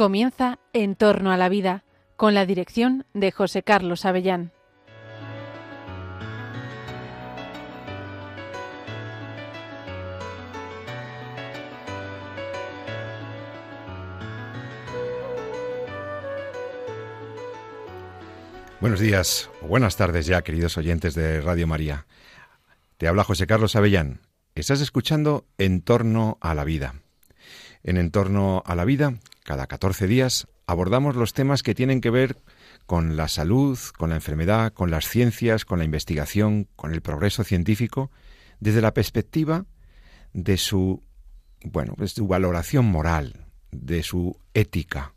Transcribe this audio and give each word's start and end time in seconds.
Comienza 0.00 0.58
En 0.72 0.96
torno 0.96 1.30
a 1.30 1.36
la 1.36 1.50
vida, 1.50 1.84
con 2.16 2.32
la 2.32 2.46
dirección 2.46 3.04
de 3.12 3.32
José 3.32 3.62
Carlos 3.62 4.06
Avellán. 4.06 4.50
Buenos 18.80 19.00
días 19.00 19.50
o 19.60 19.66
buenas 19.66 19.96
tardes 19.96 20.24
ya, 20.24 20.40
queridos 20.40 20.78
oyentes 20.78 21.14
de 21.14 21.42
Radio 21.42 21.66
María. 21.66 22.06
Te 22.96 23.06
habla 23.06 23.22
José 23.22 23.46
Carlos 23.46 23.76
Avellán. 23.76 24.22
Estás 24.54 24.80
escuchando 24.80 25.44
En 25.58 25.82
torno 25.82 26.38
a 26.40 26.54
la 26.54 26.64
vida. 26.64 26.94
En 27.82 27.96
En 27.96 28.10
torno 28.10 28.62
a 28.66 28.74
la 28.74 28.84
vida, 28.84 29.14
cada 29.44 29.66
14 29.66 30.06
días 30.06 30.46
abordamos 30.66 31.16
los 31.16 31.32
temas 31.32 31.62
que 31.62 31.74
tienen 31.74 32.00
que 32.00 32.10
ver 32.10 32.36
con 32.86 33.16
la 33.16 33.28
salud, 33.28 33.78
con 33.96 34.10
la 34.10 34.16
enfermedad, 34.16 34.72
con 34.72 34.90
las 34.90 35.08
ciencias, 35.08 35.64
con 35.64 35.78
la 35.78 35.84
investigación, 35.84 36.68
con 36.76 36.92
el 36.92 37.00
progreso 37.00 37.42
científico, 37.42 38.10
desde 38.60 38.82
la 38.82 38.92
perspectiva 38.92 39.64
de 40.32 40.56
su, 40.56 41.02
bueno, 41.64 41.94
de 41.96 42.08
su 42.08 42.26
valoración 42.26 42.84
moral, 42.84 43.46
de 43.72 44.02
su 44.02 44.38
ética. 44.54 45.14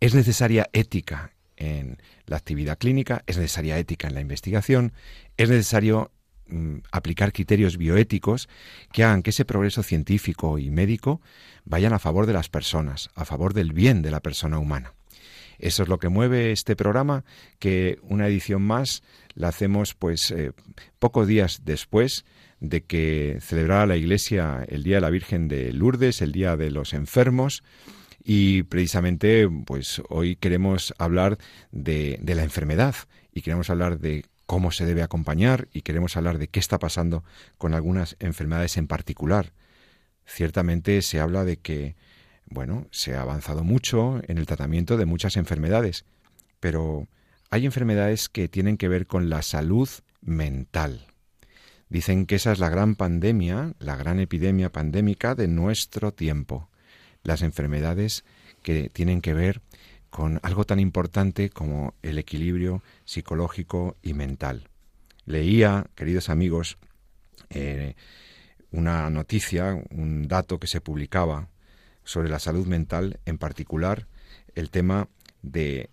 Es 0.00 0.14
necesaria 0.14 0.68
ética 0.72 1.32
en 1.56 1.98
la 2.26 2.36
actividad 2.36 2.78
clínica, 2.78 3.22
es 3.26 3.36
necesaria 3.36 3.78
ética 3.78 4.08
en 4.08 4.14
la 4.14 4.20
investigación, 4.20 4.92
es 5.36 5.50
necesario 5.50 6.12
aplicar 6.90 7.32
criterios 7.32 7.76
bioéticos 7.76 8.48
que 8.92 9.04
hagan 9.04 9.22
que 9.22 9.30
ese 9.30 9.44
progreso 9.44 9.82
científico 9.82 10.58
y 10.58 10.70
médico 10.70 11.20
vayan 11.64 11.92
a 11.92 11.98
favor 11.98 12.26
de 12.26 12.32
las 12.32 12.48
personas, 12.48 13.10
a 13.14 13.24
favor 13.24 13.54
del 13.54 13.72
bien 13.72 14.02
de 14.02 14.10
la 14.10 14.20
persona 14.20 14.58
humana. 14.58 14.94
Eso 15.58 15.82
es 15.84 15.88
lo 15.88 15.98
que 15.98 16.08
mueve 16.08 16.52
este 16.52 16.76
programa, 16.76 17.24
que 17.58 17.98
una 18.02 18.26
edición 18.26 18.62
más 18.62 19.02
la 19.34 19.48
hacemos 19.48 19.94
pues 19.94 20.30
eh, 20.30 20.52
pocos 20.98 21.26
días 21.26 21.62
después 21.64 22.24
de 22.60 22.82
que 22.82 23.38
celebrara 23.40 23.86
la 23.86 23.96
Iglesia 23.96 24.64
el 24.68 24.82
Día 24.82 24.96
de 24.96 25.02
la 25.02 25.10
Virgen 25.10 25.48
de 25.48 25.72
Lourdes, 25.72 26.22
el 26.22 26.32
Día 26.32 26.56
de 26.56 26.70
los 26.70 26.92
Enfermos, 26.92 27.62
y 28.24 28.62
precisamente 28.64 29.48
pues 29.66 30.02
hoy 30.08 30.36
queremos 30.36 30.94
hablar 30.98 31.38
de, 31.72 32.18
de 32.22 32.34
la 32.34 32.42
enfermedad 32.42 32.94
y 33.32 33.42
queremos 33.42 33.68
hablar 33.68 33.98
de 33.98 34.24
cómo 34.46 34.70
se 34.70 34.84
debe 34.84 35.02
acompañar 35.02 35.68
y 35.72 35.82
queremos 35.82 36.16
hablar 36.16 36.38
de 36.38 36.48
qué 36.48 36.60
está 36.60 36.78
pasando 36.78 37.24
con 37.58 37.74
algunas 37.74 38.16
enfermedades 38.20 38.76
en 38.76 38.86
particular. 38.86 39.52
Ciertamente 40.26 41.00
se 41.02 41.20
habla 41.20 41.44
de 41.44 41.58
que, 41.58 41.96
bueno, 42.46 42.86
se 42.90 43.14
ha 43.14 43.22
avanzado 43.22 43.64
mucho 43.64 44.20
en 44.26 44.38
el 44.38 44.46
tratamiento 44.46 44.96
de 44.96 45.06
muchas 45.06 45.36
enfermedades, 45.36 46.04
pero 46.60 47.08
hay 47.50 47.66
enfermedades 47.66 48.28
que 48.28 48.48
tienen 48.48 48.76
que 48.76 48.88
ver 48.88 49.06
con 49.06 49.28
la 49.30 49.42
salud 49.42 49.88
mental. 50.20 51.06
Dicen 51.88 52.26
que 52.26 52.36
esa 52.36 52.52
es 52.52 52.58
la 52.58 52.70
gran 52.70 52.96
pandemia, 52.96 53.74
la 53.78 53.96
gran 53.96 54.18
epidemia 54.18 54.72
pandémica 54.72 55.34
de 55.34 55.46
nuestro 55.48 56.12
tiempo. 56.12 56.68
Las 57.22 57.42
enfermedades 57.42 58.24
que 58.62 58.88
tienen 58.88 59.20
que 59.20 59.34
ver 59.34 59.60
con 60.14 60.38
algo 60.44 60.64
tan 60.64 60.78
importante 60.78 61.50
como 61.50 61.94
el 62.02 62.18
equilibrio 62.18 62.84
psicológico 63.04 63.96
y 64.00 64.14
mental. 64.14 64.68
Leía, 65.26 65.86
queridos 65.96 66.28
amigos, 66.28 66.78
eh, 67.50 67.96
una 68.70 69.10
noticia, 69.10 69.82
un 69.90 70.28
dato 70.28 70.60
que 70.60 70.68
se 70.68 70.80
publicaba 70.80 71.48
sobre 72.04 72.28
la 72.28 72.38
salud 72.38 72.64
mental, 72.64 73.18
en 73.24 73.38
particular 73.38 74.06
el 74.54 74.70
tema 74.70 75.08
de 75.42 75.90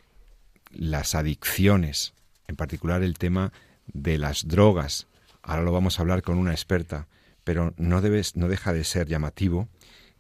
las 0.70 1.16
adicciones, 1.16 2.14
en 2.48 2.56
particular 2.58 3.02
el 3.02 3.18
tema 3.18 3.52
de 3.88 4.20
las 4.20 4.48
drogas. 4.48 5.08
Ahora 5.42 5.64
lo 5.64 5.72
vamos 5.72 5.98
a 5.98 6.04
hablar 6.04 6.22
con 6.22 6.38
una 6.38 6.52
experta, 6.52 7.08
pero 7.44 7.74
no, 7.78 8.02
debes, 8.02 8.36
no 8.36 8.50
deja 8.50 8.72
de 8.72 8.84
ser 8.84 9.08
llamativo 9.08 9.68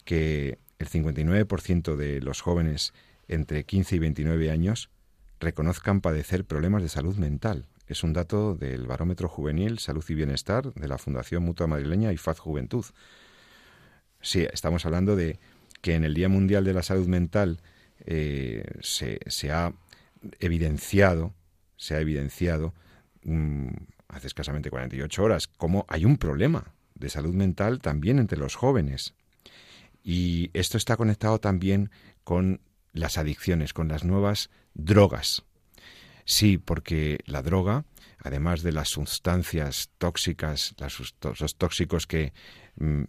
que 0.06 0.58
el 0.80 0.90
59% 0.90 1.96
de 1.96 2.20
los 2.20 2.42
jóvenes 2.42 2.96
entre 3.32 3.64
15 3.64 3.96
y 3.96 4.00
29 4.00 4.52
años 4.52 4.90
reconozcan 5.40 6.02
padecer 6.02 6.46
problemas 6.46 6.84
de 6.84 6.90
salud 6.90 7.16
mental. 7.18 7.66
Es 7.88 8.04
un 8.04 8.14
dato 8.14 8.56
del 8.56 8.88
Barómetro 8.88 9.28
Juvenil, 9.28 9.80
Salud 9.80 10.06
y 10.08 10.14
Bienestar 10.14 10.74
de 10.74 10.88
la 10.88 10.98
Fundación 10.98 11.44
Mutua 11.44 11.68
Madrileña 11.68 12.14
y 12.14 12.18
Faz 12.18 12.40
Juventud. 12.40 12.86
Sí, 14.22 14.48
estamos 14.54 14.86
hablando 14.86 15.16
de 15.16 15.40
que 15.82 15.96
en 15.96 16.04
el 16.04 16.14
Día 16.14 16.30
Mundial 16.30 16.64
de 16.64 16.74
la 16.74 16.84
Salud 16.84 17.08
Mental 17.08 17.60
eh, 18.06 18.64
se, 18.82 19.52
ha 19.52 19.74
evidenciado, 20.40 21.34
se 21.76 21.96
ha 21.96 22.00
evidenciado 22.00 22.74
mm, 23.24 23.70
hace 24.08 24.28
escasamente 24.28 24.70
48 24.70 25.24
horas, 25.24 25.48
cómo 25.48 25.86
hay 25.90 26.06
un 26.06 26.18
problema 26.18 26.74
de 26.96 27.10
salud 27.10 27.34
mental 27.34 27.80
también 27.80 28.20
entre 28.20 28.38
los 28.38 28.56
jóvenes. 28.56 29.16
Y 30.04 30.50
esto 30.54 30.78
está 30.78 30.98
conectado 30.98 31.40
también 31.40 31.92
con 32.24 32.62
las 32.94 33.18
adicciones, 33.18 33.74
con 33.74 33.88
las 33.88 34.04
nuevas 34.04 34.50
drogas. 34.74 35.44
Sí, 36.26 36.58
porque 36.58 37.20
la 37.26 37.42
droga, 37.42 37.86
además 38.20 38.62
de 38.62 38.72
las 38.72 38.90
sustancias 38.90 39.90
tóxicas, 39.98 40.76
los 41.40 41.56
tóxicos 41.56 42.08
que 42.08 42.34
mm, 42.76 43.04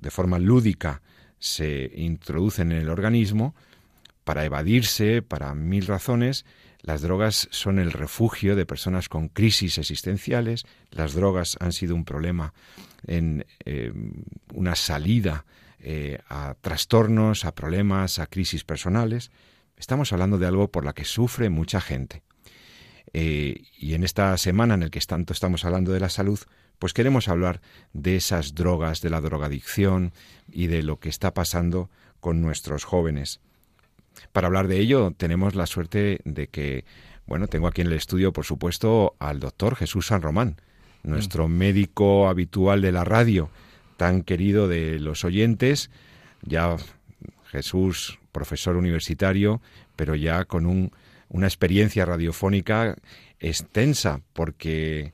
de 0.00 0.10
forma 0.10 0.38
lúdica 0.38 1.02
se 1.38 1.90
introducen 1.94 2.72
en 2.72 2.78
el 2.78 2.88
organismo, 2.88 3.54
para 4.24 4.44
evadirse, 4.44 5.22
para 5.22 5.54
mil 5.54 5.86
razones, 5.86 6.44
las 6.80 7.02
drogas 7.02 7.48
son 7.50 7.78
el 7.78 7.92
refugio 7.92 8.56
de 8.56 8.66
personas 8.66 9.08
con 9.08 9.28
crisis 9.28 9.78
existenciales, 9.78 10.64
las 10.90 11.14
drogas 11.14 11.56
han 11.60 11.72
sido 11.72 11.94
un 11.94 12.04
problema 12.04 12.54
en 13.06 13.46
eh, 13.64 13.92
una 14.52 14.74
salida 14.74 15.44
eh, 15.88 16.18
a 16.28 16.56
trastornos, 16.60 17.44
a 17.44 17.54
problemas, 17.54 18.18
a 18.18 18.26
crisis 18.26 18.64
personales. 18.64 19.30
Estamos 19.76 20.12
hablando 20.12 20.36
de 20.36 20.48
algo 20.48 20.66
por 20.66 20.84
la 20.84 20.94
que 20.94 21.04
sufre 21.04 21.48
mucha 21.48 21.80
gente. 21.80 22.24
Eh, 23.12 23.62
y 23.78 23.94
en 23.94 24.02
esta 24.02 24.36
semana 24.36 24.74
en 24.74 24.80
la 24.80 24.90
que 24.90 24.98
tanto 24.98 25.32
estamos 25.32 25.64
hablando 25.64 25.92
de 25.92 26.00
la 26.00 26.08
salud, 26.08 26.40
pues 26.80 26.92
queremos 26.92 27.28
hablar 27.28 27.60
de 27.92 28.16
esas 28.16 28.56
drogas, 28.56 29.00
de 29.00 29.10
la 29.10 29.20
drogadicción 29.20 30.12
y 30.50 30.66
de 30.66 30.82
lo 30.82 30.98
que 30.98 31.08
está 31.08 31.32
pasando 31.32 31.88
con 32.18 32.42
nuestros 32.42 32.82
jóvenes. 32.82 33.38
Para 34.32 34.48
hablar 34.48 34.66
de 34.66 34.80
ello 34.80 35.14
tenemos 35.16 35.54
la 35.54 35.66
suerte 35.66 36.18
de 36.24 36.48
que, 36.48 36.84
bueno, 37.28 37.46
tengo 37.46 37.68
aquí 37.68 37.82
en 37.82 37.86
el 37.86 37.92
estudio, 37.92 38.32
por 38.32 38.44
supuesto, 38.44 39.14
al 39.20 39.38
doctor 39.38 39.76
Jesús 39.76 40.08
San 40.08 40.20
Román, 40.20 40.60
nuestro 41.04 41.46
mm. 41.46 41.52
médico 41.52 42.28
habitual 42.28 42.82
de 42.82 42.90
la 42.90 43.04
radio, 43.04 43.50
tan 43.96 44.22
querido 44.22 44.68
de 44.68 44.98
los 44.98 45.24
oyentes, 45.24 45.90
ya 46.42 46.76
Jesús, 47.50 48.18
profesor 48.32 48.76
universitario, 48.76 49.60
pero 49.96 50.14
ya 50.14 50.44
con 50.44 50.66
un 50.66 50.92
una 51.28 51.46
experiencia 51.46 52.04
radiofónica 52.04 52.96
extensa, 53.40 54.20
porque 54.32 55.12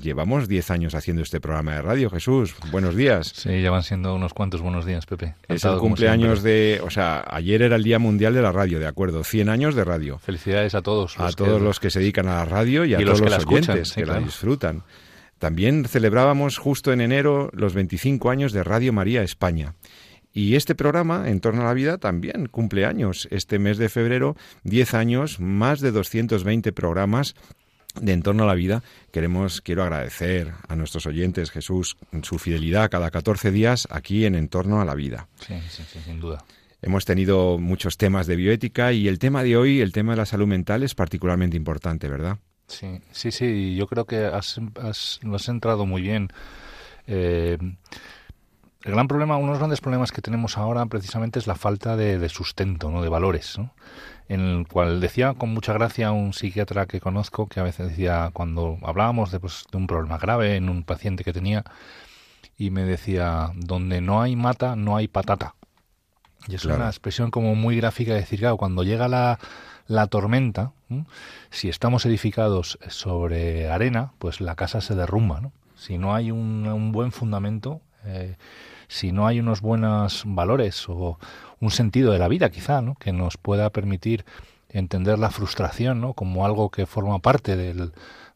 llevamos 0.00 0.48
10 0.48 0.70
años 0.70 0.94
haciendo 0.94 1.22
este 1.22 1.40
programa 1.40 1.74
de 1.74 1.82
radio, 1.82 2.10
Jesús. 2.10 2.54
Buenos 2.70 2.96
días. 2.96 3.32
Sí, 3.34 3.62
ya 3.62 3.70
van 3.70 3.82
siendo 3.82 4.14
unos 4.14 4.34
cuantos 4.34 4.60
buenos 4.60 4.84
días, 4.84 5.06
Pepe. 5.06 5.34
Es 5.48 5.64
el 5.64 5.78
cumpleaños 5.78 6.42
de... 6.42 6.80
O 6.84 6.90
sea, 6.90 7.24
ayer 7.28 7.62
era 7.62 7.76
el 7.76 7.84
Día 7.84 7.98
Mundial 7.98 8.34
de 8.34 8.42
la 8.42 8.52
Radio, 8.52 8.78
¿de 8.78 8.86
acuerdo? 8.86 9.24
100 9.24 9.48
años 9.48 9.74
de 9.74 9.84
radio. 9.84 10.18
Felicidades 10.18 10.74
a 10.74 10.82
todos. 10.82 11.18
A 11.18 11.30
todos 11.32 11.60
los 11.62 11.80
que 11.80 11.90
se 11.90 12.00
dedican 12.00 12.28
a 12.28 12.36
la 12.36 12.44
radio 12.44 12.84
y 12.84 12.94
a 12.94 12.98
todos 12.98 13.20
los, 13.20 13.46
oyentes 13.46 13.92
que 13.92 14.06
la 14.06 14.20
disfrutan. 14.20 14.82
También 15.38 15.84
celebrábamos 15.84 16.58
justo 16.58 16.92
en 16.92 17.00
enero 17.00 17.50
los 17.52 17.74
25 17.74 18.30
años 18.30 18.52
de 18.52 18.64
Radio 18.64 18.92
María 18.92 19.22
España. 19.22 19.74
Y 20.32 20.56
este 20.56 20.74
programa, 20.74 21.28
En 21.28 21.40
torno 21.40 21.62
a 21.62 21.66
la 21.66 21.74
vida, 21.74 21.98
también 21.98 22.46
cumple 22.46 22.84
años. 22.84 23.26
Este 23.30 23.58
mes 23.58 23.78
de 23.78 23.88
febrero, 23.88 24.36
10 24.64 24.94
años, 24.94 25.40
más 25.40 25.80
de 25.80 25.90
220 25.90 26.72
programas 26.72 27.34
de 28.00 28.12
En 28.12 28.22
torno 28.22 28.44
a 28.44 28.46
la 28.46 28.54
vida. 28.54 28.82
Queremos, 29.10 29.60
quiero 29.60 29.82
agradecer 29.82 30.52
a 30.68 30.76
nuestros 30.76 31.06
oyentes, 31.06 31.50
Jesús, 31.50 31.96
su 32.22 32.38
fidelidad 32.38 32.90
cada 32.90 33.10
14 33.10 33.50
días 33.50 33.88
aquí 33.90 34.26
en 34.26 34.34
En 34.34 34.48
torno 34.48 34.80
a 34.80 34.84
la 34.84 34.94
vida. 34.94 35.28
Sí, 35.40 35.54
sí, 35.68 35.82
sí, 35.90 35.98
sin 36.04 36.20
duda. 36.20 36.44
Hemos 36.82 37.04
tenido 37.04 37.58
muchos 37.58 37.96
temas 37.96 38.28
de 38.28 38.36
bioética 38.36 38.92
y 38.92 39.08
el 39.08 39.18
tema 39.18 39.42
de 39.42 39.56
hoy, 39.56 39.80
el 39.80 39.92
tema 39.92 40.12
de 40.12 40.18
la 40.18 40.26
salud 40.26 40.46
mental, 40.46 40.84
es 40.84 40.94
particularmente 40.94 41.56
importante, 41.56 42.08
¿verdad? 42.08 42.38
Sí, 42.68 43.00
sí, 43.12 43.32
sí, 43.32 43.74
yo 43.74 43.86
creo 43.86 44.04
que 44.04 44.26
has, 44.26 44.60
has, 44.80 45.18
lo 45.22 45.36
has 45.36 45.48
entrado 45.48 45.86
muy 45.86 46.02
bien. 46.02 46.28
Eh, 47.06 47.58
el 48.84 48.92
gran 48.92 49.08
problema, 49.08 49.36
uno 49.36 49.46
de 49.46 49.52
los 49.52 49.58
grandes 49.58 49.80
problemas 49.80 50.12
que 50.12 50.22
tenemos 50.22 50.56
ahora 50.56 50.86
precisamente 50.86 51.38
es 51.38 51.46
la 51.46 51.56
falta 51.56 51.96
de, 51.96 52.28
sustento, 52.28 52.90
¿no? 52.90 53.02
de 53.02 53.08
valores, 53.08 53.58
en 54.28 54.40
el 54.40 54.68
cual 54.68 55.00
decía 55.00 55.34
con 55.34 55.52
mucha 55.52 55.72
gracia 55.72 56.12
un 56.12 56.32
psiquiatra 56.32 56.86
que 56.86 57.00
conozco 57.00 57.48
que 57.48 57.58
a 57.58 57.64
veces 57.64 57.88
decía 57.88 58.30
cuando 58.32 58.78
hablábamos 58.82 59.32
de, 59.32 59.40
pues, 59.40 59.64
de 59.72 59.78
un 59.78 59.86
problema 59.86 60.18
grave 60.18 60.56
en 60.56 60.68
un 60.68 60.84
paciente 60.84 61.24
que 61.24 61.32
tenía 61.32 61.64
y 62.56 62.70
me 62.70 62.84
decía 62.84 63.50
donde 63.56 64.00
no 64.00 64.22
hay 64.22 64.36
mata 64.36 64.76
no 64.76 64.96
hay 64.96 65.08
patata 65.08 65.54
Y 66.46 66.54
es 66.54 66.64
una 66.64 66.86
expresión 66.86 67.30
como 67.30 67.54
muy 67.56 67.76
gráfica 67.78 68.12
de 68.12 68.20
decir, 68.20 68.38
claro, 68.38 68.56
cuando 68.58 68.84
llega 68.84 69.08
la, 69.08 69.38
la 69.88 70.06
tormenta, 70.06 70.72
si 71.50 71.68
estamos 71.68 72.06
edificados 72.06 72.78
sobre 72.88 73.68
arena, 73.68 74.12
pues 74.18 74.40
la 74.40 74.54
casa 74.54 74.80
se 74.80 74.94
derrumba, 74.94 75.40
¿no? 75.40 75.52
Si 75.76 75.98
no 75.98 76.14
hay 76.14 76.30
un, 76.30 76.92
buen 76.92 77.10
fundamento, 77.10 77.80
eh, 78.04 78.36
si 78.86 79.12
no 79.12 79.26
hay 79.26 79.40
unos 79.40 79.60
buenos 79.60 80.22
valores 80.26 80.88
o 80.88 81.18
un 81.60 81.70
sentido 81.70 82.12
de 82.12 82.18
la 82.18 82.28
vida, 82.28 82.50
quizá, 82.50 82.82
¿no? 82.82 82.94
Que 82.96 83.12
nos 83.12 83.36
pueda 83.36 83.70
permitir 83.70 84.24
entender 84.68 85.18
la 85.18 85.30
frustración, 85.30 86.00
¿no? 86.00 86.12
Como 86.12 86.44
algo 86.44 86.70
que 86.70 86.86
forma 86.86 87.18
parte 87.20 87.56
del, 87.56 87.92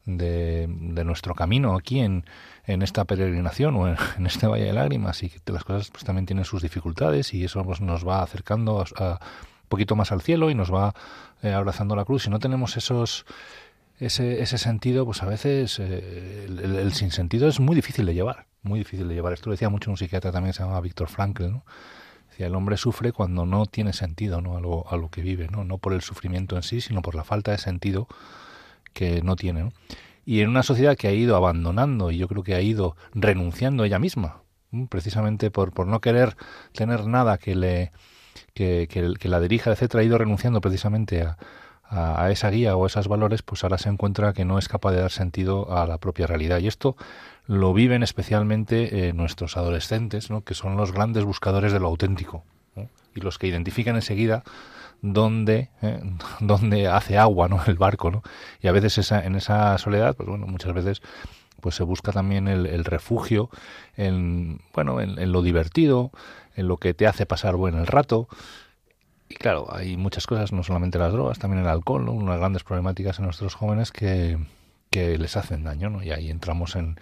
de, 0.07 0.67
nuestro 1.05 1.35
camino 1.35 1.75
aquí 1.75 2.01
en, 2.01 2.25
en 2.65 2.83
esta 2.83 3.05
peregrinación 3.05 3.77
o 3.77 3.89
en, 4.17 4.27
este 4.27 4.47
Valle 4.47 4.65
de 4.65 4.73
Lágrimas 4.73 5.23
y 5.23 5.29
que 5.29 5.53
las 5.53 5.65
cosas 5.65 5.91
pues, 5.91 6.05
también 6.05 6.27
tienen 6.27 6.45
sus 6.45 6.63
dificultades 6.63 7.35
y 7.35 7.45
eso 7.45 7.63
pues, 7.65 7.81
nos 7.81 8.07
va 8.07 8.23
acercando 8.23 8.85
a, 8.97 9.13
un 9.15 9.19
poquito 9.73 9.97
más 9.97 10.13
al 10.13 10.21
cielo 10.21 10.51
y 10.51 10.55
nos 10.55 10.71
va 10.71 10.95
eh, 11.43 11.51
abrazando 11.51 11.97
la 11.97 12.05
cruz. 12.05 12.25
Si 12.25 12.31
no 12.31 12.39
tenemos 12.39 12.77
esos 12.77 13.25
ese, 13.99 14.59
sentido, 14.59 15.07
pues 15.07 15.23
a 15.23 15.27
veces 15.27 15.79
eh, 15.79 16.45
el, 16.47 16.93
sinsentido 16.93 17.49
es 17.49 17.59
muy 17.59 17.75
difícil 17.75 18.05
de 18.05 18.13
llevar, 18.13 18.47
muy 18.63 18.81
difícil 18.81 19.09
de 19.09 19.15
llevar. 19.15 19.33
Esto 19.33 19.49
lo 19.49 19.53
decía 19.53 19.71
mucho 19.71 19.91
un 19.91 19.97
psiquiatra 19.97 20.31
también, 20.31 20.53
se 20.53 20.63
llama 20.63 20.79
Víctor 20.83 21.09
Frankl, 21.09 21.51
¿no? 21.51 21.65
Decía, 22.29 22.49
el 22.49 22.55
hombre 22.55 22.77
sufre 22.77 23.13
cuando 23.13 23.47
no 23.47 23.65
tiene 23.65 23.95
sentido 23.95 24.43
¿no? 24.43 24.57
A, 24.59 24.61
lo, 24.61 24.91
a 24.91 24.97
lo 24.99 25.09
que 25.11 25.23
vive, 25.23 25.49
¿no? 25.49 25.65
no 25.65 25.79
por 25.79 25.93
el 25.95 26.03
sufrimiento 26.03 26.57
en 26.57 26.63
sí, 26.63 26.81
sino 26.81 27.01
por 27.01 27.15
la 27.15 27.25
falta 27.25 27.51
de 27.51 27.59
sentido 27.59 28.09
que 28.93 29.23
no 29.23 29.37
tiene. 29.37 29.73
y 30.27 30.41
en 30.41 30.51
una 30.51 30.63
sociedad 30.63 30.97
que 30.97 31.09
ha 31.09 31.13
ido 31.13 31.35
abandonando 31.37 32.11
y 32.11 32.19
yo 32.19 32.29
creo 32.29 32.43
que 32.43 32.55
ha 32.55 32.61
ido 32.61 32.97
renunciando 33.15 33.85
ella 33.85 33.99
misma, 33.99 34.43
precisamente 34.91 35.51
por, 35.51 35.73
por 35.73 35.87
no 35.87 36.01
querer 36.01 36.37
tener 36.73 37.07
nada 37.07 37.39
que 37.39 37.55
le 37.55 37.93
que, 38.55 38.89
que, 38.89 39.29
la 39.29 39.41
dirija, 39.41 39.71
etcétera, 39.71 40.03
ha 40.03 40.05
ido 40.05 40.19
renunciando 40.19 40.61
precisamente 40.61 41.23
a, 41.23 41.37
esa 42.31 42.49
guía 42.49 42.75
o 42.75 42.85
a 42.85 42.87
esos 42.87 43.07
valores, 43.07 43.43
pues 43.43 43.65
ahora 43.65 43.77
se 43.77 43.91
encuentra 43.91 44.33
que 44.33 44.47
no 44.47 44.59
es 44.59 44.67
capaz 44.67 44.93
de 44.93 45.01
dar 45.01 45.11
sentido 45.11 45.77
a 45.77 45.87
la 45.87 45.99
propia 45.99 46.27
realidad. 46.27 46.59
Y 46.61 46.67
esto 46.67 46.97
lo 47.47 47.75
viven 47.75 48.03
especialmente 48.03 49.09
eh, 49.09 49.13
nuestros 49.13 49.59
adolescentes, 49.59 50.31
¿no? 50.31 50.43
que 50.43 50.55
son 50.55 50.79
los 50.79 50.93
grandes 50.93 51.25
buscadores 51.25 51.71
de 51.71 51.81
lo 51.81 51.89
auténtico 51.89 52.45
y 53.15 53.21
los 53.21 53.39
que 53.39 53.47
identifican 53.47 53.97
enseguida 53.97 54.43
donde, 55.03 55.69
eh, 55.83 56.01
donde 56.41 56.89
hace 56.89 57.19
agua 57.19 57.49
¿no? 57.49 57.61
el 57.67 57.75
barco. 57.75 58.11
¿no? 58.11 58.23
Y 58.61 58.69
a 58.69 58.73
veces 58.73 58.99
esa, 58.99 59.25
en 59.25 59.35
esa 59.35 59.77
soledad, 59.79 60.17
pues 60.17 60.29
bueno, 60.29 60.47
muchas 60.47 60.73
veces 60.73 61.03
pues 61.61 61.77
se 61.77 61.85
busca 61.85 62.11
también 62.11 62.49
el, 62.49 62.85
refugio 62.85 63.49
en, 63.97 64.61
bueno, 64.75 65.01
en, 65.01 65.31
lo 65.31 65.43
divertido, 65.43 66.11
en 66.57 66.69
lo 66.69 66.77
que 66.77 66.95
te 66.95 67.07
hace 67.07 67.27
pasar 67.27 67.57
buen 67.57 67.75
el 67.75 67.87
rato. 67.87 68.29
Y 69.29 69.35
claro, 69.35 69.69
hay 69.71 69.97
muchas 69.97 70.27
cosas, 70.27 70.53
no 70.53 70.63
solamente 70.63 70.99
las 70.99 71.13
drogas, 71.13 71.39
también 71.39 71.63
el 71.63 71.69
alcohol, 71.69 72.05
¿no? 72.05 72.13
unas 72.13 72.39
grandes 72.39 72.65
problemáticas 72.65 73.19
en 73.19 73.25
nuestros 73.25 73.55
jóvenes 73.55 73.91
que, 73.91 74.39
que 74.91 75.19
les 75.19 75.37
hacen 75.37 75.65
daño, 75.65 75.89
¿no? 75.89 76.03
Y 76.03 76.11
ahí 76.11 76.31
entramos 76.31 76.77
en, 76.77 76.99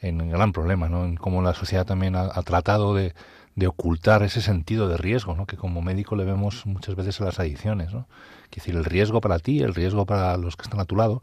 en 0.00 0.30
gran 0.30 0.52
problema, 0.52 0.88
¿no? 0.88 1.04
En 1.04 1.16
cómo 1.16 1.42
la 1.42 1.54
sociedad 1.54 1.84
también 1.84 2.16
ha 2.16 2.42
tratado 2.42 2.94
de, 2.94 3.14
de 3.58 3.66
ocultar 3.66 4.22
ese 4.22 4.40
sentido 4.40 4.88
de 4.88 4.96
riesgo, 4.96 5.34
¿no? 5.34 5.44
que 5.44 5.56
como 5.56 5.82
médico 5.82 6.14
le 6.14 6.24
vemos 6.24 6.64
muchas 6.64 6.94
veces 6.94 7.20
a 7.20 7.24
las 7.24 7.40
adicciones. 7.40 7.92
¿no? 7.92 8.06
Es 8.50 8.56
decir, 8.56 8.76
el 8.76 8.84
riesgo 8.84 9.20
para 9.20 9.40
ti, 9.40 9.60
el 9.62 9.74
riesgo 9.74 10.06
para 10.06 10.36
los 10.36 10.54
que 10.54 10.62
están 10.62 10.78
a 10.78 10.84
tu 10.84 10.94
lado, 10.94 11.20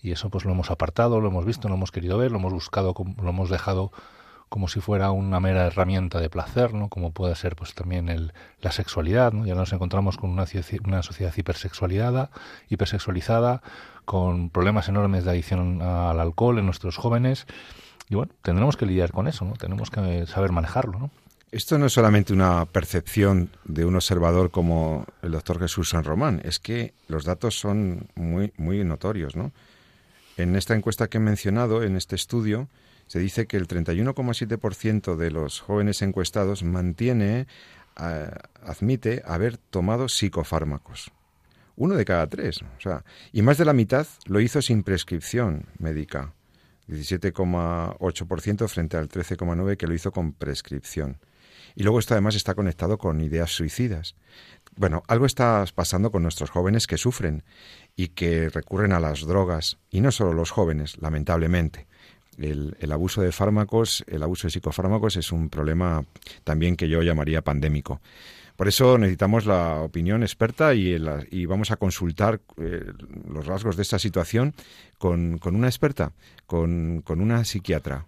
y 0.00 0.10
eso 0.10 0.30
pues 0.30 0.46
lo 0.46 0.52
hemos 0.52 0.70
apartado, 0.70 1.20
lo 1.20 1.28
hemos 1.28 1.44
visto, 1.44 1.68
lo 1.68 1.74
hemos 1.74 1.92
querido 1.92 2.16
ver, 2.16 2.32
lo 2.32 2.38
hemos 2.38 2.54
buscado, 2.54 2.94
lo 3.20 3.28
hemos 3.28 3.50
dejado 3.50 3.92
como 4.48 4.68
si 4.68 4.80
fuera 4.80 5.10
una 5.10 5.40
mera 5.40 5.66
herramienta 5.66 6.20
de 6.20 6.30
placer, 6.30 6.72
¿no? 6.72 6.88
como 6.88 7.10
puede 7.10 7.34
ser 7.34 7.56
pues 7.56 7.74
también 7.74 8.08
el, 8.08 8.32
la 8.60 8.72
sexualidad. 8.72 9.32
¿no? 9.32 9.44
Ya 9.46 9.54
nos 9.54 9.72
encontramos 9.72 10.16
con 10.16 10.30
una, 10.30 10.46
una 10.84 11.02
sociedad 11.02 11.32
hipersexualizada, 11.36 12.30
hipersexualizada, 12.68 13.62
con 14.04 14.50
problemas 14.50 14.88
enormes 14.88 15.24
de 15.24 15.30
adicción 15.30 15.82
al 15.82 16.20
alcohol 16.20 16.58
en 16.58 16.66
nuestros 16.66 16.96
jóvenes. 16.96 17.46
Y 18.08 18.14
bueno, 18.14 18.32
tendremos 18.42 18.76
que 18.76 18.86
lidiar 18.86 19.10
con 19.10 19.26
eso, 19.26 19.44
¿no? 19.44 19.54
tenemos 19.54 19.90
que 19.90 20.26
saber 20.26 20.52
manejarlo. 20.52 20.98
¿no? 20.98 21.10
Esto 21.50 21.78
no 21.78 21.86
es 21.86 21.92
solamente 21.92 22.32
una 22.32 22.66
percepción 22.66 23.50
de 23.64 23.84
un 23.84 23.96
observador 23.96 24.50
como 24.50 25.06
el 25.22 25.32
doctor 25.32 25.58
Jesús 25.58 25.90
San 25.90 26.04
Román, 26.04 26.40
es 26.44 26.60
que 26.60 26.94
los 27.08 27.24
datos 27.24 27.58
son 27.58 28.08
muy, 28.14 28.52
muy 28.56 28.84
notorios. 28.84 29.34
¿no? 29.34 29.52
En 30.36 30.54
esta 30.54 30.74
encuesta 30.74 31.08
que 31.08 31.18
he 31.18 31.20
mencionado, 31.20 31.82
en 31.82 31.96
este 31.96 32.14
estudio, 32.14 32.68
se 33.06 33.18
dice 33.18 33.46
que 33.46 33.56
el 33.56 33.68
31,7% 33.68 35.16
de 35.16 35.30
los 35.30 35.60
jóvenes 35.60 36.02
encuestados 36.02 36.62
mantiene, 36.62 37.46
admite 37.94 39.22
haber 39.24 39.56
tomado 39.58 40.08
psicofármacos. 40.08 41.12
Uno 41.76 41.94
de 41.94 42.04
cada 42.04 42.26
tres. 42.26 42.62
O 42.62 42.80
sea, 42.80 43.04
y 43.32 43.42
más 43.42 43.58
de 43.58 43.64
la 43.64 43.72
mitad 43.72 44.06
lo 44.26 44.40
hizo 44.40 44.62
sin 44.62 44.82
prescripción 44.82 45.66
médica. 45.78 46.32
17,8% 46.88 48.68
frente 48.68 48.96
al 48.96 49.08
13,9% 49.08 49.76
que 49.76 49.86
lo 49.86 49.94
hizo 49.94 50.12
con 50.12 50.32
prescripción. 50.32 51.18
Y 51.74 51.82
luego 51.82 51.98
esto 51.98 52.14
además 52.14 52.34
está 52.34 52.54
conectado 52.54 52.96
con 52.96 53.20
ideas 53.20 53.50
suicidas. 53.50 54.14
Bueno, 54.76 55.02
algo 55.08 55.26
está 55.26 55.64
pasando 55.74 56.10
con 56.10 56.22
nuestros 56.22 56.50
jóvenes 56.50 56.86
que 56.86 56.96
sufren 56.96 57.44
y 57.96 58.08
que 58.08 58.48
recurren 58.48 58.92
a 58.92 59.00
las 59.00 59.26
drogas, 59.26 59.78
y 59.90 60.00
no 60.00 60.10
solo 60.10 60.32
los 60.32 60.50
jóvenes, 60.50 60.96
lamentablemente. 61.00 61.86
El, 62.38 62.92
abuso 62.92 63.22
de 63.22 63.32
fármacos, 63.32 64.04
el 64.06 64.22
abuso 64.22 64.46
de 64.46 64.52
psicofármacos 64.52 65.16
es 65.16 65.32
un 65.32 65.48
problema 65.48 66.04
también 66.44 66.76
que 66.76 66.88
yo 66.88 67.02
llamaría 67.02 67.42
pandémico. 67.42 68.00
Por 68.56 68.68
eso 68.68 68.96
necesitamos 68.96 69.44
la 69.44 69.80
opinión 69.82 70.22
experta 70.22 70.74
y, 70.74 70.96
vamos 71.46 71.70
a 71.70 71.76
consultar 71.76 72.40
eh, 72.56 72.84
los 73.28 73.46
rasgos 73.46 73.76
de 73.76 73.82
esta 73.82 73.98
situación 73.98 74.54
con, 74.98 75.38
una 75.44 75.68
experta, 75.68 76.12
con 76.46 77.02
una 77.08 77.44
psiquiatra. 77.44 78.06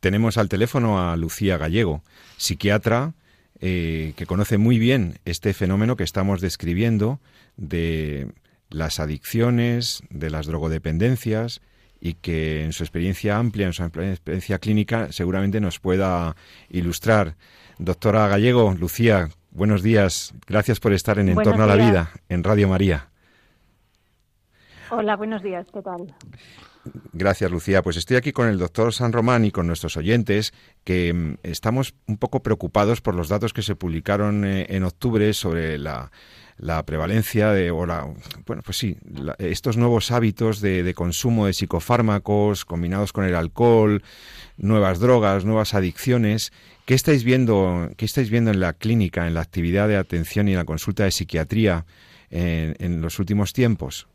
Tenemos 0.00 0.38
al 0.38 0.48
teléfono 0.48 1.00
a 1.00 1.16
Lucía 1.16 1.58
Gallego, 1.58 2.02
psiquiatra 2.36 3.14
eh, 3.60 4.12
que 4.16 4.26
conoce 4.26 4.58
muy 4.58 4.78
bien 4.78 5.18
este 5.24 5.54
fenómeno 5.54 5.96
que 5.96 6.04
estamos 6.04 6.40
describiendo 6.42 7.20
de 7.56 8.30
las 8.68 9.00
adicciones, 9.00 10.02
de 10.10 10.28
las 10.28 10.46
drogodependencias 10.46 11.62
y 12.06 12.14
que 12.14 12.62
en 12.62 12.72
su 12.72 12.84
experiencia 12.84 13.36
amplia, 13.36 13.66
en 13.66 13.72
su 13.72 13.82
experiencia 13.82 14.58
clínica, 14.60 15.10
seguramente 15.10 15.60
nos 15.60 15.80
pueda 15.80 16.36
ilustrar. 16.70 17.34
Doctora 17.78 18.28
Gallego, 18.28 18.74
Lucía, 18.78 19.28
buenos 19.50 19.82
días. 19.82 20.32
Gracias 20.46 20.78
por 20.78 20.92
estar 20.92 21.18
en 21.18 21.30
Entorno 21.30 21.64
a 21.64 21.66
la 21.66 21.74
Vida, 21.74 22.10
en 22.28 22.44
Radio 22.44 22.68
María. 22.68 23.08
Hola, 24.90 25.16
buenos 25.16 25.42
días. 25.42 25.66
¿Qué 25.74 25.82
tal? 25.82 26.14
Gracias, 27.12 27.50
Lucía. 27.50 27.82
Pues 27.82 27.96
estoy 27.96 28.16
aquí 28.16 28.30
con 28.30 28.46
el 28.46 28.58
doctor 28.58 28.92
San 28.92 29.12
Román 29.12 29.44
y 29.44 29.50
con 29.50 29.66
nuestros 29.66 29.96
oyentes, 29.96 30.54
que 30.84 31.12
mm, 31.12 31.38
estamos 31.42 31.94
un 32.06 32.18
poco 32.18 32.40
preocupados 32.40 33.00
por 33.00 33.16
los 33.16 33.28
datos 33.28 33.52
que 33.52 33.62
se 33.62 33.74
publicaron 33.74 34.44
eh, 34.44 34.66
en 34.68 34.84
octubre 34.84 35.32
sobre 35.32 35.76
la, 35.76 36.12
prevalencia 36.84 37.50
de, 37.52 37.70
o 37.70 37.86
bueno, 38.46 38.62
pues 38.64 38.76
sí, 38.76 38.96
estos 39.38 39.76
nuevos 39.76 40.10
hábitos 40.10 40.60
de, 40.60 40.94
consumo 40.94 41.46
de 41.46 41.52
psicofármacos 41.52 42.64
combinados 42.64 43.12
con 43.12 43.24
el 43.24 43.34
alcohol, 43.34 44.02
nuevas 44.56 45.00
drogas, 45.00 45.44
nuevas 45.44 45.74
adicciones. 45.74 46.52
¿Qué 46.86 46.94
estáis 46.94 47.24
viendo, 47.24 47.90
qué 47.96 48.04
estáis 48.04 48.30
viendo 48.30 48.50
en 48.50 48.60
la 48.60 48.72
clínica, 48.72 49.26
en 49.26 49.34
la 49.34 49.40
actividad 49.40 49.88
de 49.88 49.96
atención 49.96 50.48
y 50.48 50.52
en 50.52 50.58
la 50.58 50.64
consulta 50.64 51.04
de 51.04 51.10
psiquiatría 51.10 51.84
en 52.30 53.00
los 53.00 53.18
últimos 53.18 53.52
tiempos? 53.52 54.08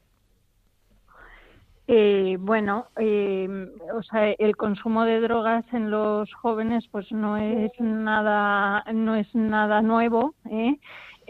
Eh, 1.93 2.37
bueno, 2.39 2.85
eh, 2.97 3.67
o 3.93 4.01
sea, 4.03 4.31
el 4.31 4.55
consumo 4.55 5.03
de 5.03 5.19
drogas 5.19 5.65
en 5.73 5.91
los 5.91 6.33
jóvenes, 6.35 6.85
pues 6.89 7.11
no 7.11 7.35
es 7.35 7.71
nada, 7.79 8.85
no 8.93 9.15
es 9.15 9.27
nada 9.35 9.81
nuevo. 9.81 10.33
¿eh? 10.49 10.77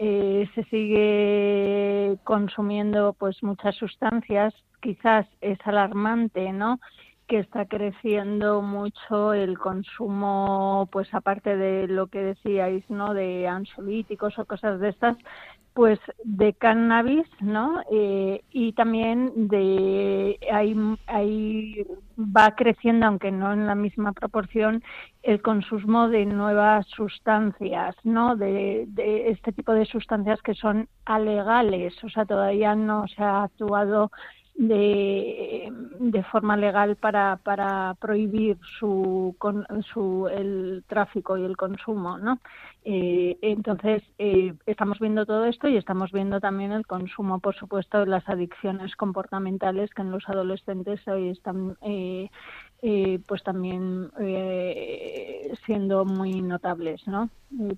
Eh, 0.04 0.48
se 0.56 0.64
sigue 0.64 2.18
consumiendo, 2.24 3.12
pues 3.12 3.40
muchas 3.44 3.76
sustancias. 3.76 4.52
Quizás 4.80 5.28
es 5.40 5.60
alarmante, 5.64 6.52
¿no? 6.52 6.80
que 7.28 7.38
está 7.38 7.66
creciendo 7.66 8.62
mucho 8.62 9.32
el 9.32 9.56
consumo, 9.58 10.88
pues 10.90 11.08
aparte 11.14 11.56
de 11.56 11.86
lo 11.86 12.08
que 12.08 12.18
decíais, 12.18 12.84
¿no? 12.90 13.14
De 13.14 13.46
ansiolíticos 13.46 14.38
o 14.38 14.44
cosas 14.44 14.80
de 14.80 14.90
estas, 14.90 15.16
pues 15.74 15.98
de 16.24 16.52
cannabis, 16.52 17.26
¿no? 17.40 17.82
Eh, 17.90 18.42
y 18.50 18.72
también 18.74 19.48
de 19.48 20.38
ahí, 20.52 20.76
ahí 21.06 21.86
va 22.18 22.54
creciendo, 22.54 23.06
aunque 23.06 23.30
no 23.30 23.52
en 23.52 23.66
la 23.66 23.74
misma 23.74 24.12
proporción, 24.12 24.82
el 25.22 25.40
consumo 25.40 26.08
de 26.08 26.26
nuevas 26.26 26.86
sustancias, 26.88 27.96
¿no? 28.04 28.36
De, 28.36 28.84
de 28.88 29.30
este 29.30 29.52
tipo 29.52 29.72
de 29.72 29.86
sustancias 29.86 30.42
que 30.42 30.54
son 30.54 30.88
alegales, 31.06 31.94
o 32.04 32.08
sea, 32.10 32.26
todavía 32.26 32.74
no 32.74 33.06
se 33.08 33.22
ha 33.22 33.44
actuado 33.44 34.10
de, 34.54 36.24
forma 36.30 36.56
legal 36.56 36.96
para, 36.96 37.36
para 37.36 37.94
prohibir 38.00 38.58
su, 38.78 39.34
su, 39.92 40.28
el 40.28 40.84
tráfico 40.86 41.36
y 41.36 41.44
el 41.44 41.56
consumo, 41.56 42.18
¿no? 42.18 42.38
Eh, 42.84 43.38
entonces, 43.42 44.02
eh, 44.18 44.54
estamos 44.66 44.98
viendo 44.98 45.24
todo 45.24 45.44
esto 45.44 45.68
y 45.68 45.76
estamos 45.76 46.10
viendo 46.12 46.40
también 46.40 46.72
el 46.72 46.86
consumo, 46.86 47.38
por 47.38 47.54
supuesto, 47.54 48.00
de 48.00 48.06
las 48.06 48.28
adicciones 48.28 48.96
comportamentales 48.96 49.90
que 49.90 50.02
en 50.02 50.10
los 50.10 50.28
adolescentes 50.28 51.06
hoy 51.06 51.28
están 51.28 51.76
eh, 51.82 52.28
pues 53.26 53.42
también 53.44 54.10
siendo 55.66 56.04
muy 56.04 56.42
notables, 56.42 57.06
¿no? 57.06 57.30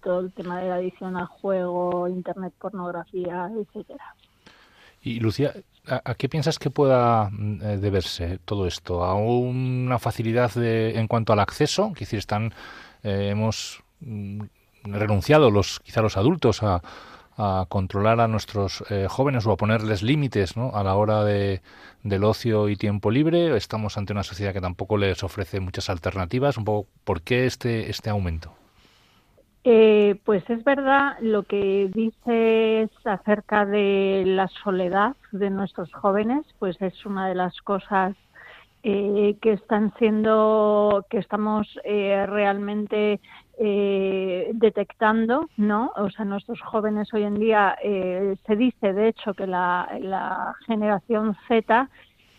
todo 0.02 0.21
el 0.21 0.33
tema 0.33 0.61
de 0.61 0.69
la 0.69 0.76
adicción 0.76 1.16
al 1.16 1.26
juego, 1.26 2.09
internet, 2.09 2.54
pornografía, 2.59 3.50
etcétera. 3.54 4.14
Y 5.04 5.20
Lucía, 5.20 5.52
¿a, 5.87 6.14
qué 6.14 6.30
piensas 6.30 6.58
que 6.58 6.70
pueda 6.70 7.28
mm, 7.30 7.58
deberse 7.78 8.38
todo 8.46 8.66
esto? 8.66 9.04
¿A 9.04 9.14
una 9.14 9.99
facilidad 9.99 10.50
de, 10.54 10.99
en 10.99 11.08
cuanto 11.08 11.34
al 11.34 11.40
acceso? 11.40 11.92
Que 11.92 12.00
decir, 12.00 12.18
están, 12.18 12.54
hemos 13.02 13.82
mm, 14.00 14.40
renunciado 14.84 15.50
los 15.50 15.80
quizá 15.80 16.00
los 16.00 16.16
adultos 16.16 16.62
a, 16.62 16.80
controlar 17.68 18.20
a 18.20 18.28
nuestros 18.28 18.84
eh, 18.90 19.08
jóvenes 19.11 19.44
o 19.44 19.50
a 19.50 19.56
ponerles 19.56 20.04
límites 20.04 20.56
¿no? 20.56 20.70
a 20.73 20.84
la 20.84 20.94
hora 20.94 21.25
de, 21.25 21.62
del 22.04 22.23
ocio 22.23 22.68
y 22.68 22.76
tiempo 22.76 23.11
libre. 23.11 23.56
Estamos 23.56 23.99
ante 23.99 24.12
una 24.12 24.23
sociedad 24.23 24.52
que 24.52 24.61
tampoco 24.61 24.96
les 24.99 25.25
ofrece 25.25 25.58
muchas 25.58 25.90
alternativas. 25.90 26.56
Un 26.56 26.64
poco, 26.64 26.88
¿por 27.02 27.23
qué 27.23 27.46
este, 27.46 27.90
este 27.90 28.08
aumento? 28.08 28.54
Eh, 29.64 30.21
pues 30.25 30.49
es 30.50 30.62
verdad 30.62 31.16
lo 31.21 31.44
que 31.44 31.90
dices 31.92 32.90
acerca 33.04 33.64
de 33.64 34.25
la 34.26 34.49
soledad 34.49 35.16
de 35.33 35.49
nuestros 35.49 35.92
jóvenes, 35.94 36.44
pues 36.59 36.80
es 36.83 37.06
una 37.06 37.28
de 37.28 37.35
las 37.35 37.61
cosas 37.62 38.14
eh, 38.83 39.37
que 39.40 39.52
están 39.52 39.94
siendo, 39.99 41.06
que 41.09 41.18
estamos 41.18 41.66
realmente 41.83 43.21
eh, 43.56 44.50
detectando, 44.54 45.49
¿no? 45.56 45.92
O 45.94 46.11
sea, 46.11 46.25
nuestros 46.25 46.61
jóvenes 46.61 47.14
hoy 47.14 47.23
en 47.23 47.38
día 47.38 47.76
eh, 47.85 48.35
se 48.44 48.56
dice, 48.56 48.92
de 48.92 49.09
hecho, 49.09 49.33
que 49.33 49.47
la, 49.47 50.56
generación 50.66 51.37
Z 51.47 51.88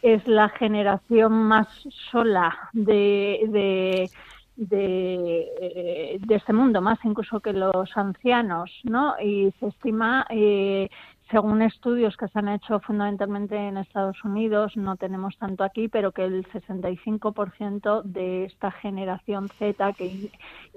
es 0.01 0.27
la 0.27 0.49
generación 0.49 1.31
más 1.31 1.67
sola 2.11 2.69
de, 2.73 4.09
de, 4.55 6.19
este 6.29 6.53
mundo, 6.53 6.81
más 6.81 6.99
incluso 7.03 7.39
que 7.39 7.53
los 7.53 7.95
ancianos, 7.95 8.71
¿no? 8.83 9.15
Y 9.21 9.51
se 9.59 9.67
estima 9.67 10.25
eh, 10.29 10.89
según 11.31 11.61
estudios 11.63 12.15
que 12.17 12.27
se 12.27 12.37
han 12.37 12.49
hecho 12.49 12.79
fundamentalmente 12.81 13.55
en 13.55 13.77
Estados 13.77 14.23
Unidos, 14.23 14.77
no 14.77 14.95
tenemos 14.95 15.35
tanto 15.37 15.63
aquí, 15.63 15.87
pero 15.87 16.11
que 16.11 16.23
el 16.23 16.45
65% 16.47 18.03
de 18.03 18.45
esta 18.45 18.69
generación 18.71 19.49
Z, 19.57 19.93
que 19.93 20.29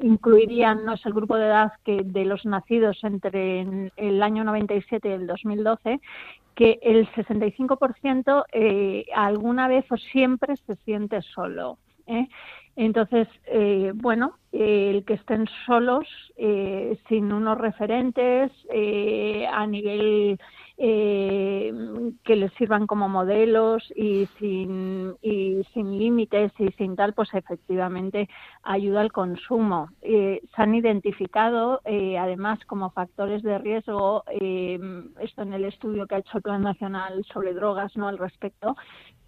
incluirían, 0.02 0.86
no 0.86 0.94
es 0.94 1.04
el 1.04 1.12
grupo 1.12 1.36
de 1.36 1.46
edad 1.46 1.72
que 1.84 2.02
de 2.02 2.24
los 2.24 2.46
nacidos 2.46 2.98
entre 3.04 3.90
el 3.96 4.22
año 4.22 4.42
97 4.44 5.08
y 5.08 5.12
el 5.12 5.26
2012, 5.26 6.00
que 6.54 6.78
el 6.82 7.06
65% 7.12 8.44
eh, 8.52 9.04
alguna 9.14 9.68
vez 9.68 9.84
o 9.92 9.96
siempre 9.98 10.56
se 10.56 10.76
siente 10.76 11.20
solo. 11.22 11.78
¿eh? 12.08 12.26
Entonces, 12.80 13.26
eh, 13.46 13.90
bueno, 13.92 14.34
el 14.52 15.04
que 15.04 15.14
estén 15.14 15.48
solos, 15.66 16.06
eh, 16.36 16.96
sin 17.08 17.32
unos 17.32 17.58
referentes 17.58 18.52
eh, 18.72 19.48
a 19.52 19.66
nivel 19.66 20.38
que 20.78 22.36
les 22.36 22.52
sirvan 22.52 22.86
como 22.86 23.08
modelos 23.08 23.82
y 23.96 24.28
sin, 24.38 25.16
y 25.20 25.64
sin 25.74 25.98
límites 25.98 26.52
y 26.56 26.68
sin 26.78 26.94
tal, 26.94 27.14
pues 27.14 27.34
efectivamente 27.34 28.28
ayuda 28.62 29.00
al 29.00 29.10
consumo. 29.10 29.88
se 30.00 30.40
han 30.54 30.76
identificado 30.76 31.80
además 31.84 32.64
como 32.66 32.90
factores 32.90 33.42
de 33.42 33.58
riesgo, 33.58 34.22
esto 34.28 35.42
en 35.42 35.52
el 35.52 35.64
estudio 35.64 36.06
que 36.06 36.14
ha 36.14 36.18
hecho 36.18 36.36
el 36.36 36.42
Plan 36.44 36.62
Nacional 36.62 37.24
sobre 37.24 37.54
Drogas 37.54 37.96
no 37.96 38.06
al 38.06 38.18
respecto, 38.18 38.76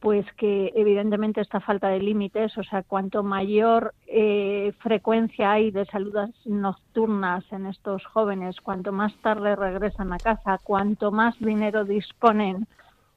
pues 0.01 0.27
que 0.39 0.73
evidentemente 0.75 1.43
esta 1.43 1.61
falta 1.61 1.89
de 1.89 2.01
límites, 2.01 2.57
o 2.57 2.63
sea, 2.63 2.83
cuanto 2.83 3.23
mayor 3.23 3.93
eh, 4.07 4.73
frecuencia 4.79 5.53
hay 5.53 5.71
de 5.71 5.85
saludas 5.87 6.31
nocturnas 6.47 7.45
en 7.53 7.67
estos 7.67 8.07
jóvenes, 8.07 8.57
cuanto 8.63 8.93
más 8.93 9.15
tarde 9.17 9.57
regresan 9.57 10.15
a 10.15 10.19
casa, 10.19 10.59
cuanto 10.65 11.13
más 11.13 11.39
dinero 11.39 11.85
disponen 11.85 12.67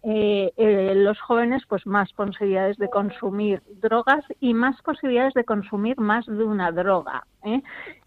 eh, 0.03 0.51
eh, 0.57 0.93
los 0.95 1.17
jóvenes, 1.21 1.63
pues 1.69 1.87
más 1.87 2.11
posibilidades 2.11 2.75
de 2.75 2.89
consumir 2.89 3.63
drogas 3.81 4.25
y 4.41 4.53
más 4.53 4.81
posibilidades 4.81 5.33
de 5.35 5.45
consumir 5.45 5.97
más 5.97 6.25
de 6.25 6.43
una 6.43 6.73
droga. 6.73 7.25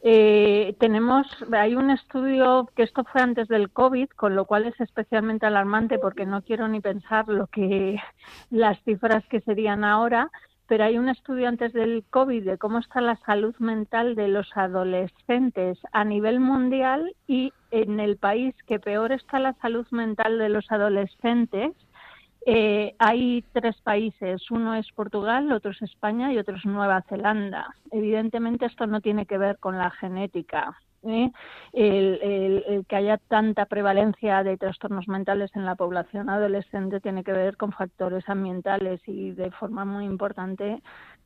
eh, 0.03 0.77
tenemos, 0.79 1.27
hay 1.53 1.75
un 1.75 1.91
estudio 1.91 2.69
que 2.77 2.83
esto 2.83 3.05
fue 3.05 3.23
antes 3.23 3.49
del 3.49 3.71
COVID, 3.71 4.09
con 4.11 4.37
lo 4.37 4.45
cual 4.45 4.67
es 4.67 4.81
especialmente 4.81 5.47
alarmante 5.47 5.99
porque 5.99 6.27
no 6.27 6.43
quiero 6.43 6.69
ni 6.69 6.81
pensar 6.81 7.29
lo 7.29 7.47
que 7.49 7.97
las 8.51 8.81
cifras 8.85 9.25
que 9.29 9.41
serían 9.41 9.85
ahora, 9.85 10.31
pero 10.67 10.85
hay 10.85 10.99
un 10.99 11.09
estudio 11.09 11.49
antes 11.49 11.73
del 11.73 12.05
COVID 12.11 12.45
de 12.45 12.59
cómo 12.59 12.79
está 12.79 13.01
la 13.01 13.17
salud 13.17 13.55
mental 13.59 14.15
de 14.15 14.29
los 14.29 14.49
adolescentes 14.57 15.79
a 15.93 16.05
nivel 16.05 16.41
mundial 16.41 17.15
y 17.27 17.53
en 17.71 18.01
el 18.01 18.17
país 18.17 18.55
que 18.67 18.79
peor 18.79 19.13
está 19.13 19.39
la 19.39 19.55
salud 19.55 19.87
mental 19.91 20.39
de 20.39 20.49
los 20.49 20.71
adolescentes 20.71 21.73
eh, 22.49 22.95
hay 23.01 23.45
tres 23.53 23.75
países, 23.83 24.49
uno 24.53 24.77
es 24.77 24.87
Portugal, 24.93 25.51
otro 25.51 25.73
es 25.73 25.83
España 25.83 26.33
y 26.33 26.39
otro 26.39 26.55
es 26.55 26.65
Nueva 26.65 27.03
Zelanda. 27.09 27.75
Evidentemente 27.91 28.67
esto 28.67 28.87
no 28.87 29.01
tiene 29.01 29.27
que 29.27 29.37
ver 29.37 29.59
con 29.59 29.77
la 29.77 29.91
genética. 29.91 30.79
¿eh? 31.03 31.33
El, 31.73 32.87
que 32.89 32.95
haya 32.95 33.19
tanta 33.19 33.67
prevalencia 33.67 34.45
de 34.45 34.57
trastornos 34.59 35.09
mentales 35.09 35.51
en 35.57 35.65
la 35.65 35.75
población 35.75 36.31
adolescente 36.31 37.01
tiene 37.01 37.25
que 37.25 37.33
ver 37.33 37.57
con 37.57 37.73
factores 37.73 38.29
ambientales 38.29 39.01
y 39.09 39.33
de 39.33 39.51
forma 39.51 39.85
muy 39.85 40.05
importante 40.05 40.81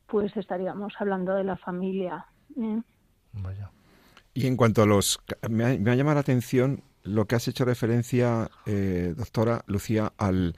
pues 0.07 0.35
estaríamos 0.35 0.95
hablando 0.97 1.35
de 1.35 1.43
la 1.43 1.55
familia. 1.55 2.25
¿eh? 2.59 2.81
Y 4.33 4.47
en 4.47 4.57
cuanto 4.57 4.81
a 4.81 4.87
los... 4.87 5.19
Me 5.47 5.65
ha, 5.65 5.77
me 5.77 5.91
ha, 5.91 5.95
llamado 5.95 6.15
la 6.15 6.21
atención 6.21 6.81
lo 7.03 7.25
que 7.25 7.35
has 7.35 7.47
hecho 7.47 7.63
referencia, 7.63 8.49
doctora 9.15 9.61
Lucía, 9.67 10.13
al 10.17 10.55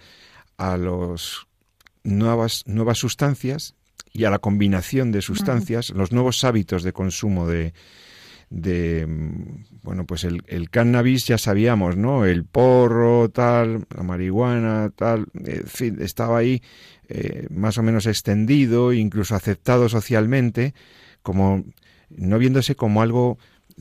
a 0.63 0.77
las 0.77 1.46
nuevas, 2.03 2.63
nuevas 2.65 2.98
sustancias 2.98 3.75
y 4.13 4.24
a 4.24 4.29
la 4.29 4.39
combinación 4.39 5.12
de 5.12 5.22
sustancias, 5.22 5.89
los 5.89 6.12
nuevos 6.12 6.43
hábitos 6.43 6.84
de 6.84 6.93
consumo 6.93 7.48
de, 7.48 7.74
de 8.50 9.05
bueno, 9.82 10.05
pues 10.05 10.24
el, 10.24 10.43
el, 10.48 10.70
cannabis 10.70 11.25
ya 11.25 11.38
sabíamos, 11.38 11.98
¿no? 11.98 12.25
El 12.25 12.46
porro, 12.46 13.29
tal, 13.29 13.86
la 13.93 14.03
marihuana, 14.03 14.91
tal, 14.96 15.25
en 15.34 15.67
fin, 15.67 15.98
estaba 16.00 16.38
ahí 16.38 16.62
eh, 17.10 17.48
más 17.50 17.77
o 17.77 17.84
menos 17.84 18.05
extendido, 18.05 18.93
incluso 18.93 19.36
aceptado 19.36 19.89
socialmente, 19.89 20.74
como 21.24 21.65
no 22.10 22.38
viéndose 22.38 22.75
como 22.75 23.01
algo 23.01 23.38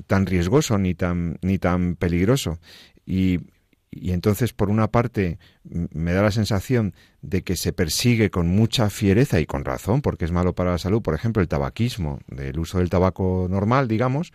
tan 0.07 0.27
riesgoso 0.27 0.79
ni 0.79 0.95
tan, 0.95 1.39
ni 1.43 1.59
tan 1.59 1.95
peligroso. 1.95 2.59
Y 3.07 3.41
y 3.95 4.13
entonces, 4.13 4.55
por 4.55 4.71
una 4.71 4.89
parte, 4.89 5.39
me 5.65 6.15
da 6.15 6.23
la 6.23 6.31
sensación 6.31 6.95
de 7.21 7.43
que 7.43 7.57
se 7.57 7.75
persigue 7.75 8.31
con 8.31 8.49
mucha 8.49 8.89
fiereza 8.89 9.39
y 9.39 9.45
con 9.45 9.67
razón, 9.67 10.01
porque 10.01 10.25
es 10.25 10.33
malo 10.33 10.55
para 10.55 10.71
la 10.73 10.79
salud, 10.79 11.03
por 11.03 11.15
ejemplo, 11.15 11.43
el 11.43 11.49
tabaquismo, 11.49 12.19
del 12.27 12.59
uso 12.59 12.79
del 12.79 12.89
tabaco 12.89 13.47
normal, 13.51 13.89
digamos, 13.89 14.33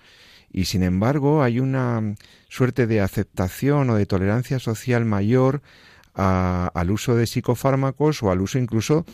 y 0.51 0.65
sin 0.65 0.83
embargo 0.83 1.41
hay 1.41 1.59
una 1.59 2.15
suerte 2.49 2.85
de 2.85 3.01
aceptación 3.01 3.89
o 3.89 3.95
de 3.95 4.05
tolerancia 4.05 4.59
social 4.59 5.05
mayor 5.05 5.61
al 6.13 6.91
uso 6.91 7.15
de 7.15 7.27
psicofármacos 7.27 8.23
o 8.23 8.31
al 8.31 8.41
uso 8.41 8.59
incluso 8.59 9.05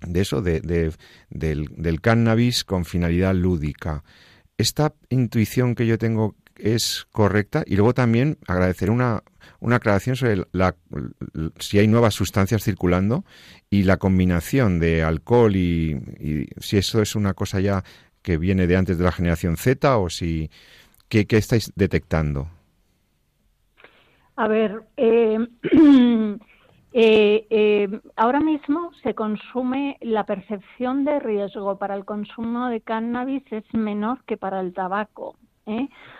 de 0.00 0.20
eso, 0.20 0.42
de, 0.42 0.60
del, 1.30 1.68
del 1.76 2.00
cannabis 2.00 2.62
con 2.64 2.84
finalidad 2.84 3.34
lúdica. 3.34 4.04
Esta 4.58 4.94
intuición 5.08 5.74
que 5.74 5.86
yo 5.86 5.98
tengo 5.98 6.36
es 6.56 7.06
correcta 7.10 7.64
y 7.66 7.76
luego 7.76 7.94
también 7.94 8.38
agradecer 8.46 8.90
una, 8.90 9.22
una 9.60 9.76
aclaración 9.76 10.16
sobre 10.16 10.44
la, 10.52 10.74
si 11.58 11.78
hay 11.78 11.88
nuevas 11.88 12.14
sustancias 12.14 12.62
circulando 12.62 13.24
y 13.70 13.82
la 13.82 13.96
combinación 13.96 14.78
de 14.78 15.02
alcohol 15.02 15.56
y, 15.56 16.48
si 16.58 16.76
eso 16.78 17.02
es 17.02 17.16
una 17.16 17.34
cosa 17.34 17.60
ya 17.60 17.82
que 18.22 18.38
viene 18.38 18.66
de 18.66 18.76
antes 18.76 18.98
de 18.98 19.04
la 19.04 19.12
generación 19.12 19.56
Z 19.56 19.98
o 19.98 20.10
si 20.10 20.50
qué, 21.08 21.26
estáis 21.30 21.72
detectando. 21.74 22.48
A 24.36 24.46
ver, 24.46 24.82
eh, 24.96 25.38
eh, 26.92 27.46
eh, 27.50 28.00
ahora 28.14 28.40
mismo 28.40 28.92
se 29.02 29.14
consume, 29.14 29.98
la 30.00 30.24
percepción 30.24 31.04
de 31.04 31.18
riesgo 31.18 31.76
para 31.78 31.96
el 31.96 32.04
consumo 32.04 32.68
de 32.68 32.80
cannabis 32.80 33.42
es 33.50 33.64
menor 33.74 34.22
que 34.24 34.36
para 34.36 34.60
el 34.60 34.72
tabaco. 34.72 35.36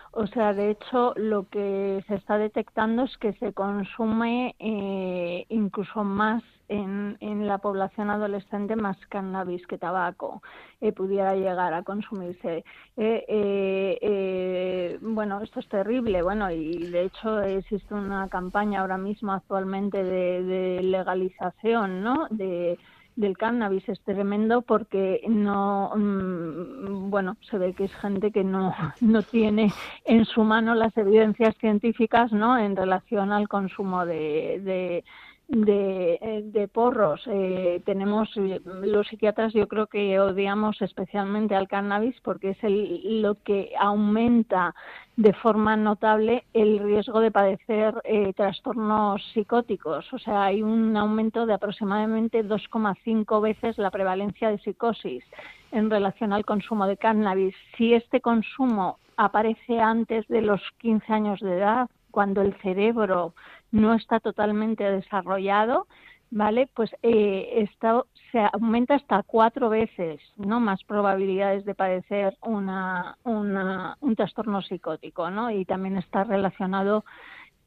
¿Eh? 0.08 0.10
O 0.12 0.26
sea, 0.26 0.52
de 0.52 0.70
hecho, 0.70 1.14
lo 1.16 1.48
que 1.48 2.04
se 2.08 2.16
está 2.16 2.38
detectando 2.38 3.04
es 3.04 3.16
que 3.18 3.32
se 3.34 3.52
consume 3.52 4.56
eh, 4.58 5.46
incluso 5.48 6.04
más 6.04 6.42
en, 6.68 7.16
en, 7.20 7.46
la 7.46 7.58
población 7.58 8.10
adolescente 8.10 8.76
más 8.76 8.98
cannabis 9.06 9.66
que 9.66 9.78
tabaco 9.78 10.42
eh, 10.82 10.92
pudiera 10.92 11.34
llegar 11.34 11.72
a 11.72 11.82
consumirse. 11.82 12.62
Eh, 12.96 14.98
bueno, 15.00 15.40
esto 15.40 15.60
es 15.60 15.68
terrible. 15.68 16.22
Bueno, 16.22 16.50
y 16.50 16.90
de 16.90 17.04
hecho 17.04 17.40
existe 17.40 17.94
una 17.94 18.28
campaña 18.28 18.80
ahora 18.80 18.98
mismo 18.98 19.32
actualmente 19.32 20.04
de, 20.04 20.42
de 20.42 20.82
legalización, 20.82 22.02
¿no? 22.02 22.26
De 22.30 22.78
del 23.18 23.36
cannabis 23.36 23.88
es 23.88 24.00
tremendo 24.02 24.62
porque 24.62 25.22
no, 25.28 25.90
mm, 25.94 27.10
bueno, 27.10 27.36
se 27.50 27.58
ve 27.58 27.74
que 27.74 27.84
es 27.84 27.94
gente 27.96 28.30
que 28.30 28.44
no, 28.44 28.72
no 29.00 29.22
tiene 29.22 29.72
en 30.04 30.24
su 30.24 30.44
mano 30.44 30.76
las 30.76 30.96
evidencias 30.96 31.56
científicas, 31.56 32.32
¿no? 32.32 32.56
En 32.56 32.76
relación 32.76 33.32
al 33.32 33.48
consumo 33.48 34.06
de, 34.06 34.60
de, 34.64 35.04
eh, 35.50 36.42
de 36.44 36.68
porros. 36.68 37.22
Eh, 37.26 37.80
tenemos, 37.86 38.28
eh, 38.36 38.60
los 38.82 39.06
psiquiatras 39.08 39.54
yo 39.54 39.66
creo 39.66 39.86
que 39.86 40.20
odiamos 40.20 40.82
especialmente 40.82 41.54
al 41.54 41.68
cannabis 41.68 42.20
porque 42.20 42.50
es 42.50 42.62
el, 42.62 43.22
lo 43.22 43.34
que 43.42 43.72
aumenta 43.80 44.74
de 45.16 45.32
forma 45.32 45.74
notable 45.74 46.44
el 46.52 46.80
riesgo 46.80 47.20
de 47.20 47.30
padecer 47.30 47.94
trastornos 48.36 49.22
psicóticos. 49.32 50.12
O 50.12 50.18
sea, 50.18 50.44
hay 50.44 50.62
un 50.62 50.94
aumento 50.98 51.46
de 51.46 51.54
aproximadamente 51.54 52.44
2,5 52.44 53.40
veces 53.40 53.78
la 53.78 53.90
prevalencia 53.90 54.50
de 54.50 54.58
psicosis 54.58 55.24
en 55.72 55.88
relación 55.88 56.34
al 56.34 56.44
consumo 56.44 56.86
de 56.86 56.98
cannabis. 56.98 57.54
Si 57.78 57.94
este 57.94 58.20
consumo 58.20 58.98
aparece 59.16 59.80
antes 59.80 60.28
de 60.28 60.42
los 60.42 60.60
15 60.78 61.10
años 61.10 61.40
de 61.40 61.56
edad, 61.56 61.88
cuando 62.10 62.42
el 62.42 62.54
cerebro 62.62 63.34
no 63.70 63.94
está 63.94 64.20
totalmente 64.20 64.84
desarrollado, 64.84 65.86
¿vale? 66.30 66.68
Pues 66.74 66.90
eh, 67.02 67.50
esto 67.56 68.06
se 68.32 68.38
aumenta 68.52 68.94
hasta 68.94 69.22
cuatro 69.22 69.68
veces, 69.68 70.20
¿no? 70.36 70.60
Más 70.60 70.82
probabilidades 70.84 71.64
de 71.64 71.74
padecer 71.74 72.36
una, 72.42 73.16
una, 73.24 73.96
un 74.00 74.16
trastorno 74.16 74.62
psicótico, 74.62 75.30
¿no? 75.30 75.50
Y 75.50 75.64
también 75.64 75.96
está 75.96 76.24
relacionado 76.24 77.04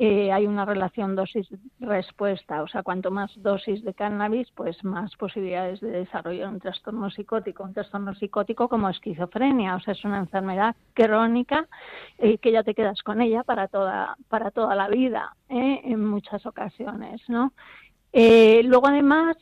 eh, 0.04 0.32
hay 0.32 0.48
una 0.48 0.66
relación 0.66 1.16
dosis-respuesta, 1.16 2.64
o 2.64 2.68
sea, 2.68 2.82
cuanto 2.82 3.12
más 3.12 3.32
dosis 3.36 3.84
de 3.84 3.94
cannabis, 3.94 4.50
pues 4.56 4.84
más 4.84 5.16
posibilidades 5.16 5.80
de 5.80 5.92
desarrollar 5.92 6.50
un 6.50 6.60
trastorno 6.60 7.12
psicótico. 7.12 7.64
Un 7.64 7.74
trastorno 7.74 8.16
psicótico 8.16 8.68
como 8.68 8.90
esquizofrenia, 8.90 9.76
o 9.76 9.80
sea, 9.80 9.94
es 9.94 10.04
una 10.04 10.18
enfermedad 10.18 10.76
crónica 10.94 11.68
eh, 12.18 12.40
que 12.40 12.52
ya 12.52 12.64
te 12.64 12.74
quedas 12.74 13.04
con 13.04 13.22
ella 13.22 13.44
para 13.44 13.68
toda, 13.68 14.16
para 14.28 14.50
toda 14.50 14.76
la 14.76 14.88
vida, 14.88 15.36
¿eh? 15.50 15.82
en 15.84 16.04
muchas 16.04 16.46
ocasiones, 16.48 17.22
¿no? 17.28 17.54
luego, 18.14 18.88
además, 18.88 19.38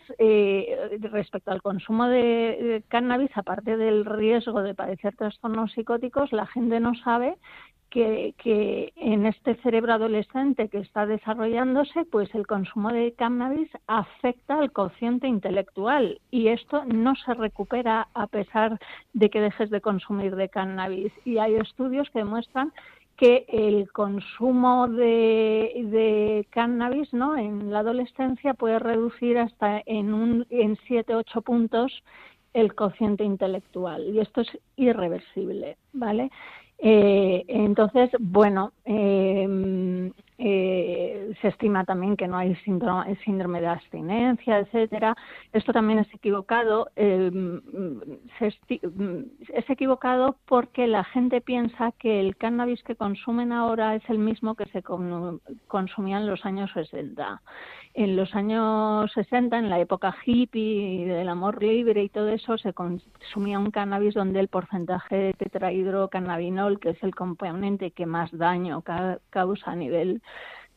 respecto 1.00 1.50
al 1.52 1.60
consumo 1.60 2.08
de, 2.08 2.84
cannabis, 2.88 3.32
aparte 3.34 3.78
del 3.78 4.06
riesgo 4.06 4.62
de 4.62 4.76
padecer 4.76 5.16
trastornos 5.16 5.72
psicóticos, 5.72 6.32
la 6.32 6.46
gente 6.46 6.80
no 6.80 6.94
sabe 6.94 7.38
que, 7.90 8.94
en 8.96 9.26
este 9.26 9.56
cerebro 9.56 9.94
adolescente 9.94 10.70
que 10.70 10.80
está 10.80 11.06
desarrollándose, 11.06 12.06
pues 12.06 12.34
el 12.36 12.48
consumo 12.48 12.90
de 12.90 13.14
cannabis 13.14 13.70
afecta 13.88 14.60
al 14.60 14.72
cociente 14.72 15.28
intelectual 15.28 16.20
y 16.32 16.50
esto 16.50 16.86
no 16.86 17.16
se 17.16 17.34
recupera 17.34 18.08
a 18.14 18.28
pesar 18.28 18.80
de 19.14 19.30
que 19.30 19.42
dejes 19.42 19.70
de 19.70 19.82
consumir 19.82 20.36
de 20.36 20.50
cannabis. 20.50 21.12
Y 21.26 21.38
hay 21.38 21.56
estudios 21.56 22.10
que 22.12 22.20
demuestran 22.20 22.72
que 23.18 23.46
el 23.50 23.92
consumo 23.92 24.88
de, 24.88 26.48
cannabis 26.52 27.14
¿no? 27.14 27.36
en 27.38 27.70
la 27.70 27.80
adolescencia 27.80 28.54
puede 28.54 28.80
reducir 28.80 29.38
hasta 29.38 29.82
en, 29.86 30.14
un, 30.14 30.48
en 30.50 30.78
7-8 30.78 31.44
puntos 31.44 32.04
el 32.54 32.76
cociente 32.76 33.24
intelectual 33.24 34.14
y 34.14 34.20
esto 34.20 34.42
es 34.42 34.50
irreversible, 34.76 35.78
¿vale? 35.94 36.32
Eh, 36.82 37.44
entonces, 37.50 38.10
bueno, 38.20 38.72
eh, 38.86 40.12
eh, 40.38 41.34
se 41.42 41.50
estima 41.50 41.84
también 41.84 42.16
que 42.16 42.30
no 42.30 42.38
hay 42.38 42.56
síndrome, 42.56 43.60
de 43.60 43.68
abstinencia, 43.68 44.60
etcétera. 44.60 45.14
Esto 45.52 45.74
también 45.74 46.00
es 46.00 46.08
equivocado. 46.14 46.90
es 46.96 47.60
equivocado 49.68 50.38
porque 50.46 50.88
la 50.88 51.04
gente 51.04 51.42
piensa 51.42 51.92
que 52.00 52.22
el 52.22 52.38
cannabis 52.38 52.82
que 52.84 52.96
consumen 52.96 53.52
ahora 53.52 53.96
es 53.96 54.10
el 54.10 54.20
mismo 54.20 54.56
que 54.56 54.64
se 54.68 54.82
consumía 55.68 56.18
en 56.18 56.28
los 56.28 56.46
años 56.46 56.72
60 56.74 57.42
en 58.00 58.16
los 58.16 58.34
años 58.34 59.12
60, 59.12 59.60
en 59.60 59.70
la 59.70 59.78
época 59.78 60.16
hippie 60.26 61.06
del 61.06 61.28
amor 61.28 61.62
libre 61.62 62.02
y 62.02 62.08
todo 62.08 62.30
eso, 62.30 62.58
se 62.58 62.72
consumía 62.72 63.60
un 63.60 63.72
cannabis 63.72 64.14
donde 64.14 64.40
el 64.40 64.48
porcentaje 64.48 65.16
de 65.16 65.34
tetrahidrocannabinol, 65.34 66.80
que 66.80 66.92
es 66.92 67.04
el 67.04 67.14
componente 67.14 67.92
que 67.92 68.06
más 68.06 68.30
daño 68.32 68.84
causa 69.30 69.72
a 69.72 69.76
nivel 69.76 70.22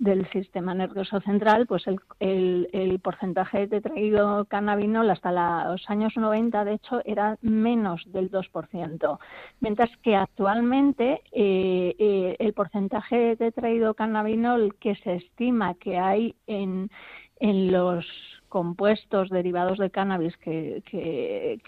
del 0.02 0.28
sistema 0.30 0.74
nervioso 0.74 1.20
central, 1.20 1.68
pues 1.68 1.84
el, 1.86 2.68
el, 2.72 2.98
porcentaje 2.98 3.68
de 3.68 3.80
tetrahidrocannabinol 3.80 5.08
hasta 5.08 5.30
los 5.70 5.88
años 5.88 6.16
90, 6.16 6.64
de 6.64 6.74
hecho, 6.74 7.00
era 7.04 7.38
menos 7.40 8.02
del 8.06 8.28
2%, 8.28 9.18
mientras 9.60 9.96
que 9.98 10.16
actualmente 10.16 11.22
eh, 11.30 11.94
eh, 12.00 12.36
el 12.40 12.52
porcentaje 12.52 13.16
de 13.16 13.36
tetrahidrocannabinol 13.36 14.74
que 14.80 14.96
se 14.96 15.14
estima 15.14 15.74
que 15.74 15.98
hay 15.98 16.34
en, 16.48 16.90
en 17.38 17.70
los 17.70 18.04
compuestos 18.48 19.30
derivados 19.30 19.78
de 19.78 19.90
cannabis 19.90 20.36
que, 20.38 20.82
que, 20.84 21.60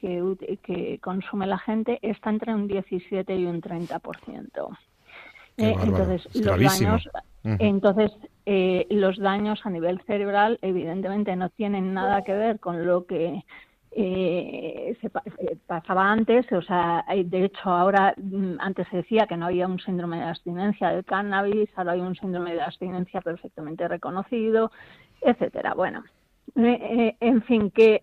que, 0.60 0.98
consume 0.98 1.46
la 1.46 1.58
gente 1.58 2.00
está 2.02 2.30
entre 2.30 2.52
un 2.52 2.66
17 2.66 3.36
y 3.36 3.46
un 3.46 3.62
30%. 3.62 4.76
Eh, 5.56 5.74
entonces, 5.84 6.26
los 6.34 6.60
daños, 6.60 7.08
entonces 7.44 8.10
eh, 8.44 8.86
los 8.90 9.18
daños 9.18 9.60
a 9.64 9.70
nivel 9.70 10.00
cerebral 10.02 10.58
evidentemente 10.62 11.36
no 11.36 11.48
tienen 11.50 11.94
nada 11.94 12.22
que 12.24 12.32
ver 12.32 12.58
con 12.58 12.84
lo 12.84 13.06
que 13.06 13.44
eh, 13.92 14.96
se 15.00 15.10
pasaba 15.68 16.10
antes, 16.10 16.50
o 16.50 16.62
sea, 16.62 17.04
de 17.08 17.44
hecho 17.44 17.70
ahora 17.70 18.14
mm, 18.16 18.56
antes 18.58 18.88
se 18.88 18.96
decía 18.96 19.28
que 19.28 19.36
no 19.36 19.46
había 19.46 19.68
un 19.68 19.78
síndrome 19.78 20.16
de 20.16 20.24
abstinencia 20.24 20.88
del 20.88 21.04
cannabis, 21.04 21.70
ahora 21.76 21.92
hay 21.92 22.00
un 22.00 22.16
síndrome 22.16 22.54
de 22.54 22.62
abstinencia 22.62 23.20
perfectamente 23.20 23.86
reconocido, 23.86 24.72
etcétera. 25.20 25.74
Bueno, 25.74 26.02
en 26.56 27.42
fin, 27.42 27.70
que 27.70 28.00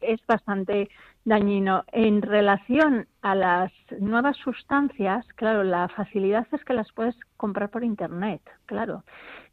es 0.00 0.26
bastante 0.26 0.88
dañino. 1.24 1.84
En 1.92 2.22
relación 2.22 3.06
a 3.22 3.34
las 3.34 3.72
nuevas 3.98 4.36
sustancias, 4.38 5.26
claro, 5.34 5.64
la 5.64 5.88
facilidad 5.88 6.46
es 6.52 6.64
que 6.64 6.74
las 6.74 6.90
puedes 6.92 7.16
comprar 7.36 7.70
por 7.70 7.84
internet, 7.84 8.42
claro. 8.66 9.04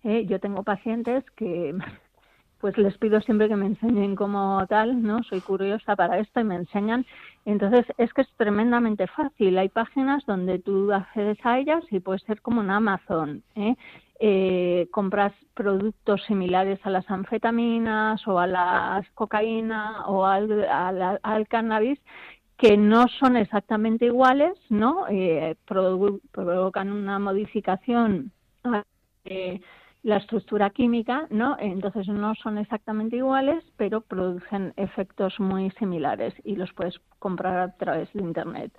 Eh, 0.03 0.25
yo 0.25 0.39
tengo 0.39 0.63
pacientes 0.63 1.23
que 1.31 1.75
pues 2.59 2.77
les 2.77 2.97
pido 2.97 3.21
siempre 3.21 3.47
que 3.47 3.55
me 3.55 3.67
enseñen 3.67 4.15
como 4.15 4.65
tal, 4.67 5.01
¿no? 5.01 5.23
Soy 5.23 5.41
curiosa 5.41 5.95
para 5.95 6.19
esto 6.19 6.39
y 6.39 6.43
me 6.43 6.55
enseñan. 6.55 7.05
Entonces, 7.45 7.85
es 7.97 8.13
que 8.13 8.21
es 8.21 8.29
tremendamente 8.37 9.07
fácil. 9.07 9.57
Hay 9.57 9.69
páginas 9.69 10.25
donde 10.25 10.59
tú 10.59 10.91
accedes 10.91 11.37
a 11.43 11.59
ellas 11.59 11.83
y 11.91 11.99
puede 11.99 12.19
ser 12.19 12.41
como 12.41 12.61
un 12.61 12.71
Amazon, 12.71 13.43
¿eh? 13.55 13.75
eh, 14.19 14.87
compras 14.91 15.33
productos 15.53 16.23
similares 16.25 16.79
a 16.83 16.89
las 16.89 17.09
anfetaminas 17.09 18.27
o 18.27 18.39
a 18.39 18.47
la 18.47 19.05
cocaína 19.13 20.07
o 20.07 20.25
al, 20.25 21.47
cannabis 21.47 21.99
que 22.57 22.75
no 22.77 23.07
son 23.07 23.37
exactamente 23.37 24.05
iguales, 24.05 24.57
¿no? 24.69 25.05
Eh, 25.11 25.55
provocan 25.65 26.91
una 26.91 27.19
modificación 27.19 28.31
de 29.23 29.61
la 30.07 30.17
estructura 30.17 30.69
química, 30.69 31.27
¿no? 31.31 31.57
Entonces 31.59 32.07
no 32.07 32.33
son 32.35 32.57
exactamente 32.57 33.17
iguales, 33.17 33.61
pero 33.75 33.99
producen 33.99 34.73
efectos 34.77 35.37
muy 35.37 35.69
similares 35.71 36.33
y 36.45 36.55
los 36.55 36.71
puedes 36.71 36.97
comprar 37.19 37.59
a 37.59 37.75
través 37.75 38.11
de 38.13 38.21
internet. 38.21 38.71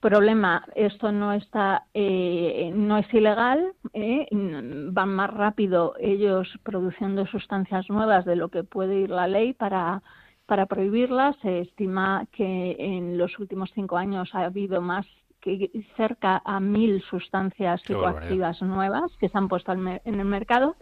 problema, 0.00 0.64
esto 0.74 1.12
no 1.12 1.32
está, 1.32 1.84
eh, 1.94 2.72
no 2.74 2.98
es 2.98 3.06
ilegal, 3.14 3.74
eh, 3.92 4.26
van 4.32 5.10
más 5.10 5.30
rápido 5.30 5.94
ellos 6.00 6.48
produciendo 6.64 7.26
sustancias 7.26 7.88
nuevas 7.88 8.24
de 8.24 8.34
lo 8.34 8.48
que 8.48 8.64
puede 8.64 8.96
ir 9.02 9.10
la 9.10 9.28
ley 9.28 9.52
para, 9.52 10.02
para 10.46 10.66
prohibirlas. 10.66 11.36
Se 11.42 11.60
estima 11.60 12.26
que 12.32 12.76
en 12.78 13.18
los 13.18 13.38
últimos 13.38 13.70
cinco 13.72 13.96
años 13.98 14.34
ha 14.34 14.46
habido 14.46 14.80
más 14.80 15.06
que 15.46 15.70
cerca 15.96 16.42
a 16.44 16.58
mil 16.60 17.02
sustancias 17.02 17.80
psicoactivas 17.82 18.60
nuevas 18.62 19.10
que 19.18 19.28
se 19.28 19.38
han 19.38 19.48
puesto 19.48 19.72
en 19.72 20.00
el 20.04 20.24
mercado. 20.24 20.76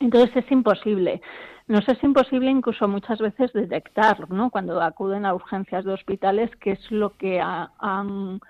Entonces 0.00 0.36
es 0.36 0.50
imposible. 0.50 1.20
Nos 1.68 1.88
es 1.88 2.02
imposible 2.02 2.50
incluso 2.50 2.88
muchas 2.88 3.18
veces 3.20 3.52
detectar, 3.52 4.28
¿no? 4.30 4.50
Cuando 4.50 4.80
acuden 4.82 5.24
a 5.24 5.34
urgencias 5.34 5.84
de 5.84 5.92
hospitales, 5.92 6.50
qué 6.56 6.72
es 6.72 6.90
lo 6.90 7.16
que 7.16 7.40
han, 7.40 8.40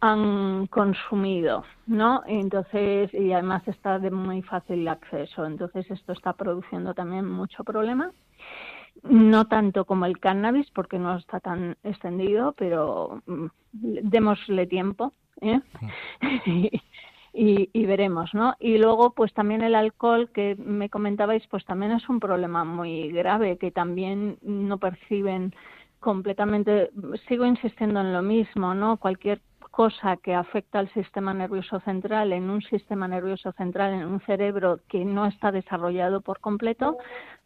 han 0.00 0.66
consumido, 0.66 1.64
¿no? 1.86 2.22
Entonces, 2.26 3.12
y 3.14 3.32
además 3.32 3.66
está 3.66 3.98
de 3.98 4.10
muy 4.10 4.42
fácil 4.42 4.86
acceso. 4.88 5.46
Entonces, 5.46 5.90
esto 5.90 6.12
está 6.12 6.34
produciendo 6.34 6.92
también 6.92 7.26
mucho 7.26 7.64
problema. 7.64 8.10
No 9.04 9.46
tanto 9.46 9.84
como 9.84 10.06
el 10.06 10.18
cannabis, 10.18 10.70
porque 10.70 10.98
no 10.98 11.16
está 11.16 11.38
tan 11.38 11.76
extendido, 11.82 12.52
pero 12.56 13.22
mm, 13.26 13.46
démosle 13.72 14.66
tiempo. 14.66 15.12
¿eh? 15.40 15.60
y, 17.34 17.86
veremos, 17.86 18.32
¿no? 18.32 18.54
Y 18.58 18.78
luego, 18.78 19.10
pues 19.10 19.34
también 19.34 19.62
el 19.62 19.74
alcohol 19.74 20.30
que 20.32 20.56
me 20.56 20.88
comentabais, 20.88 21.46
pues 21.48 21.64
también 21.64 21.92
es 21.92 22.08
un 22.08 22.20
problema 22.20 22.64
muy 22.64 23.10
grave 23.10 23.58
que 23.58 23.70
también 23.70 24.38
no 24.42 24.78
perciben 24.78 25.54
completamente. 26.00 26.90
Sigo 27.28 27.44
insistiendo 27.44 28.00
en 28.00 28.12
lo 28.12 28.22
mismo, 28.22 28.74
¿no? 28.74 28.96
Cualquier 28.96 29.42
cosa 29.70 30.16
que 30.18 30.34
afecta 30.34 30.78
al 30.78 30.88
sistema 30.94 31.34
nervioso 31.34 31.80
central 31.80 32.32
en 32.32 32.48
un 32.48 32.62
sistema 32.62 33.08
nervioso 33.08 33.50
central 33.52 33.92
en 33.94 34.06
un 34.06 34.20
cerebro 34.20 34.78
que 34.88 35.04
no 35.04 35.26
está 35.26 35.50
desarrollado 35.50 36.20
por 36.20 36.38
completo 36.38 36.96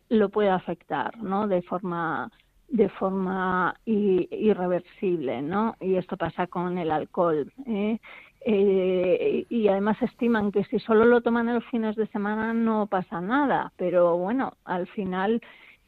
lo 0.08 0.28
puede 0.28 0.50
afectar, 0.50 1.16
¿no? 1.22 1.46
De 1.48 1.62
forma 1.62 2.30
de 2.68 2.88
forma 2.90 3.74
irreversible, 3.86 5.40
¿no? 5.40 5.74
Y 5.80 5.96
esto 5.96 6.16
pasa 6.16 6.46
con 6.46 6.76
el 6.76 6.90
alcohol. 6.90 7.50
¿eh? 7.66 7.98
Eh, 8.44 9.46
y 9.48 9.68
además 9.68 10.00
estiman 10.02 10.52
que 10.52 10.64
si 10.64 10.78
solo 10.78 11.04
lo 11.04 11.22
toman 11.22 11.48
en 11.48 11.56
los 11.56 11.64
fines 11.66 11.96
de 11.96 12.06
semana 12.08 12.52
no 12.52 12.86
pasa 12.86 13.20
nada, 13.20 13.72
pero 13.76 14.16
bueno, 14.16 14.52
al 14.64 14.86
final, 14.88 15.40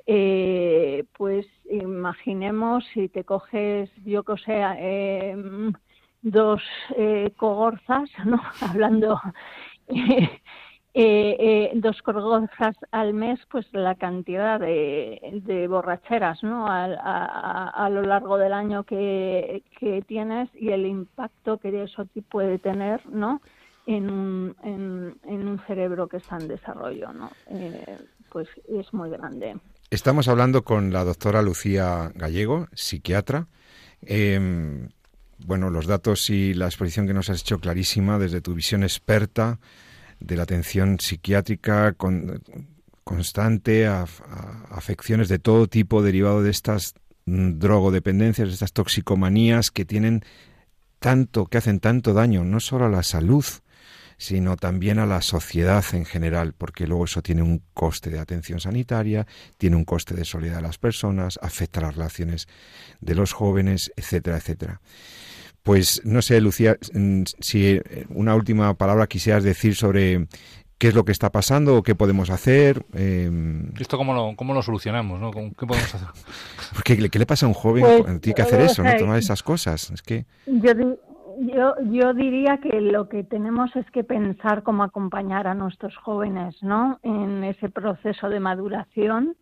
eh, 0.07 1.05
pues 1.17 1.47
imaginemos 1.71 2.85
si 2.95 3.09
te 3.09 3.25
coges, 3.25 3.91
yo 4.05 4.25
que 4.25 4.37
sé, 4.39 4.63
eh, 4.79 5.37
dos 6.23 6.63
cogorzas, 7.37 8.11
¿no? 8.25 8.41
Hablando 8.63 9.21
eh, 10.92 11.37
eh, 11.38 11.70
dos 11.74 12.03
corgojas 12.03 12.76
al 12.90 13.14
mes, 13.14 13.38
pues 13.48 13.64
la 13.72 13.94
cantidad 13.94 14.59
de, 14.59 15.66
borracheras 15.68 16.42
¿no? 16.42 16.66
A, 16.68 17.88
lo 17.92 18.03
largo 18.03 18.38
del 18.38 18.53
año 18.53 18.83
que, 18.83 19.62
tienes 20.09 20.48
y 20.55 20.70
el 20.70 20.87
impacto 20.87 21.59
que 21.59 21.85
eso 21.85 22.09
puede 22.29 22.59
tener 22.59 23.00
¿no? 23.09 23.40
en, 23.87 24.11
un, 24.11 24.57
en, 24.64 25.48
un 25.48 25.61
cerebro 25.68 26.09
que 26.09 26.16
está 26.16 26.38
en 26.38 26.48
desarrollo. 26.48 27.12
¿no? 27.12 27.31
Eh, 27.50 27.98
pues 28.31 28.48
es 28.68 28.92
muy 28.92 29.11
grande. 29.11 29.57
Estamos 29.90 30.26
hablando 30.26 30.64
con 30.64 30.92
la 30.92 31.05
doctora 31.05 31.40
Lucía 31.40 32.11
Gallego, 32.16 32.66
psiquiatra. 32.74 33.46
Em, 34.03 34.88
bueno, 35.38 35.70
los 35.70 35.87
datos 35.87 36.31
y 36.31 36.53
la 36.55 36.66
exposición 36.66 37.07
que 37.07 37.14
nos 37.14 37.31
has 37.31 37.42
hecho 37.42 37.61
clarísima 37.61 38.18
desde 38.18 38.40
tu 38.40 38.55
visión 38.55 38.83
experta 38.83 39.61
de 40.21 40.37
la 40.37 40.45
atención 40.45 41.01
psiquiátrica 41.01 41.97
constante 43.05 43.87
a, 43.87 44.07
afecciones 44.71 45.29
de 45.29 45.39
todo 45.39 45.67
tipo 45.67 46.03
derivado 46.03 46.43
de 46.43 46.51
estas 46.51 46.95
mm, 47.27 47.59
drogodependencias, 47.59 48.49
de 48.49 48.55
estas 48.55 48.73
toxicomanías 48.73 49.71
que 49.71 49.85
tienen 49.85 50.23
tanto, 50.99 51.47
que 51.47 51.59
hacen 51.59 51.81
tanto 51.81 52.13
daño, 52.13 52.45
no 52.45 52.61
solo 52.61 52.85
a 52.87 52.91
la 52.91 53.03
salud, 53.03 53.45
sino 54.21 54.57
también 54.57 54.99
a 54.99 55.07
la 55.07 55.23
sociedad 55.23 55.83
en 55.95 56.05
general, 56.05 56.53
porque 56.53 56.87
luego 56.87 57.07
eso 57.07 57.23
tiene 57.23 57.41
un 57.41 57.63
coste 57.73 58.11
de 58.11 58.19
atención 58.19 58.61
sanitaria, 58.61 59.27
tiene 59.57 59.77
un 59.77 59.87
coste 59.87 60.15
de 60.15 60.27
soledad 60.27 60.57
de 60.57 60.63
las 60.63 60.77
personas, 60.77 61.39
afecta 61.41 61.81
a 61.81 61.85
las 61.85 61.97
relaciones 61.97 62.47
de 63.01 63.15
los 63.15 63.33
jóvenes, 63.33 63.91
etcétera, 63.97 64.37
etcétera. 64.37 64.83
Pues 65.62 66.03
no 66.05 66.23
sé, 66.23 66.40
Lucía, 66.40 66.77
mm, 66.94 67.23
si 67.40 67.66
eh, 67.68 68.07
una 68.11 68.35
última 68.35 68.75
palabra 68.75 69.07
quisieras 69.07 69.44
decir 69.44 69.75
sobre 69.75 70.27
qué 70.81 70.88
es 70.88 70.94
lo 70.94 71.05
que 71.05 71.12
está 71.12 71.31
pasando 71.31 71.77
o 71.77 71.83
qué 71.83 71.94
podemos 71.94 72.31
hacer. 72.31 72.87
Em, 72.94 73.70
¿Esto 73.79 73.99
cómo 73.99 74.14
lo, 74.14 74.35
cómo 74.35 74.55
lo 74.55 74.62
solucionamos? 74.62 75.20
¿no? 75.20 75.31
¿Qué 75.31 75.66
podemos 75.66 75.94
hacer? 75.94 76.09
Porque, 76.75 77.11
¿qué 77.11 77.18
le 77.18 77.27
pasa 77.27 77.44
a 77.44 77.51
un 77.51 77.55
joven? 77.55 77.85
Pues, 77.85 78.20
Tiene 78.23 78.35
que 78.35 78.42
hacer 78.42 78.61
eso, 78.62 78.83
¿no? 78.83 78.96
Tomar 78.96 79.18
esas 79.18 79.42
cosas. 79.42 79.90
Es 79.90 80.01
que... 80.01 80.25
Yo, 80.46 80.73
yo, 81.40 81.75
yo 81.90 82.14
diría 82.14 82.59
que 82.62 82.81
lo 82.81 83.11
que 83.11 83.25
tenemos 83.25 83.75
es 83.77 83.90
que 83.90 84.05
pensar 84.05 84.62
cómo 84.62 84.83
acompañar 84.83 85.46
a 85.46 85.55
nuestros 85.55 85.96
jóvenes 85.96 86.57
¿no? 86.62 86.99
en 87.03 87.44
ese 87.44 87.68
proceso 87.68 88.31
de 88.31 88.40
maduración 88.40 89.37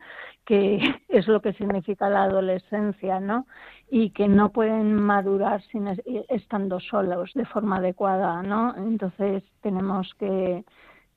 que 0.49 0.79
es 1.09 1.29
lo 1.29 1.43
que 1.43 1.53
significa 1.53 2.09
la 2.09 2.25
adolescencia, 2.25 3.21
¿no? 3.21 3.47
Y 3.91 4.11
que 4.11 4.29
no 4.29 4.51
pueden 4.51 4.95
madurar 4.95 5.63
sin 5.71 5.89
estando 6.29 6.81
solos 6.81 7.31
de 7.35 7.45
forma 7.45 7.77
adecuada, 7.77 8.43
¿no? 8.43 8.75
Entonces 8.77 9.43
tenemos 9.63 10.11
que, 10.19 10.65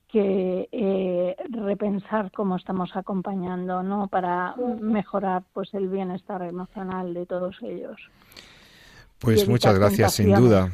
que 0.08 0.68
eh, 0.70 1.36
repensar 1.50 2.30
cómo 2.30 2.56
estamos 2.56 2.94
acompañando, 2.94 3.82
¿no? 3.82 4.08
Para 4.08 4.54
mejorar, 4.80 5.42
pues, 5.52 5.72
el 5.74 5.88
bienestar 5.88 6.42
emocional 6.42 7.14
de 7.14 7.26
todos 7.26 7.56
ellos. 7.62 7.96
Pues 9.18 9.48
muchas 9.48 9.78
gracias, 9.78 10.14
sin 10.14 10.34
duda. 10.34 10.70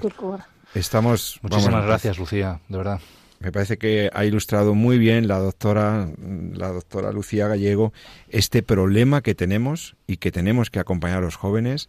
Estamos. 0.74 1.38
Muchísimas 1.42 1.84
gracias, 1.84 2.18
Lucía, 2.18 2.60
de 2.68 2.78
verdad. 2.78 3.00
Me 3.40 3.52
parece 3.52 3.78
que 3.78 4.10
ha 4.12 4.24
ilustrado 4.24 4.74
muy 4.74 4.98
bien 4.98 5.28
la 5.28 5.38
doctora, 5.38 6.08
la 6.54 6.72
doctora 6.72 7.12
Lucía 7.12 7.46
Gallego 7.46 7.92
este 8.28 8.62
problema 8.62 9.22
que 9.22 9.34
tenemos 9.34 9.96
y 10.06 10.16
que 10.16 10.32
tenemos 10.32 10.70
que 10.70 10.80
acompañar 10.80 11.18
a 11.18 11.22
los 11.22 11.36
jóvenes, 11.36 11.88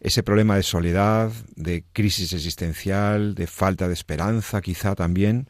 ese 0.00 0.22
problema 0.22 0.56
de 0.56 0.62
soledad, 0.62 1.30
de 1.54 1.84
crisis 1.92 2.32
existencial, 2.32 3.34
de 3.34 3.46
falta 3.46 3.86
de 3.86 3.94
esperanza 3.94 4.60
quizá 4.60 4.94
también, 4.94 5.48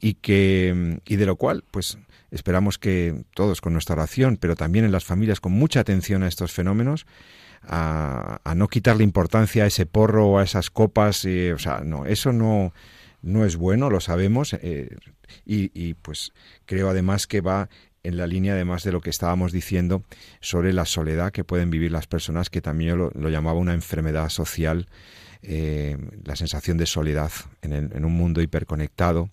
y 0.00 0.14
que 0.14 1.00
y 1.04 1.16
de 1.16 1.26
lo 1.26 1.36
cual 1.36 1.64
pues 1.70 1.98
esperamos 2.30 2.78
que 2.78 3.24
todos 3.34 3.60
con 3.60 3.72
nuestra 3.72 3.94
oración, 3.94 4.36
pero 4.36 4.56
también 4.56 4.84
en 4.84 4.92
las 4.92 5.04
familias 5.04 5.40
con 5.40 5.52
mucha 5.52 5.80
atención 5.80 6.22
a 6.22 6.28
estos 6.28 6.52
fenómenos, 6.52 7.06
a, 7.62 8.40
no 8.56 8.68
quitarle 8.68 9.04
importancia 9.04 9.64
a 9.64 9.66
ese 9.66 9.86
porro 9.86 10.26
o 10.26 10.38
a 10.38 10.44
esas 10.44 10.70
copas, 10.70 11.24
y, 11.24 11.50
o 11.50 11.58
sea, 11.58 11.80
no, 11.80 12.06
eso 12.06 12.32
no 12.32 12.72
no 13.24 13.44
es 13.44 13.56
bueno, 13.56 13.90
lo 13.90 14.00
sabemos, 14.00 14.52
eh, 14.52 14.96
y, 15.46 15.94
pues 15.94 16.32
creo 16.66 16.90
además 16.90 17.26
que 17.26 17.40
va 17.40 17.68
en 18.02 18.18
la 18.18 18.26
línea 18.26 18.52
además 18.52 18.84
de 18.84 18.92
lo 18.92 19.00
que 19.00 19.08
estábamos 19.08 19.50
diciendo 19.50 20.04
sobre 20.40 20.74
la 20.74 20.84
soledad 20.84 21.32
que 21.32 21.42
pueden 21.42 21.70
vivir 21.70 21.90
las 21.90 22.06
personas, 22.06 22.50
que 22.50 22.60
también 22.60 22.98
lo, 22.98 23.10
llamaba 23.30 23.58
una 23.58 23.72
enfermedad 23.72 24.28
social, 24.28 24.88
eh, 25.42 25.96
la 26.22 26.36
sensación 26.36 26.76
de 26.76 26.84
soledad 26.84 27.32
en, 27.62 27.72
en, 27.72 28.04
un 28.04 28.12
mundo 28.12 28.42
hiperconectado. 28.42 29.30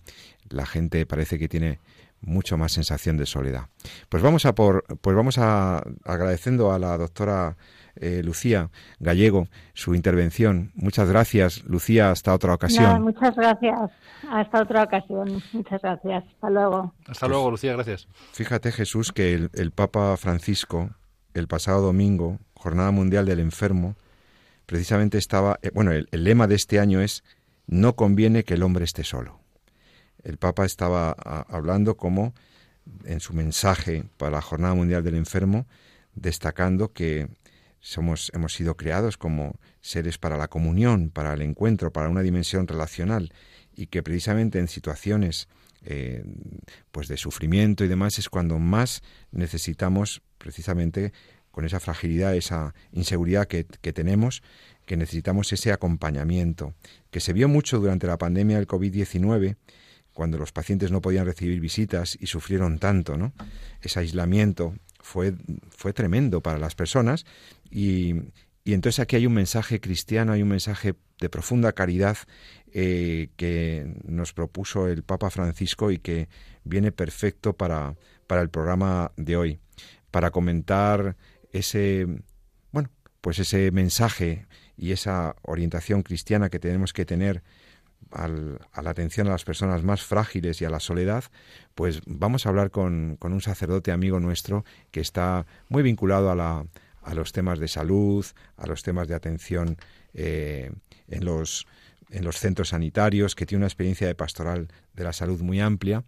La 0.48 0.64
gente 0.64 1.04
parece 1.04 1.38
que 1.38 1.48
tiene 1.48 1.78
mucho 2.22 2.56
más 2.56 2.72
sensación 2.72 3.18
de 3.18 3.26
soledad. 3.26 3.66
Pues 4.08 4.22
vamos 4.22 4.46
a 4.46 4.54
por, 4.54 4.84
pues 5.02 5.14
vamos 5.14 5.36
a 5.36 5.84
agradeciendo 6.04 6.72
a 6.72 6.78
la 6.78 6.96
doctora 6.96 7.56
eh, 7.96 8.22
Lucía 8.24 8.70
Gallego 9.00 9.48
su 9.74 9.94
intervención. 9.94 10.72
Muchas 10.74 11.08
gracias, 11.08 11.64
Lucía, 11.64 12.10
hasta 12.10 12.34
otra 12.34 12.54
ocasión. 12.54 13.02
muchas 13.02 13.34
gracias, 13.34 13.90
hasta 14.30 14.62
otra 14.62 14.84
ocasión. 14.84 15.42
Muchas 15.52 15.82
gracias, 15.82 16.24
hasta 16.24 16.50
luego. 16.50 16.94
Hasta 17.06 17.28
luego, 17.28 17.50
Lucía, 17.50 17.72
gracias. 17.74 18.08
Fíjate, 18.32 18.72
Jesús, 18.72 19.12
que 19.12 19.48
el, 19.52 19.70
Papa 19.72 20.16
Francisco, 20.16 20.90
el 21.34 21.48
pasado 21.48 21.82
domingo, 21.82 22.38
Jornada 22.54 22.90
Mundial 22.90 23.26
del 23.26 23.40
Enfermo, 23.40 23.96
precisamente 24.66 25.18
estaba, 25.18 25.58
eh, 25.62 25.70
bueno, 25.74 25.92
el, 25.92 26.08
el 26.12 26.24
lema 26.24 26.46
de 26.46 26.54
este 26.54 26.80
año 26.80 27.00
es, 27.00 27.24
no 27.66 27.94
conviene 27.94 28.44
que 28.44 28.54
el 28.54 28.62
hombre 28.62 28.84
esté 28.84 29.04
solo. 29.04 29.40
El 30.22 30.38
Papa 30.38 30.64
estaba 30.64 31.10
hablando 31.12 31.96
como 31.96 32.32
en 33.04 33.20
su 33.20 33.32
mensaje 33.34 34.04
para 34.16 34.32
la 34.32 34.40
Jornada 34.40 34.74
Mundial 34.74 35.02
del 35.02 35.16
Enfermo, 35.16 35.66
destacando 36.14 36.92
que 36.92 37.28
somos, 37.82 38.30
hemos 38.32 38.54
sido 38.54 38.76
creados 38.76 39.18
como 39.18 39.58
seres 39.80 40.16
para 40.16 40.38
la 40.38 40.48
comunión, 40.48 41.10
para 41.10 41.34
el 41.34 41.42
encuentro, 41.42 41.92
para 41.92 42.08
una 42.08 42.22
dimensión 42.22 42.66
relacional 42.66 43.34
y 43.74 43.88
que 43.88 44.02
precisamente 44.02 44.60
en 44.60 44.68
situaciones 44.68 45.48
eh, 45.84 46.24
pues 46.92 47.08
de 47.08 47.16
sufrimiento 47.16 47.84
y 47.84 47.88
demás 47.88 48.18
es 48.18 48.28
cuando 48.28 48.60
más 48.60 49.02
necesitamos 49.32 50.22
precisamente 50.38 51.12
con 51.50 51.64
esa 51.64 51.80
fragilidad, 51.80 52.36
esa 52.36 52.72
inseguridad 52.92 53.48
que, 53.48 53.66
que 53.66 53.92
tenemos, 53.92 54.42
que 54.86 54.96
necesitamos 54.96 55.52
ese 55.52 55.72
acompañamiento, 55.72 56.74
que 57.10 57.20
se 57.20 57.32
vio 57.32 57.48
mucho 57.48 57.80
durante 57.80 58.06
la 58.06 58.16
pandemia 58.16 58.56
del 58.56 58.68
COVID-19, 58.68 59.56
cuando 60.14 60.38
los 60.38 60.52
pacientes 60.52 60.92
no 60.92 61.00
podían 61.00 61.26
recibir 61.26 61.60
visitas 61.60 62.16
y 62.20 62.26
sufrieron 62.26 62.78
tanto, 62.78 63.16
¿no? 63.16 63.32
Ese 63.80 63.98
aislamiento 63.98 64.74
fue, 65.02 65.34
fue 65.70 65.92
tremendo 65.92 66.40
para 66.40 66.58
las 66.58 66.74
personas. 66.74 67.26
Y, 67.70 68.14
y 68.64 68.74
entonces 68.74 69.00
aquí 69.00 69.16
hay 69.16 69.26
un 69.26 69.34
mensaje 69.34 69.80
cristiano, 69.80 70.32
hay 70.32 70.42
un 70.42 70.48
mensaje 70.48 70.94
de 71.18 71.28
profunda 71.28 71.72
caridad 71.72 72.16
eh, 72.72 73.28
que 73.36 73.86
nos 74.04 74.32
propuso 74.32 74.88
el 74.88 75.02
Papa 75.02 75.30
Francisco 75.30 75.90
y 75.90 75.98
que 75.98 76.28
viene 76.64 76.92
perfecto 76.92 77.54
para, 77.54 77.96
para 78.26 78.40
el 78.40 78.50
programa 78.50 79.12
de 79.16 79.36
hoy, 79.36 79.58
para 80.10 80.30
comentar 80.30 81.16
ese, 81.52 82.06
bueno, 82.70 82.88
pues 83.20 83.38
ese 83.40 83.70
mensaje 83.72 84.46
y 84.76 84.92
esa 84.92 85.36
orientación 85.42 86.02
cristiana 86.02 86.48
que 86.48 86.58
tenemos 86.58 86.92
que 86.92 87.04
tener 87.04 87.42
a 88.10 88.28
la 88.28 88.90
atención 88.90 89.26
a 89.26 89.30
las 89.30 89.44
personas 89.44 89.82
más 89.82 90.02
frágiles 90.02 90.60
y 90.60 90.64
a 90.64 90.70
la 90.70 90.80
soledad, 90.80 91.24
pues 91.74 92.00
vamos 92.06 92.44
a 92.44 92.48
hablar 92.48 92.70
con, 92.70 93.16
con 93.18 93.32
un 93.32 93.40
sacerdote 93.40 93.92
amigo 93.92 94.20
nuestro 94.20 94.64
que 94.90 95.00
está 95.00 95.46
muy 95.68 95.82
vinculado 95.82 96.30
a, 96.30 96.34
la, 96.34 96.66
a 97.02 97.14
los 97.14 97.32
temas 97.32 97.58
de 97.58 97.68
salud, 97.68 98.24
a 98.56 98.66
los 98.66 98.82
temas 98.82 99.08
de 99.08 99.14
atención 99.14 99.76
eh, 100.14 100.70
en, 101.08 101.24
los, 101.24 101.66
en 102.10 102.24
los 102.24 102.38
centros 102.38 102.70
sanitarios, 102.70 103.34
que 103.34 103.46
tiene 103.46 103.60
una 103.60 103.66
experiencia 103.68 104.06
de 104.06 104.14
pastoral 104.14 104.68
de 104.94 105.04
la 105.04 105.12
salud 105.12 105.40
muy 105.40 105.60
amplia. 105.60 106.04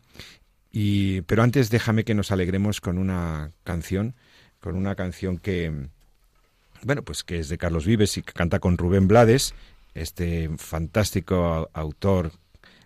Y, 0.71 1.23
pero 1.23 1.43
antes 1.43 1.71
déjame 1.71 2.05
que 2.05 2.15
nos 2.15 2.33
alegremos 2.33 2.81
con 2.81 2.99
una 2.99 3.53
canción, 3.63 4.15
con 4.61 4.77
una 4.77 4.95
canción 4.95 5.39
que, 5.39 5.89
bueno, 6.83 7.03
pues 7.03 7.23
que 7.23 7.39
es 7.39 7.49
de 7.49 7.59
Carlos 7.59 7.87
Vives 7.87 8.19
y 8.19 8.23
que 8.23 8.33
canta 8.33 8.59
con 8.59 8.77
Rubén 8.77 9.07
Blades, 9.07 9.55
este 9.95 10.51
fantástico 10.59 11.71
autor 11.73 12.33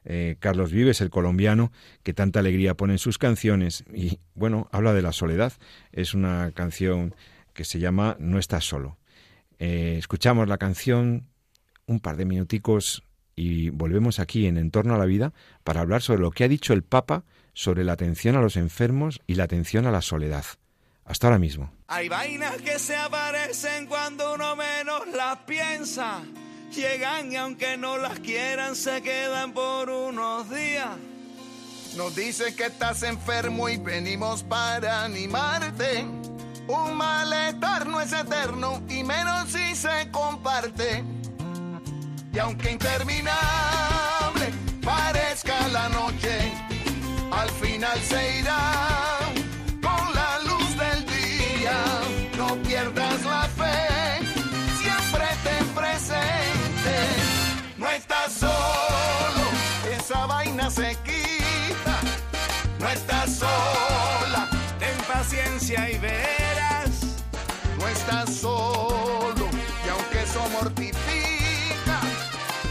eh, 0.05 0.37
Carlos 0.40 0.73
Vives, 0.73 1.01
el 1.01 1.11
colombiano, 1.11 1.71
que 2.03 2.14
tanta 2.14 2.40
alegría 2.40 2.75
pone 2.75 2.94
en 2.94 2.99
sus 2.99 3.18
canciones 3.18 3.85
y, 3.92 4.21
bueno, 4.35 4.68
habla 4.73 4.94
de 4.94 5.03
la 5.03 5.12
soledad. 5.12 5.53
Es 5.92 6.14
una 6.14 6.51
canción 6.55 7.14
que 7.53 7.64
se 7.64 7.79
llama 7.79 8.16
No 8.18 8.38
estás 8.38 8.64
solo. 8.64 8.97
Eh, 9.59 9.97
escuchamos 9.99 10.49
la 10.49 10.57
canción 10.57 11.29
un 11.87 12.01
par 12.01 12.16
de 12.16 12.25
minuticos 12.25 13.05
y 13.37 13.71
volvemos 13.71 14.18
aquí 14.18 14.47
en 14.47 14.57
Entorno 14.57 14.94
a 14.94 14.99
la 14.99 15.05
Vida 15.05 15.33
para 15.62 15.81
hablar 15.81 16.01
sobre 16.01 16.21
lo 16.21 16.31
que 16.31 16.44
ha 16.44 16.49
dicho 16.49 16.73
el 16.73 16.83
Papa 16.83 17.25
sobre 17.53 17.85
la 17.85 17.92
atención 17.92 18.37
a 18.37 18.40
los 18.40 18.57
enfermos 18.57 19.21
y 19.27 19.35
la 19.35 19.44
atención 19.44 19.87
a 19.87 19.90
la 19.90 20.01
soledad. 20.01 20.44
Hasta 21.05 21.27
ahora 21.27 21.38
mismo. 21.38 21.73
Hay 21.88 22.09
vainas 22.09 22.57
que 22.62 22.79
se 22.79 22.94
aparecen 22.94 23.87
cuando 23.87 24.35
uno 24.35 24.57
menos 24.57 25.09
las 25.14 25.38
piensa. 25.38 26.23
Llegan 26.79 27.33
y 27.33 27.37
aunque 27.37 27.77
no 27.77 27.99
las 27.99 28.21
quieran 28.21 28.77
se 28.77 29.03
quedan 29.03 29.53
por 29.53 29.91
unos 29.91 30.49
días. 30.49 30.87
Nos 31.97 32.14
dice 32.14 32.55
que 32.55 32.67
estás 32.67 33.03
enfermo 33.03 33.69
y 33.69 33.79
venimos 33.79 34.45
para 34.45 35.03
animarte. 35.03 36.07
Un 36.69 36.95
malestar 36.97 37.85
no 37.85 38.01
es 38.01 38.12
eterno 38.12 38.81
y 38.88 39.03
menos 39.03 39.49
si 39.49 39.75
se 39.75 40.09
comparte. 40.12 41.03
Y 42.33 42.38
aunque 42.38 42.71
interminable 42.71 44.53
parezca 44.85 45.67
la 45.73 45.88
noche, 45.88 46.53
al 47.33 47.51
final 47.51 47.99
se 48.03 48.38
irá 48.38 49.18
se 60.79 60.97
quita, 61.03 61.97
no 62.79 62.88
estás 62.88 63.38
sola, 63.38 64.49
ten 64.79 64.97
paciencia 65.12 65.91
y 65.91 65.99
verás, 65.99 67.17
no 67.81 67.88
estás 67.88 68.33
solo, 68.33 69.49
y 69.85 69.88
aunque 69.88 70.23
eso 70.23 70.49
mortifica, 70.51 71.99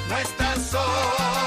no 0.07 0.17
estás 0.19 0.57
solo, 0.71 1.46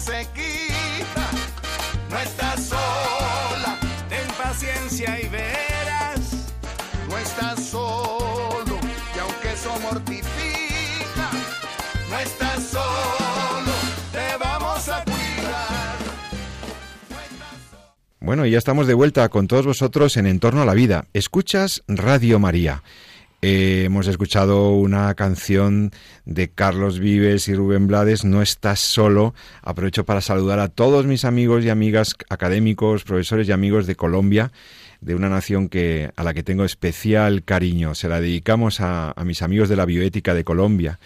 se 0.00 0.26
quita. 0.34 1.26
No 2.10 2.18
estás 2.18 2.64
sola, 2.64 3.78
ten 4.08 4.26
paciencia 4.36 5.20
y 5.20 5.28
verás. 5.28 6.20
No 7.08 7.18
estás 7.18 7.64
solo, 7.64 8.78
y 9.14 9.18
aunque 9.18 9.52
eso 9.52 9.78
mortifica, 9.80 11.30
no 12.10 12.18
estás 12.18 12.62
solo, 12.64 13.72
te 14.12 14.36
vamos 14.38 14.88
a 14.88 15.04
cuidar. 15.04 15.96
Bueno, 18.20 18.46
y 18.46 18.50
ya 18.52 18.58
estamos 18.58 18.86
de 18.86 18.94
vuelta 18.94 19.28
con 19.28 19.46
todos 19.48 19.66
vosotros 19.66 20.16
en 20.16 20.26
Entorno 20.26 20.62
a 20.62 20.66
la 20.66 20.74
Vida. 20.74 21.06
Escuchas 21.12 21.82
Radio 21.88 22.38
María. 22.38 22.82
Eh, 23.40 23.84
hemos 23.84 24.08
escuchado 24.08 24.70
una 24.70 25.14
canción 25.14 25.92
de 26.24 26.48
Carlos 26.48 26.98
Vives 26.98 27.46
y 27.46 27.54
Rubén 27.54 27.86
Blades, 27.86 28.24
No 28.24 28.42
estás 28.42 28.80
solo. 28.80 29.32
Aprovecho 29.62 30.04
para 30.04 30.20
saludar 30.20 30.58
a 30.58 30.66
todos 30.66 31.06
mis 31.06 31.24
amigos 31.24 31.64
y 31.64 31.70
amigas 31.70 32.16
académicos, 32.30 33.04
profesores 33.04 33.48
y 33.48 33.52
amigos 33.52 33.86
de 33.86 33.94
Colombia, 33.94 34.50
de 35.00 35.14
una 35.14 35.28
nación 35.28 35.68
que, 35.68 36.10
a 36.16 36.24
la 36.24 36.34
que 36.34 36.42
tengo 36.42 36.64
especial 36.64 37.44
cariño. 37.44 37.94
Se 37.94 38.08
la 38.08 38.20
dedicamos 38.20 38.80
a, 38.80 39.12
a 39.12 39.24
mis 39.24 39.40
amigos 39.42 39.68
de 39.68 39.76
la 39.76 39.84
bioética 39.84 40.34
de 40.34 40.42
Colombia. 40.42 40.98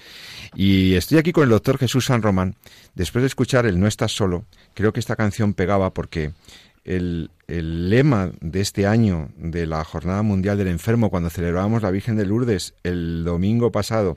Y 0.54 0.94
estoy 0.94 1.18
aquí 1.18 1.32
con 1.32 1.44
el 1.44 1.50
doctor 1.50 1.76
Jesús 1.76 2.06
San 2.06 2.22
Román. 2.22 2.54
Después 2.94 3.20
de 3.22 3.26
escuchar 3.26 3.66
el 3.66 3.78
No 3.78 3.86
estás 3.86 4.12
solo, 4.12 4.46
creo 4.72 4.94
que 4.94 5.00
esta 5.00 5.16
canción 5.16 5.52
pegaba 5.52 5.92
porque 5.92 6.32
el, 6.84 7.30
lema 7.46 8.30
de 8.40 8.60
este 8.60 8.86
año 8.86 9.28
de 9.36 9.66
la 9.66 9.84
Jornada 9.84 10.22
Mundial 10.22 10.58
del 10.58 10.68
Enfermo, 10.68 11.10
cuando 11.10 11.30
celebramos 11.30 11.82
la 11.82 11.90
Virgen 11.90 12.16
de 12.16 12.26
Lourdes 12.26 12.74
el 12.82 13.24
domingo 13.24 13.70
pasado, 13.70 14.16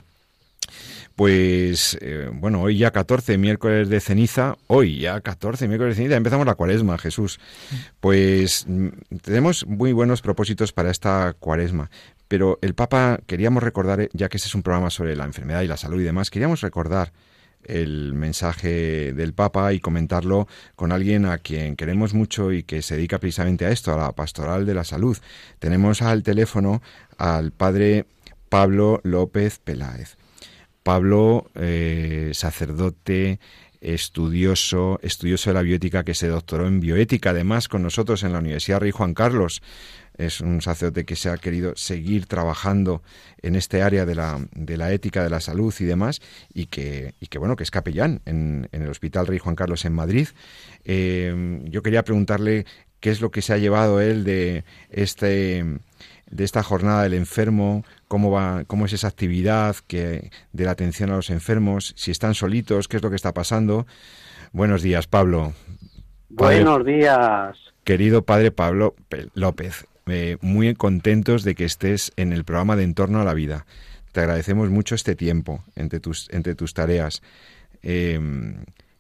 pues 1.16 1.98
eh, 2.02 2.30
bueno, 2.34 2.62
hoy 2.62 2.78
ya 2.78 2.92
14 2.92 3.38
miércoles 3.38 3.90
de 3.90 4.00
ceniza, 4.00 4.58
hoy 4.68 5.00
ya 5.00 5.22
14 5.22 5.68
miércoles 5.68 5.96
de 5.96 6.04
ceniza, 6.04 6.18
empezamos 6.18 6.46
la 6.46 6.56
cuaresma, 6.56 6.98
Jesús. 6.98 7.40
Pues 8.00 8.66
mm, 8.68 8.88
tenemos 9.22 9.66
muy 9.66 9.94
buenos 9.94 10.22
propósitos 10.22 10.74
para 10.74 10.92
esta 10.92 11.34
cuaresma, 11.40 11.90
pero 12.28 12.60
el 12.62 12.74
Papa 12.74 13.20
queríamos 13.28 13.64
recordar, 13.64 14.10
ya 14.14 14.28
que 14.30 14.38
este 14.38 14.50
es 14.50 14.56
un 14.56 14.64
programa 14.64 14.90
sobre 14.90 15.16
la 15.16 15.26
enfermedad 15.26 15.62
y 15.62 15.68
la 15.68 15.78
salud 15.78 16.02
y 16.02 16.04
demás, 16.04 16.30
queríamos 16.30 16.62
recordar 16.62 17.14
el 17.66 18.14
mensaje 18.14 19.14
del 19.14 19.34
Papa 19.34 19.74
y 19.74 19.80
comentarlo 19.80 20.48
con 20.76 20.92
alguien 20.92 21.26
a 21.26 21.38
quien 21.38 21.76
queremos 21.76 22.14
mucho 22.14 22.52
y 22.52 22.64
que 22.64 22.82
se 22.82 22.96
dedica 22.96 23.20
precisamente 23.20 23.66
a 23.66 23.72
esto, 23.72 23.94
a 23.94 23.98
la 23.98 24.12
pastoral 24.14 24.66
de 24.66 24.74
la 24.74 24.84
salud. 24.84 25.18
Tenemos 25.60 26.02
al 26.02 26.24
teléfono 26.24 26.82
al 27.18 27.52
padre 27.52 28.06
Pablo 28.50 29.02
López 29.04 29.60
Peláez. 29.60 30.18
Pablo, 30.84 31.50
eh, 31.56 32.32
sacerdote, 32.34 33.40
estudioso, 33.82 35.00
estudioso 35.02 35.50
de 35.50 35.54
la 35.56 35.62
bioética 35.62 36.04
que 36.04 36.14
se 36.14 36.28
doctoró 36.28 36.68
en 36.68 36.80
bioética, 36.80 37.32
además 37.32 37.68
con 37.68 37.84
nosotros 37.84 38.24
en 38.24 38.34
la 38.34 38.40
Universidad 38.40 38.80
Rey 38.80 38.92
Juan 38.92 39.14
Carlos. 39.14 39.62
Es 40.18 40.42
un 40.42 40.62
sacerdote 40.62 41.06
que 41.06 41.16
se 41.16 41.30
ha 41.30 41.38
querido 41.38 41.74
seguir 41.76 42.26
trabajando 42.26 43.02
en 43.42 43.56
este 43.56 43.82
área 43.82 44.06
de 44.06 44.16
la, 44.16 44.40
de 44.54 44.78
la 44.78 44.92
ética 44.92 45.24
de 45.24 45.30
la 45.30 45.40
salud 45.40 45.74
y 45.80 45.86
demás, 45.86 46.22
y 46.54 46.68
que, 46.68 47.14
y 47.20 47.28
que 47.28 47.38
bueno, 47.38 47.56
que 47.56 47.64
es 47.64 47.72
capellán 47.72 48.22
en, 48.26 48.70
en 48.72 48.82
el 48.82 48.90
Hospital 48.90 49.28
Rey 49.28 49.40
Juan 49.40 49.56
Carlos 49.56 49.86
en 49.86 49.94
Madrid. 49.94 50.28
Eh, 50.84 51.62
yo 51.66 51.82
quería 51.82 52.04
preguntarle 52.04 52.66
qué 53.00 53.12
es 53.12 53.22
lo 53.22 53.32
que 53.32 53.42
se 53.42 53.54
ha 53.54 53.58
llevado 53.58 54.02
él 54.02 54.24
de 54.24 54.64
este 54.90 55.64
de 56.32 56.44
esta 56.44 56.64
jornada 56.64 57.04
del 57.04 57.14
enfermo, 57.14 57.86
cómo 58.08 58.32
va, 58.32 58.64
cómo 58.66 58.88
es 58.88 58.94
esa 58.94 59.08
actividad 59.08 59.76
que 59.88 60.32
de 60.54 60.66
la 60.66 60.72
atención 60.72 61.12
a 61.12 61.16
los 61.16 61.30
enfermos, 61.30 61.94
si 61.96 62.12
están 62.12 62.34
solitos, 62.34 62.88
qué 62.88 62.98
es 62.98 63.04
lo 63.04 63.12
que 63.12 63.16
está 63.16 63.34
pasando. 63.34 63.86
Buenos 64.52 64.82
días, 64.82 65.06
Pablo. 65.06 65.54
Buenos 66.30 66.84
días. 66.84 67.58
Querido 67.84 68.24
padre 68.24 68.52
Pablo 68.52 68.96
López, 69.36 69.86
eh, 70.08 70.38
muy 70.42 70.74
contentos 70.76 71.44
de 71.44 71.56
que 71.56 71.66
estés 71.66 72.12
en 72.16 72.34
el 72.34 72.44
programa 72.44 72.76
de 72.76 72.84
Entorno 72.84 73.22
a 73.22 73.26
la 73.26 73.34
Vida. 73.34 73.66
Te 74.12 74.22
agradecemos 74.22 74.70
mucho 74.70 74.96
este 74.96 75.16
tiempo 75.16 75.64
entre 75.76 76.00
tus, 76.00 76.30
entre 76.32 76.56
tus 76.56 76.74
tareas. 76.74 77.22
Eh, 77.84 78.20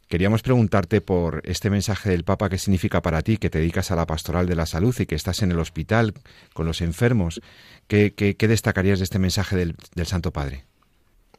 Queríamos 0.08 0.44
preguntarte 0.44 1.02
por 1.02 1.42
este 1.46 1.72
mensaje 1.72 2.12
del 2.12 2.24
Papa, 2.24 2.48
¿qué 2.48 2.60
significa 2.60 3.02
para 3.02 3.24
ti 3.24 3.38
que 3.38 3.50
te 3.50 3.58
dedicas 3.58 3.90
a 3.90 3.96
la 3.96 4.06
pastoral 4.06 4.46
de 4.46 4.56
la 4.56 4.68
salud 4.68 4.96
y 5.00 5.08
que 5.08 5.16
estás 5.16 5.42
en 5.42 5.52
el 5.52 5.58
hospital 5.58 6.14
con 6.54 6.68
los 6.68 6.82
enfermos? 6.82 7.42
¿Qué, 7.88 8.14
destacarías 8.38 9.00
de 9.00 9.04
este 9.04 9.18
mensaje 9.18 9.56
del, 9.56 9.76
Santo 10.06 10.32
Padre? 10.32 10.64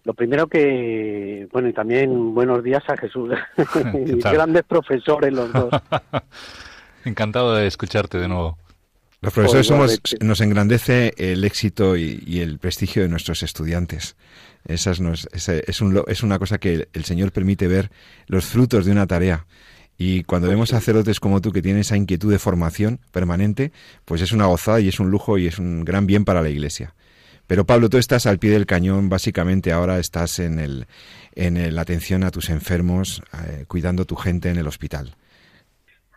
Lo 0.03 0.15
primero 0.15 0.49
que, 0.49 1.47
bueno, 1.53 1.69
y 1.69 1.73
también 1.73 2.35
buenos 2.35 2.65
días 2.65 2.83
a 2.89 2.97
Jesús. 2.97 3.31
Grandes 4.25 4.65
profesores 4.65 5.33
los 5.33 5.53
dos. 5.53 5.71
Encantado 7.05 7.55
de 7.55 7.69
escucharte 7.69 8.19
de 8.19 8.27
nuevo. 8.27 8.59
Los 9.27 9.35
profesores 9.35 9.67
somos, 9.67 10.01
nos 10.21 10.41
engrandece 10.41 11.13
el 11.17 11.43
éxito 11.43 11.97
y, 11.97 12.39
el 12.39 12.61
prestigio 12.61 13.03
de 13.03 13.09
nuestros 13.09 13.43
estudiantes. 13.43 14.15
Esa 14.69 14.93
es, 14.93 15.01
es, 15.33 15.81
un, 15.81 16.05
es, 16.07 16.23
una 16.23 16.39
cosa 16.39 16.59
que 16.59 16.87
el 16.93 17.05
Señor 17.05 17.33
permite 17.33 17.67
ver 17.67 17.91
los 18.29 18.45
frutos 18.45 18.87
de 18.87 18.93
una 18.93 19.09
tarea. 19.09 19.47
Y 19.99 20.23
cuando 20.23 20.49
vemos 20.49 20.69
sacerdotes 20.69 21.19
como 21.19 21.41
tú 21.41 21.51
que 21.51 21.61
tienen 21.61 21.81
esa 21.81 21.97
inquietud 21.97 22.31
de 22.31 22.39
formación 22.39 23.01
permanente, 23.11 23.73
pues 24.05 24.23
es 24.23 24.31
una 24.31 24.47
gozada 24.47 24.79
y 24.79 24.87
es 24.87 25.01
un 25.01 25.11
lujo 25.11 25.39
y 25.39 25.49
es 25.49 25.59
un 25.59 25.85
gran 25.85 26.07
bien 26.07 26.25
para 26.25 26.41
la 26.41 26.49
Iglesia. 26.49 26.95
Pero 27.49 27.67
Pablo, 27.67 27.89
tú 27.89 27.99
estás 27.99 28.27
al 28.27 28.39
pie 28.39 28.53
del 28.53 28.65
cañón, 28.65 29.09
básicamente 29.09 29.73
ahora 29.73 29.99
estás 29.99 30.39
en, 30.39 30.61
el, 30.61 30.87
en 31.35 31.75
la 31.75 31.83
atención 31.83 32.23
a 32.23 32.31
tus 32.31 32.49
enfermos, 32.49 33.23
eh, 33.35 33.65
cuidando 33.67 34.05
a 34.05 34.07
tu 34.07 34.15
gente 34.15 34.51
en 34.51 34.57
el 34.57 34.69
hospital. 34.69 35.17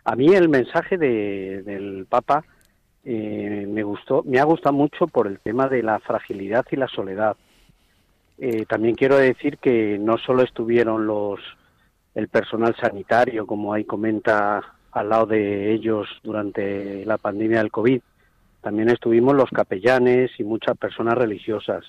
A 0.04 0.14
mí 0.14 0.32
el 0.32 0.48
mensaje 0.48 0.96
del 0.96 2.06
Papa 2.08 2.44
eh, 3.04 3.66
me 3.68 3.82
gustó, 3.82 4.22
me 4.24 4.38
ha 4.38 4.44
gustado 4.44 4.74
mucho 4.74 5.06
por 5.06 5.26
el 5.26 5.38
tema 5.40 5.68
de 5.68 5.82
la 5.82 5.98
fragilidad 6.00 6.64
y 6.70 6.76
la 6.76 6.88
soledad. 6.88 7.36
Eh, 8.38 8.64
también 8.66 8.94
quiero 8.94 9.16
decir 9.16 9.58
que 9.58 9.98
no 9.98 10.18
solo 10.18 10.42
estuvieron 10.42 11.06
los 11.06 11.40
el 12.14 12.28
personal 12.28 12.74
sanitario, 12.80 13.46
como 13.46 13.72
ahí 13.72 13.84
comenta, 13.84 14.60
al 14.92 15.08
lado 15.08 15.26
de 15.26 15.72
ellos 15.72 16.08
durante 16.24 17.04
la 17.04 17.18
pandemia 17.18 17.58
del 17.58 17.70
COVID, 17.70 18.00
también 18.60 18.90
estuvimos 18.90 19.34
los 19.34 19.48
capellanes 19.50 20.30
y 20.38 20.44
muchas 20.44 20.76
personas 20.76 21.14
religiosas. 21.14 21.84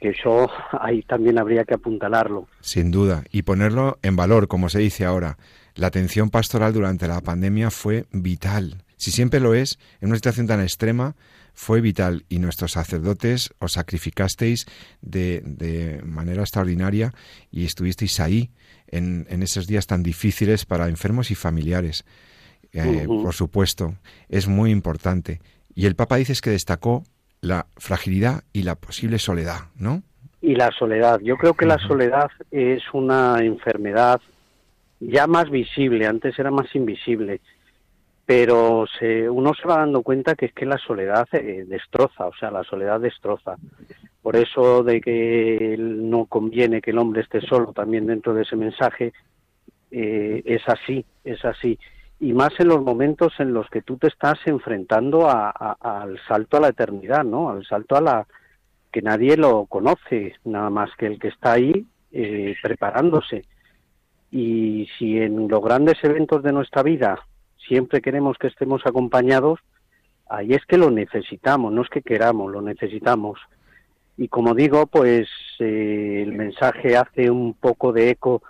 Que 0.00 0.10
eso 0.10 0.50
ahí 0.80 1.02
también 1.02 1.38
habría 1.38 1.64
que 1.64 1.74
apuntalarlo. 1.74 2.48
Sin 2.60 2.90
duda, 2.90 3.24
y 3.30 3.42
ponerlo 3.42 3.98
en 4.02 4.16
valor, 4.16 4.48
como 4.48 4.68
se 4.68 4.80
dice 4.80 5.04
ahora. 5.04 5.36
La 5.74 5.86
atención 5.86 6.30
pastoral 6.30 6.72
durante 6.72 7.06
la 7.06 7.20
pandemia 7.20 7.70
fue 7.70 8.06
vital. 8.10 8.82
Si 9.00 9.12
siempre 9.12 9.40
lo 9.40 9.54
es, 9.54 9.78
en 10.02 10.08
una 10.08 10.16
situación 10.16 10.46
tan 10.46 10.60
extrema, 10.60 11.16
fue 11.54 11.80
vital 11.80 12.26
y 12.28 12.38
nuestros 12.38 12.72
sacerdotes 12.72 13.50
os 13.58 13.72
sacrificasteis 13.72 14.66
de, 15.00 15.40
de 15.42 16.02
manera 16.04 16.42
extraordinaria 16.42 17.14
y 17.50 17.64
estuvisteis 17.64 18.20
ahí 18.20 18.50
en, 18.88 19.26
en, 19.30 19.42
esos 19.42 19.66
días 19.66 19.86
tan 19.86 20.02
difíciles 20.02 20.66
para 20.66 20.86
enfermos 20.88 21.30
y 21.30 21.34
familiares. 21.34 22.04
Eh, 22.74 23.06
por 23.06 23.32
supuesto, 23.32 23.94
es 24.28 24.48
muy 24.48 24.70
importante. 24.70 25.40
Y 25.74 25.86
el 25.86 25.96
Papa 25.96 26.16
dices 26.16 26.42
que 26.42 26.50
destacó 26.50 27.04
la 27.40 27.68
fragilidad 27.78 28.44
y 28.52 28.64
la 28.64 28.74
posible 28.74 29.18
soledad, 29.18 29.60
¿no? 29.76 30.02
Y 30.42 30.56
la 30.56 30.70
soledad. 30.78 31.20
Yo 31.22 31.38
creo 31.38 31.54
que 31.54 31.64
la 31.64 31.78
soledad 31.78 32.28
es 32.50 32.82
una 32.92 33.38
enfermedad 33.40 34.20
ya 35.00 35.26
más 35.26 35.48
visible, 35.48 36.06
antes 36.06 36.38
era 36.38 36.50
más 36.50 36.74
invisible 36.74 37.40
pero 38.30 38.84
se, 38.96 39.28
uno 39.28 39.54
se 39.54 39.66
va 39.66 39.78
dando 39.78 40.02
cuenta 40.02 40.36
que 40.36 40.46
es 40.46 40.52
que 40.52 40.64
la 40.64 40.78
soledad 40.78 41.26
eh, 41.32 41.64
destroza, 41.66 42.28
o 42.28 42.32
sea, 42.38 42.52
la 42.52 42.62
soledad 42.62 43.00
destroza. 43.00 43.56
Por 44.22 44.36
eso 44.36 44.84
de 44.84 45.00
que 45.00 45.74
no 45.76 46.26
conviene 46.26 46.80
que 46.80 46.92
el 46.92 46.98
hombre 46.98 47.22
esté 47.22 47.40
solo 47.40 47.72
también 47.72 48.06
dentro 48.06 48.32
de 48.32 48.42
ese 48.42 48.54
mensaje, 48.54 49.12
eh, 49.90 50.42
es 50.44 50.62
así, 50.68 51.04
es 51.24 51.44
así. 51.44 51.76
Y 52.20 52.32
más 52.32 52.52
en 52.60 52.68
los 52.68 52.80
momentos 52.80 53.32
en 53.40 53.52
los 53.52 53.68
que 53.68 53.82
tú 53.82 53.96
te 53.96 54.06
estás 54.06 54.38
enfrentando 54.46 55.28
al 55.28 56.16
salto 56.28 56.58
a 56.58 56.60
la 56.60 56.68
eternidad, 56.68 57.24
¿no? 57.24 57.50
Al 57.50 57.66
salto 57.66 57.96
a 57.96 58.00
la 58.00 58.26
que 58.92 59.02
nadie 59.02 59.36
lo 59.36 59.66
conoce, 59.66 60.36
nada 60.44 60.70
más 60.70 60.90
que 60.96 61.06
el 61.06 61.18
que 61.18 61.28
está 61.28 61.54
ahí 61.54 61.84
eh, 62.12 62.54
preparándose. 62.62 63.44
Y 64.30 64.88
si 64.96 65.18
en 65.18 65.48
los 65.48 65.60
grandes 65.60 65.98
eventos 66.04 66.44
de 66.44 66.52
nuestra 66.52 66.84
vida 66.84 67.18
siempre 67.70 68.02
queremos 68.02 68.36
que 68.36 68.48
estemos 68.48 68.84
acompañados, 68.84 69.60
ahí 70.28 70.54
es 70.54 70.66
que 70.66 70.76
lo 70.76 70.90
necesitamos, 70.90 71.72
no 71.72 71.82
es 71.82 71.88
que 71.88 72.02
queramos, 72.02 72.50
lo 72.50 72.60
necesitamos. 72.60 73.38
Y 74.16 74.26
como 74.26 74.54
digo, 74.54 74.86
pues 74.86 75.28
eh, 75.60 76.24
el 76.26 76.32
mensaje 76.32 76.96
hace 76.96 77.30
un 77.30 77.54
poco 77.54 77.92
de 77.92 78.10
eco 78.10 78.42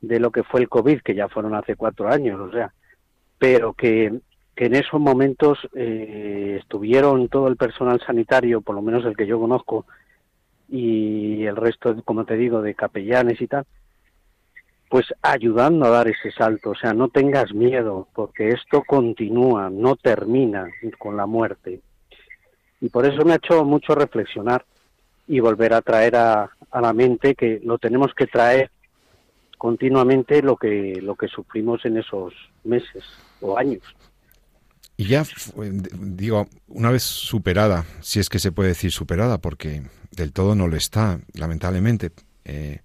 de 0.00 0.20
lo 0.20 0.30
que 0.30 0.44
fue 0.44 0.60
el 0.60 0.68
COVID, 0.68 1.00
que 1.00 1.16
ya 1.16 1.28
fueron 1.28 1.56
hace 1.56 1.74
cuatro 1.74 2.08
años, 2.08 2.38
o 2.38 2.52
sea, 2.52 2.72
pero 3.36 3.72
que, 3.72 4.20
en 4.54 4.74
esos 4.76 5.00
momentos 5.00 5.58
eh, 5.74 6.58
estuvieron 6.60 7.28
todo 7.28 7.48
el 7.48 7.56
personal 7.56 8.00
sanitario, 8.06 8.60
por 8.60 8.76
lo 8.76 8.82
menos 8.82 9.04
el 9.04 9.16
que 9.16 9.26
yo 9.26 9.40
conozco, 9.40 9.86
y 10.68 11.44
el 11.46 11.56
resto, 11.56 11.96
como 12.04 12.24
te 12.24 12.36
digo, 12.36 12.62
de 12.62 12.76
capellanes 12.76 13.40
y 13.40 13.48
tal, 13.48 13.66
pues 14.92 15.06
ayudando 15.22 15.86
a 15.86 15.88
dar 15.88 16.08
ese 16.08 16.30
salto, 16.32 16.72
o 16.72 16.74
sea, 16.74 16.92
no 16.92 17.08
tengas 17.08 17.54
miedo, 17.54 18.08
porque 18.14 18.50
esto 18.50 18.82
continúa, 18.86 19.70
no 19.70 19.96
termina 19.96 20.70
con 20.98 21.16
la 21.16 21.24
muerte. 21.24 21.80
Y 22.78 22.90
por 22.90 23.06
eso 23.06 23.24
me 23.24 23.32
ha 23.32 23.36
hecho 23.36 23.64
mucho 23.64 23.94
reflexionar 23.94 24.66
y 25.26 25.40
volver 25.40 25.72
a 25.72 25.80
traer 25.80 26.16
a, 26.16 26.50
la 26.74 26.92
mente 26.92 27.34
que 27.34 27.58
lo 27.64 27.78
tenemos 27.78 28.12
que 28.14 28.26
traer 28.26 28.70
continuamente 29.56 30.42
lo 30.42 30.56
que 30.56 31.00
lo 31.00 31.14
que 31.14 31.28
sufrimos 31.28 31.82
en 31.86 31.96
esos 31.96 32.34
meses 32.62 33.02
o 33.40 33.56
años. 33.56 33.82
Y 34.98 35.06
ya, 35.06 35.24
digo, 36.00 36.48
una 36.68 36.90
vez 36.90 37.02
superada, 37.02 37.86
si 38.02 38.20
es 38.20 38.28
que 38.28 38.38
se 38.38 38.52
puede 38.52 38.68
decir 38.68 38.92
superada, 38.92 39.38
porque 39.38 39.84
del 40.10 40.34
todo 40.34 40.54
no 40.54 40.68
lo 40.68 40.76
está, 40.76 41.18
lamentablemente, 41.32 42.10
eh, 42.44 42.80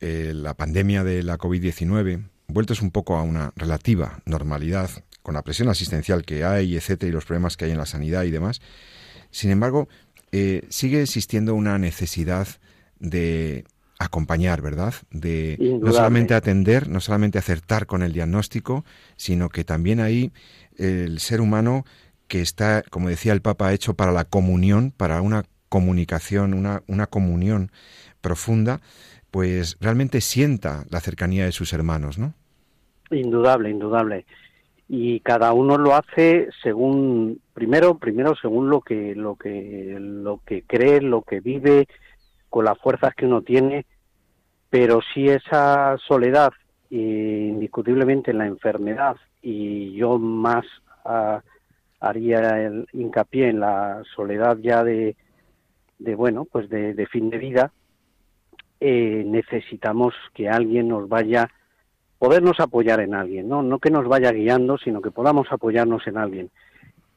eh, 0.00 0.32
la 0.34 0.54
pandemia 0.54 1.04
de 1.04 1.22
la 1.22 1.38
COVID-19, 1.38 2.28
vueltos 2.48 2.82
un 2.82 2.90
poco 2.90 3.16
a 3.16 3.22
una 3.22 3.52
relativa 3.56 4.20
normalidad, 4.24 4.90
con 5.22 5.34
la 5.34 5.42
presión 5.42 5.68
asistencial 5.68 6.24
que 6.24 6.44
hay, 6.44 6.76
etcétera, 6.76 7.10
y 7.10 7.12
los 7.12 7.24
problemas 7.24 7.56
que 7.56 7.66
hay 7.66 7.72
en 7.72 7.78
la 7.78 7.86
sanidad 7.86 8.24
y 8.24 8.30
demás, 8.30 8.60
sin 9.30 9.50
embargo, 9.50 9.88
eh, 10.32 10.66
sigue 10.68 11.02
existiendo 11.02 11.54
una 11.54 11.78
necesidad 11.78 12.48
de 12.98 13.64
acompañar, 13.98 14.62
¿verdad? 14.62 14.94
De 15.10 15.56
no 15.82 15.92
solamente 15.92 16.34
atender, 16.34 16.88
no 16.88 17.00
solamente 17.00 17.38
acertar 17.38 17.86
con 17.86 18.02
el 18.02 18.12
diagnóstico, 18.12 18.84
sino 19.16 19.48
que 19.48 19.64
también 19.64 20.00
ahí 20.00 20.32
el 20.76 21.18
ser 21.18 21.40
humano 21.40 21.84
que 22.28 22.40
está, 22.40 22.82
como 22.90 23.08
decía 23.08 23.32
el 23.32 23.42
Papa, 23.42 23.72
hecho 23.72 23.94
para 23.94 24.12
la 24.12 24.24
comunión, 24.24 24.92
para 24.96 25.20
una 25.20 25.44
comunicación, 25.68 26.54
una, 26.54 26.82
una 26.86 27.06
comunión 27.06 27.72
profunda, 28.20 28.80
pues 29.30 29.76
realmente 29.80 30.20
sienta 30.20 30.84
la 30.90 31.00
cercanía 31.00 31.44
de 31.44 31.52
sus 31.52 31.72
hermanos, 31.72 32.18
¿no? 32.18 32.34
Indudable, 33.10 33.70
indudable. 33.70 34.26
Y 34.88 35.20
cada 35.20 35.52
uno 35.52 35.76
lo 35.76 35.94
hace 35.94 36.48
según 36.62 37.40
primero, 37.52 37.98
primero 37.98 38.34
según 38.40 38.70
lo 38.70 38.80
que 38.80 39.14
lo 39.14 39.36
que 39.36 39.96
lo 39.98 40.40
que 40.46 40.62
cree, 40.62 41.02
lo 41.02 41.22
que 41.22 41.40
vive, 41.40 41.86
con 42.48 42.64
las 42.64 42.78
fuerzas 42.78 43.14
que 43.14 43.26
uno 43.26 43.42
tiene, 43.42 43.84
pero 44.70 45.00
si 45.12 45.28
esa 45.28 45.96
soledad 46.06 46.52
indiscutiblemente 46.90 48.30
en 48.30 48.38
la 48.38 48.46
enfermedad 48.46 49.16
y 49.42 49.92
yo 49.92 50.18
más 50.18 50.64
ah, 51.04 51.42
haría 52.00 52.64
el 52.64 52.88
hincapié 52.94 53.50
en 53.50 53.60
la 53.60 54.02
soledad 54.16 54.56
ya 54.56 54.82
de, 54.82 55.14
de 55.98 56.14
bueno 56.14 56.46
pues 56.50 56.70
de 56.70 57.06
fin 57.12 57.28
de 57.28 57.36
vida 57.36 57.72
eh, 58.80 59.24
necesitamos 59.26 60.14
que 60.34 60.48
alguien 60.48 60.88
nos 60.88 61.08
vaya, 61.08 61.50
podernos 62.18 62.60
apoyar 62.60 63.00
en 63.00 63.14
alguien, 63.14 63.48
¿no? 63.48 63.62
No 63.62 63.78
que 63.78 63.90
nos 63.90 64.06
vaya 64.06 64.32
guiando, 64.32 64.78
sino 64.78 65.00
que 65.00 65.10
podamos 65.10 65.48
apoyarnos 65.50 66.06
en 66.06 66.16
alguien. 66.16 66.50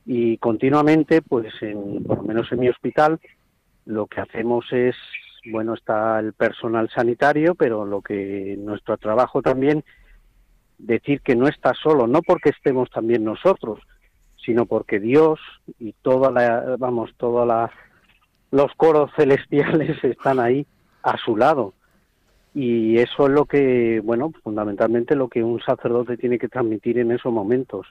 Y 0.06 0.38
continuamente, 0.38 1.22
pues 1.22 1.54
en, 1.62 2.04
por 2.04 2.18
lo 2.18 2.24
menos 2.24 2.52
en 2.52 2.60
mi 2.60 2.70
hospital, 2.70 3.20
lo 3.86 4.08
que 4.08 4.22
hacemos 4.22 4.66
es, 4.72 4.96
bueno, 5.52 5.76
está 5.76 6.20
el 6.20 6.34
personal 6.34 6.90
sanitario, 6.90 7.56
pero 7.56 7.86
lo 7.86 8.02
que 8.02 8.56
nuestro 8.60 8.98
trabajo 8.98 9.42
también 9.42 9.84
decir 10.80 11.22
que 11.22 11.36
no 11.36 11.48
está 11.48 11.74
solo, 11.74 12.08
no 12.08 12.22
porque 12.22 12.50
estemos 12.50 12.90
también 12.90 13.24
nosotros, 13.24 13.80
sino 14.44 14.66
porque 14.66 15.00
Dios 15.00 15.40
y 15.80 15.94
toda 16.02 16.32
la, 16.32 16.76
vamos, 16.78 17.12
toda 17.18 17.46
la, 17.46 17.72
los 18.50 18.74
coros 18.76 19.12
celestiales 19.16 20.04
están 20.04 20.40
ahí 20.40 20.66
a 21.04 21.18
su 21.18 21.36
lado. 21.36 21.74
Y 22.54 22.98
eso 22.98 23.28
es 23.28 23.32
lo 23.32 23.46
que, 23.46 24.02
bueno, 24.04 24.32
fundamentalmente 24.44 25.16
lo 25.16 25.30
que 25.30 25.44
un 25.44 25.62
sacerdote 25.62 26.18
tiene 26.18 26.38
que 26.38 26.50
transmitir 26.50 27.00
en 27.00 27.12
esos 27.12 27.32
momentos. 27.32 27.88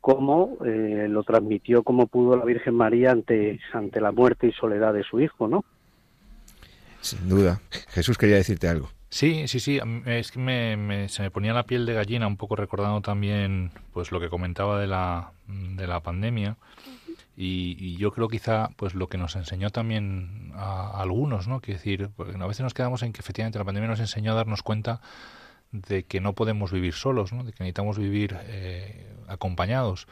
Cómo 0.00 0.58
eh, 0.64 1.06
lo 1.08 1.22
transmitió, 1.22 1.82
como 1.82 2.06
pudo 2.06 2.36
la 2.36 2.44
Virgen 2.44 2.74
María 2.74 3.12
ante, 3.12 3.60
ante 3.72 4.00
la 4.00 4.12
muerte 4.12 4.48
y 4.48 4.52
soledad 4.52 4.92
de 4.92 5.02
su 5.02 5.20
hijo, 5.20 5.48
¿no? 5.48 5.64
Sin 7.00 7.28
duda. 7.28 7.60
Jesús 7.88 8.18
quería 8.18 8.36
decirte 8.36 8.68
algo. 8.68 8.90
Sí, 9.08 9.48
sí, 9.48 9.58
sí. 9.58 9.80
Es 10.06 10.30
que 10.30 10.38
me, 10.38 11.08
se 11.08 11.22
me 11.22 11.30
ponía 11.30 11.52
la 11.52 11.64
piel 11.64 11.84
de 11.84 11.94
gallina, 11.94 12.26
un 12.26 12.36
poco 12.36 12.56
recordando 12.56 13.00
también 13.00 13.72
pues 13.92 14.12
lo 14.12 14.20
que 14.20 14.28
comentaba 14.28 14.80
de 14.80 14.86
la, 14.86 15.32
de 15.48 15.86
la 15.86 16.00
pandemia. 16.00 16.56
Y, 17.42 17.96
yo 17.96 18.12
creo 18.12 18.28
quizá 18.28 18.70
pues 18.76 18.94
lo 18.94 19.08
que 19.08 19.16
nos 19.16 19.34
enseñó 19.34 19.70
también 19.70 20.52
a, 20.54 21.00
algunos, 21.00 21.48
¿no? 21.48 21.60
Que 21.60 21.72
decir, 21.72 22.10
a 22.18 22.46
veces 22.46 22.60
nos 22.60 22.74
quedamos 22.74 23.02
en 23.02 23.14
que 23.14 23.20
efectivamente 23.20 23.58
la 23.58 23.64
pandemia 23.64 23.88
nos 23.88 24.00
enseñó 24.00 24.32
a 24.32 24.34
darnos 24.34 24.62
cuenta 24.62 25.00
de 25.72 26.02
que 26.02 26.20
no 26.20 26.34
podemos 26.34 26.70
vivir 26.70 26.92
solos, 26.92 27.32
¿no? 27.32 27.42
De 27.42 27.52
que 27.52 27.64
necesitamos 27.64 27.96
vivir 27.98 28.36
eh, 28.42 29.10
acompañados. 29.26 30.06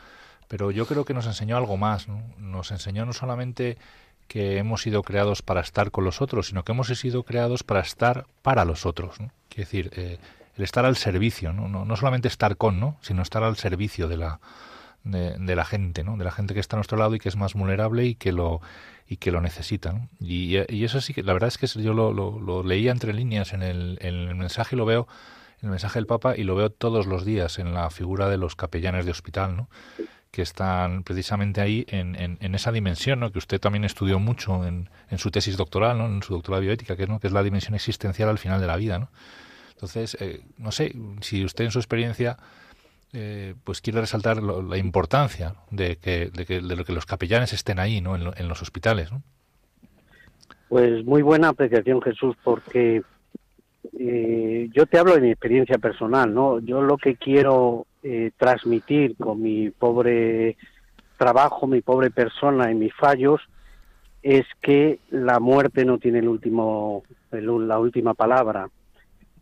Pero 0.48 0.70
yo 0.70 0.86
creo 0.86 1.04
que 1.04 1.12
nos 1.12 1.26
enseñó 1.26 1.58
algo 1.58 1.76
más, 1.76 2.08
¿no? 2.08 2.22
Nos 2.38 2.70
enseñó 2.70 3.04
no 3.04 3.12
solamente 3.12 3.76
que 4.26 4.56
hemos 4.56 4.80
sido 4.80 5.02
creados 5.02 5.42
para 5.42 5.60
estar 5.60 5.90
con 5.90 6.04
los 6.04 6.22
otros, 6.22 6.48
sino 6.48 6.64
que 6.64 6.72
hemos 6.72 6.86
sido 6.86 7.24
creados 7.24 7.62
para 7.62 7.80
estar 7.80 8.26
para 8.40 8.64
los 8.64 8.86
otros. 8.86 9.20
¿no? 9.20 9.30
Quiere 9.48 9.64
decir, 9.64 9.90
eh, 9.96 10.18
el 10.56 10.64
estar 10.64 10.84
al 10.84 10.96
servicio, 10.96 11.52
¿no? 11.52 11.68
¿no? 11.68 11.96
solamente 11.96 12.28
estar 12.28 12.56
con, 12.56 12.78
¿no? 12.78 12.98
sino 13.00 13.22
estar 13.22 13.42
al 13.42 13.56
servicio 13.56 14.06
de 14.06 14.18
la, 14.18 14.40
de, 15.10 15.56
la 15.56 15.64
gente, 15.64 16.04
¿no? 16.04 16.16
de 16.16 16.24
la 16.24 16.30
gente 16.30 16.54
que 16.54 16.60
está 16.60 16.76
a 16.76 16.78
nuestro 16.78 16.98
lado 16.98 17.14
y 17.14 17.18
que 17.18 17.28
es 17.28 17.36
más 17.36 17.54
vulnerable 17.54 18.04
y 18.04 18.14
que 18.14 18.32
lo 18.32 18.60
y 19.10 19.16
que 19.16 19.30
lo 19.30 19.40
necesita. 19.40 20.08
Y, 20.20 20.56
eso 20.56 21.00
sí 21.00 21.14
que 21.14 21.22
la 21.22 21.32
verdad 21.32 21.48
es 21.48 21.56
que 21.56 21.66
yo 21.82 21.94
lo, 21.94 22.12
lo, 22.12 22.62
leía 22.62 22.92
entre 22.92 23.14
líneas 23.14 23.54
en 23.54 23.62
el, 23.62 23.98
en 24.02 24.14
el 24.14 24.34
mensaje 24.34 24.76
y 24.76 24.78
lo 24.78 24.84
veo 24.84 25.08
en 25.62 25.68
el 25.68 25.70
mensaje 25.70 25.98
del 25.98 26.06
Papa 26.06 26.36
y 26.36 26.44
lo 26.44 26.54
veo 26.54 26.70
todos 26.70 27.06
los 27.06 27.24
días 27.24 27.58
en 27.58 27.72
la 27.72 27.88
figura 27.90 28.28
de 28.28 28.36
los 28.36 28.54
capellanes 28.54 29.06
de 29.06 29.10
hospital, 29.10 29.56
¿no? 29.56 29.70
que 30.30 30.42
están 30.42 31.04
precisamente 31.04 31.62
ahí 31.62 31.86
en, 31.88 32.14
en, 32.14 32.54
esa 32.54 32.70
dimensión, 32.70 33.20
¿no? 33.20 33.32
que 33.32 33.38
usted 33.38 33.58
también 33.58 33.84
estudió 33.84 34.18
mucho 34.18 34.66
en, 34.66 34.90
en 35.10 35.18
su 35.18 35.30
tesis 35.30 35.56
doctoral, 35.56 35.96
¿no? 35.96 36.06
en 36.06 36.22
su 36.22 36.34
doctorado 36.34 36.60
de 36.60 36.66
bioética, 36.66 36.96
que, 36.96 37.06
¿no? 37.06 37.18
que 37.18 37.28
es 37.28 37.32
la 37.32 37.42
dimensión 37.42 37.74
existencial 37.74 38.28
al 38.28 38.38
final 38.38 38.60
de 38.60 38.66
la 38.66 38.76
vida. 38.76 38.98
¿no? 38.98 39.08
Entonces, 39.70 40.16
eh, 40.20 40.42
no 40.58 40.70
sé, 40.70 40.94
si 41.20 41.44
usted 41.44 41.64
en 41.64 41.70
su 41.70 41.78
experiencia 41.78 42.36
eh, 43.12 43.54
pues 43.64 43.80
quiere 43.80 44.00
resaltar 44.00 44.42
la 44.42 44.76
importancia 44.76 45.54
de 45.70 45.96
que, 45.96 46.30
de 46.30 46.76
lo 46.76 46.84
que 46.84 46.92
los 46.92 47.06
capellanes 47.06 47.52
estén 47.52 47.78
ahí, 47.78 48.00
¿no? 48.00 48.14
en, 48.16 48.48
los 48.48 48.62
hospitales. 48.62 49.10
Pues 50.68 51.04
muy 51.04 51.22
buena 51.22 51.48
apreciación, 51.48 52.02
Jesús, 52.02 52.36
porque 52.44 53.02
eh, 53.98 54.68
yo 54.74 54.86
te 54.86 54.98
hablo 54.98 55.14
de 55.14 55.22
mi 55.22 55.30
experiencia 55.30 55.78
personal, 55.78 56.34
¿no? 56.34 56.60
Yo 56.60 56.82
lo 56.82 56.98
que 56.98 57.16
quiero 57.16 57.86
eh, 58.02 58.32
transmitir 58.36 59.16
con 59.16 59.40
mi 59.40 59.70
pobre 59.70 60.56
trabajo, 61.16 61.66
mi 61.66 61.80
pobre 61.80 62.10
persona 62.10 62.70
y 62.70 62.74
mis 62.74 62.94
fallos 62.94 63.40
es 64.22 64.44
que 64.60 64.98
la 65.10 65.40
muerte 65.40 65.84
no 65.84 65.98
tiene 65.98 66.18
el 66.18 66.28
último, 66.28 67.04
la 67.30 67.78
última 67.78 68.14
palabra. 68.14 68.68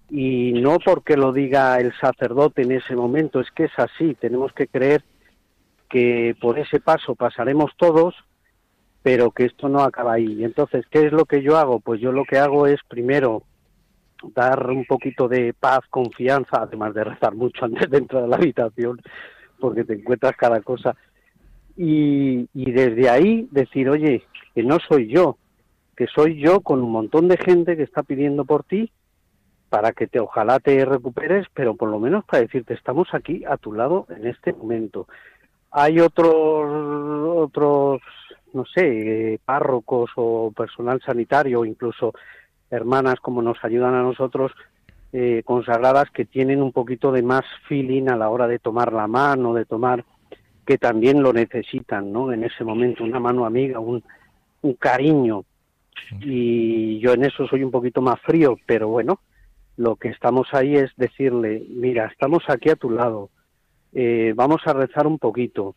Y 0.09 0.53
no 0.53 0.79
porque 0.79 1.17
lo 1.17 1.33
diga 1.33 1.79
el 1.79 1.93
sacerdote 1.99 2.63
en 2.63 2.73
ese 2.73 2.95
momento, 2.95 3.41
es 3.41 3.51
que 3.51 3.65
es 3.65 3.73
así. 3.77 4.15
Tenemos 4.15 4.53
que 4.53 4.69
creer 4.69 5.03
que 5.89 6.37
por 6.41 6.59
ese 6.59 6.81
paso 6.81 7.15
pasaremos 7.15 7.73
todos, 7.77 8.15
pero 9.03 9.31
que 9.31 9.45
esto 9.45 9.69
no 9.69 9.81
acaba 9.81 10.15
ahí. 10.15 10.45
Entonces, 10.45 10.85
¿qué 10.91 11.07
es 11.07 11.13
lo 11.13 11.25
que 11.25 11.43
yo 11.43 11.57
hago? 11.57 11.81
Pues 11.81 12.01
yo 12.01 12.13
lo 12.13 12.25
que 12.25 12.39
hago 12.39 12.67
es 12.67 12.81
primero 12.89 13.43
dar 14.35 14.71
un 14.71 14.85
poquito 14.85 15.29
de 15.29 15.53
paz, 15.53 15.81
confianza, 15.91 16.63
además 16.63 16.95
de 16.95 17.05
rezar 17.05 17.35
mucho 17.35 17.65
antes 17.65 17.91
de 17.91 17.99
entrar 17.99 18.25
a 18.25 18.29
la 18.29 18.37
habitación, 18.37 19.01
porque 19.59 19.85
te 19.85 19.95
encuentras 19.95 20.37
cada 20.37 20.61
cosa. 20.61 20.97
Y, 21.77 22.49
y 22.55 22.71
desde 22.71 23.11
ahí 23.11 23.49
decir, 23.51 23.91
oye, 23.91 24.23
que 24.55 24.63
no 24.63 24.79
soy 24.89 25.09
yo, 25.09 25.37
que 25.97 26.07
soy 26.07 26.41
yo 26.41 26.61
con 26.61 26.81
un 26.81 26.93
montón 26.93 27.29
de 27.29 27.37
gente 27.37 27.77
que 27.77 27.83
está 27.83 28.03
pidiendo 28.03 28.45
por 28.45 28.63
ti 28.65 28.91
para 29.69 29.93
que 29.93 30.07
te 30.07 30.21
ojalá 30.21 30.59
te 30.61 30.85
recuperes, 30.85 31.47
pero 31.53 31.75
por 31.75 31.91
lo 31.91 31.99
menos 31.99 32.25
para 32.25 32.43
decirte 32.43 32.75
estamos 32.75 33.09
aquí 33.13 33.45
a 33.45 33.57
tu 33.57 33.73
lado 33.73 34.07
en 34.11 34.27
este 34.27 34.53
momento. 34.53 35.09
Hay 35.71 36.01
otros 36.01 36.31
otros 37.37 38.01
no 38.57 38.65
sé, 38.65 39.39
párrocos 39.45 40.11
o 40.17 40.51
personal 40.57 41.01
sanitario, 41.05 41.65
incluso 41.65 42.15
hermanas 42.71 43.21
como 43.21 43.43
nos 43.43 43.63
ayudan 43.63 43.95
a 43.95 44.03
nosotros, 44.03 44.51
eh, 45.13 45.43
consagradas 45.45 46.11
que 46.11 46.25
tienen 46.25 46.63
un 46.63 46.73
poquito 46.73 47.13
de 47.13 47.23
más 47.23 47.45
feeling 47.69 48.09
a 48.09 48.17
la 48.17 48.31
hora 48.31 48.49
de 48.49 48.59
tomar 48.59 48.93
la 48.93 49.07
mano, 49.07 49.55
de 49.55 49.67
tomar, 49.67 50.05
que 50.65 50.79
también 50.79 51.23
lo 51.23 51.33
necesitan, 51.33 52.13
¿no? 52.13 52.33
En 52.33 52.43
ese 52.43 52.65
momento, 52.65 53.05
una 53.05 53.21
mano 53.21 53.47
amiga, 53.47 53.79
un, 53.79 54.03
un 54.63 54.75
cariño. 54.75 55.45
Y 56.21 56.99
yo 56.99 57.13
en 57.13 57.25
eso 57.25 57.47
soy 57.47 57.63
un 57.63 57.71
poquito 57.71 58.01
más 58.03 58.21
frío, 58.21 58.57
pero 58.67 58.89
bueno, 58.89 59.21
lo 59.77 59.97
que 59.97 60.09
estamos 60.09 60.49
ahí 60.53 60.77
es 60.77 60.91
decirle, 60.97 61.65
mira, 61.69 62.07
estamos 62.07 62.45
aquí 62.49 62.71
a 62.71 62.77
tu 62.77 62.91
lado, 62.91 63.31
eh, 63.93 64.33
vamos 64.35 64.61
a 64.67 64.73
rezar 64.73 65.07
un 65.07 65.19
poquito, 65.19 65.77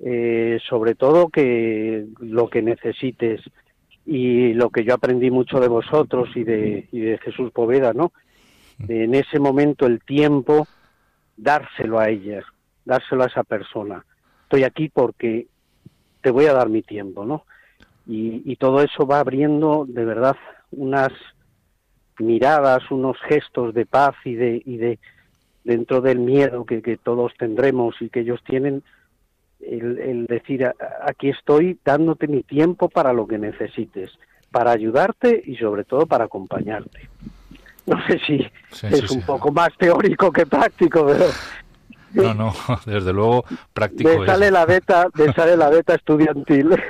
eh, 0.00 0.58
sobre 0.68 0.94
todo 0.94 1.28
que 1.28 2.06
lo 2.20 2.48
que 2.48 2.62
necesites, 2.62 3.40
y 4.06 4.54
lo 4.54 4.70
que 4.70 4.84
yo 4.84 4.94
aprendí 4.94 5.30
mucho 5.30 5.60
de 5.60 5.68
vosotros 5.68 6.30
y 6.34 6.42
de, 6.42 6.88
y 6.92 7.00
de 7.00 7.18
Jesús 7.18 7.50
Poveda, 7.52 7.92
¿no? 7.92 8.12
en 8.86 9.14
ese 9.14 9.40
momento 9.40 9.86
el 9.86 10.00
tiempo, 10.00 10.66
dárselo 11.36 11.98
a 11.98 12.08
ella, 12.08 12.42
dárselo 12.84 13.24
a 13.24 13.26
esa 13.26 13.42
persona. 13.42 14.04
Estoy 14.44 14.64
aquí 14.64 14.88
porque 14.88 15.46
te 16.20 16.30
voy 16.30 16.46
a 16.46 16.52
dar 16.52 16.68
mi 16.68 16.82
tiempo, 16.82 17.24
¿no? 17.24 17.44
Y, 18.06 18.56
todo 18.56 18.82
eso 18.82 19.06
va 19.06 19.20
abriendo 19.20 19.84
de 19.86 20.04
verdad 20.06 20.36
unas 20.70 21.12
miradas, 22.20 22.90
unos 22.90 23.16
gestos 23.28 23.74
de 23.74 23.86
paz 23.86 24.14
y 24.24 24.34
de, 24.34 24.62
y 24.64 24.76
de 24.76 24.98
dentro 25.64 26.00
del 26.00 26.18
miedo 26.18 26.64
que, 26.64 26.82
que 26.82 26.96
todos 26.96 27.32
tendremos 27.38 27.94
y 28.00 28.08
que 28.08 28.20
ellos 28.20 28.40
tienen, 28.44 28.82
el, 29.60 30.26
decir, 30.26 30.66
aquí 31.02 31.28
estoy 31.28 31.78
dándote 31.84 32.26
mi 32.26 32.42
tiempo 32.42 32.88
para 32.88 33.12
lo 33.12 33.26
que 33.26 33.38
necesites, 33.38 34.10
para 34.50 34.70
ayudarte 34.70 35.42
y 35.44 35.56
sobre 35.56 35.84
todo 35.84 36.06
para 36.06 36.24
acompañarte. 36.24 37.08
No 37.86 37.96
sé 38.06 38.18
si 38.26 38.46
es 38.86 39.10
un 39.10 39.22
poco 39.22 39.50
más 39.50 39.70
teórico 39.78 40.30
que 40.32 40.46
práctico, 40.46 41.06
pero... 41.06 41.26
No, 42.12 42.34
no, 42.34 42.54
desde 42.86 43.12
luego 43.12 43.44
práctico. 43.72 44.20
Me 44.20 44.26
sale 44.26 44.50
la 44.50 44.64
beta, 44.64 45.08
me 45.14 45.32
sale 45.32 45.56
la 45.56 45.68
beta 45.68 45.94
estudiantil. 45.94 46.70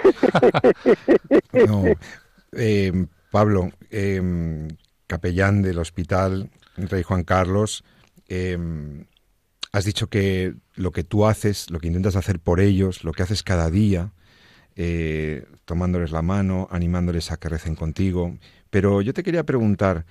No, 1.66 1.83
eh, 2.53 3.07
Pablo, 3.31 3.70
eh, 3.91 4.68
capellán 5.09 5.63
del 5.63 5.79
Hospital 5.79 6.51
Rey 6.77 7.03
Juan 7.03 7.25
Carlos, 7.25 7.83
eh, 8.29 8.57
has 9.73 9.85
dicho 9.85 10.07
que 10.07 10.55
lo 10.77 10.93
que 10.93 11.03
tú 11.03 11.27
haces, 11.27 11.71
lo 11.71 11.81
que 11.81 11.89
intentas 11.89 12.15
hacer 12.15 12.39
por 12.39 12.61
ellos, 12.61 13.03
lo 13.03 13.13
que 13.13 13.23
haces 13.25 13.43
cada 13.43 13.71
día, 13.71 14.13
eh, 14.77 15.45
tomándoles 15.65 16.13
la 16.13 16.23
mano, 16.23 16.69
animándoles 16.71 17.33
a 17.33 17.37
que 17.37 17.49
recen 17.49 17.75
contigo. 17.75 18.37
Pero 18.71 19.03
yo 19.03 19.13
te 19.13 19.23
quería 19.23 19.45
preguntar, 19.45 20.05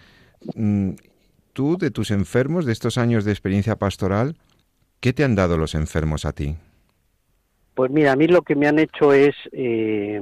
mm, 0.56 0.91
tú 1.54 1.78
de 1.78 1.91
tus 1.91 2.12
enfermos, 2.12 2.66
de 2.66 2.74
estos 2.74 2.98
años 2.98 3.24
de 3.24 3.32
experiencia 3.32 3.78
pastoral, 3.78 4.36
¿qué 5.00 5.14
te 5.14 5.24
han 5.24 5.36
dado 5.36 5.58
los 5.58 5.74
enfermos 5.74 6.26
a 6.26 6.34
ti? 6.34 6.58
Pues 7.76 7.91
mira, 7.91 8.12
a 8.12 8.16
mí 8.16 8.28
lo 8.28 8.41
que 8.41 8.56
me 8.56 8.68
han 8.68 8.80
hecho 8.80 9.14
es 9.14 9.36
eh, 9.52 10.22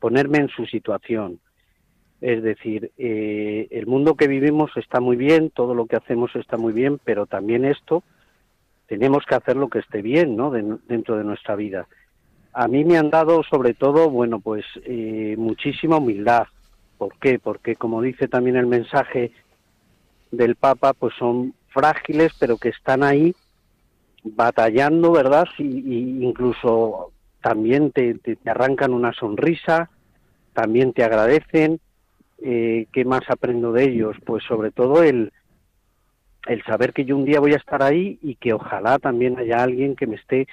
ponerme 0.00 0.38
en 0.38 0.48
su 0.48 0.66
situación. 0.66 1.40
Es 2.20 2.42
decir, 2.42 2.90
eh, 2.98 3.68
el 3.70 3.86
mundo 3.86 4.14
que 4.14 4.26
vivimos 4.26 4.70
está 4.76 5.00
muy 5.00 5.16
bien, 5.16 5.50
todo 5.50 5.74
lo 5.74 5.86
que 5.86 5.96
hacemos 5.96 6.34
está 6.34 6.56
muy 6.56 6.72
bien, 6.72 7.00
pero 7.04 7.26
también 7.26 7.64
esto 7.64 8.02
tenemos 8.88 9.24
que 9.26 9.34
hacer 9.34 9.56
lo 9.56 9.68
que 9.68 9.80
esté 9.80 10.02
bien, 10.02 10.34
¿no? 10.34 10.50
dentro 10.50 11.16
de 11.18 11.24
nuestra 11.24 11.54
vida. 11.54 11.86
A 12.54 12.66
mí 12.66 12.84
me 12.84 12.96
han 12.96 13.10
dado, 13.10 13.42
sobre 13.44 13.74
todo, 13.74 14.10
bueno, 14.10 14.40
pues 14.40 14.64
eh, 14.84 15.36
muchísima 15.38 15.98
humildad. 15.98 16.46
¿Por 16.96 17.16
qué? 17.18 17.38
Porque, 17.38 17.76
como 17.76 18.00
dice 18.00 18.26
también 18.28 18.56
el 18.56 18.66
mensaje 18.66 19.30
del 20.32 20.56
Papa, 20.56 20.94
pues 20.94 21.14
son 21.18 21.54
frágiles, 21.68 22.32
pero 22.40 22.56
que 22.56 22.70
están 22.70 23.02
ahí 23.02 23.34
batallando, 24.24 25.12
¿verdad? 25.12 25.46
Y, 25.58 26.24
incluso 26.24 27.12
también 27.42 27.92
te, 27.92 28.14
te, 28.14 28.38
arrancan 28.46 28.92
una 28.92 29.12
sonrisa, 29.12 29.90
también 30.54 30.92
te 30.92 31.04
agradecen. 31.04 31.78
Eh, 32.40 32.86
¿Qué 32.92 33.04
más 33.04 33.22
aprendo 33.28 33.72
de 33.72 33.84
ellos? 33.84 34.16
Pues 34.24 34.44
sobre 34.44 34.70
todo 34.70 35.02
el, 35.02 35.32
el 36.46 36.62
saber 36.64 36.92
que 36.92 37.04
yo 37.04 37.16
un 37.16 37.24
día 37.24 37.40
voy 37.40 37.52
a 37.52 37.58
estar 37.58 37.82
ahí 37.82 38.18
y 38.22 38.36
que 38.36 38.52
ojalá 38.52 38.98
también 38.98 39.38
haya 39.38 39.62
alguien 39.62 39.96
que 39.96 40.06
me 40.06 40.16
esté 40.16 40.46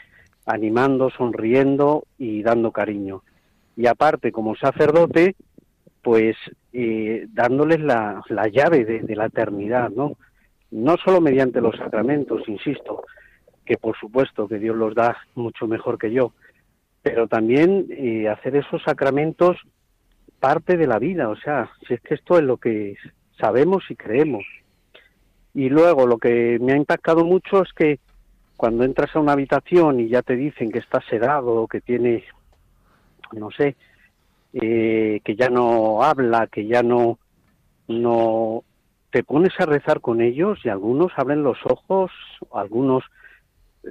animando, 0.45 1.09
sonriendo 1.09 2.05
y 2.17 2.43
dando 2.43 2.71
cariño. 2.71 3.23
Y 3.75 3.87
aparte, 3.87 4.31
como 4.31 4.55
sacerdote, 4.55 5.35
pues 6.01 6.35
eh, 6.71 7.25
dándoles 7.33 7.79
la, 7.79 8.21
la 8.29 8.47
llave 8.47 8.85
de, 8.85 9.15
la 9.15 9.25
eternidad, 9.25 9.89
¿no? 9.89 10.17
No 10.71 10.97
solo 10.97 11.19
mediante 11.19 11.61
los 11.61 11.75
sacramentos, 11.77 12.47
insisto, 12.47 13.03
que 13.65 13.77
por 13.77 13.97
supuesto 13.97 14.47
que 14.47 14.59
Dios 14.59 14.75
los 14.75 14.93
da 14.93 15.17
mucho 15.33 15.67
mejor 15.67 15.97
que 15.97 16.11
yo, 16.11 16.33
pero 17.01 17.27
también 17.27 17.87
eh, 17.89 18.29
hacer 18.29 18.55
esos 18.55 18.83
sacramentos 18.83 19.57
parte 20.39 20.77
de 20.77 20.87
la 20.87 20.99
vida, 20.99 21.29
o 21.29 21.35
sea, 21.35 21.69
si 21.87 21.93
es 21.93 22.01
que 22.01 22.15
esto 22.15 22.37
es 22.37 22.43
lo 22.43 22.57
que 22.57 22.95
sabemos 23.39 23.83
y 23.89 23.95
creemos. 23.95 24.45
Y 25.53 25.69
luego 25.69 26.05
lo 26.05 26.17
que 26.17 26.59
me 26.59 26.73
ha 26.73 26.77
impactado 26.77 27.23
mucho 27.25 27.63
es 27.63 27.71
que 27.73 27.99
cuando 28.57 28.83
entras 28.83 29.15
a 29.15 29.19
una 29.19 29.33
habitación 29.33 29.99
y 29.99 30.09
ya 30.09 30.21
te 30.21 30.35
dicen 30.35 30.71
que 30.71 30.79
estás 30.79 31.03
sedado 31.09 31.67
que 31.67 31.81
tiene, 31.81 32.23
no 33.31 33.51
sé, 33.51 33.75
eh, 34.53 35.21
que 35.23 35.35
ya 35.35 35.49
no 35.49 36.03
habla, 36.03 36.47
que 36.47 36.65
ya 36.65 36.81
no, 36.81 37.19
no, 37.87 38.63
te 39.11 39.23
pones 39.23 39.53
a 39.59 39.65
rezar 39.65 40.01
con 40.01 40.21
ellos 40.21 40.59
y 40.63 40.69
algunos 40.69 41.11
abren 41.15 41.43
los 41.43 41.57
ojos, 41.65 42.11
algunos 42.53 43.03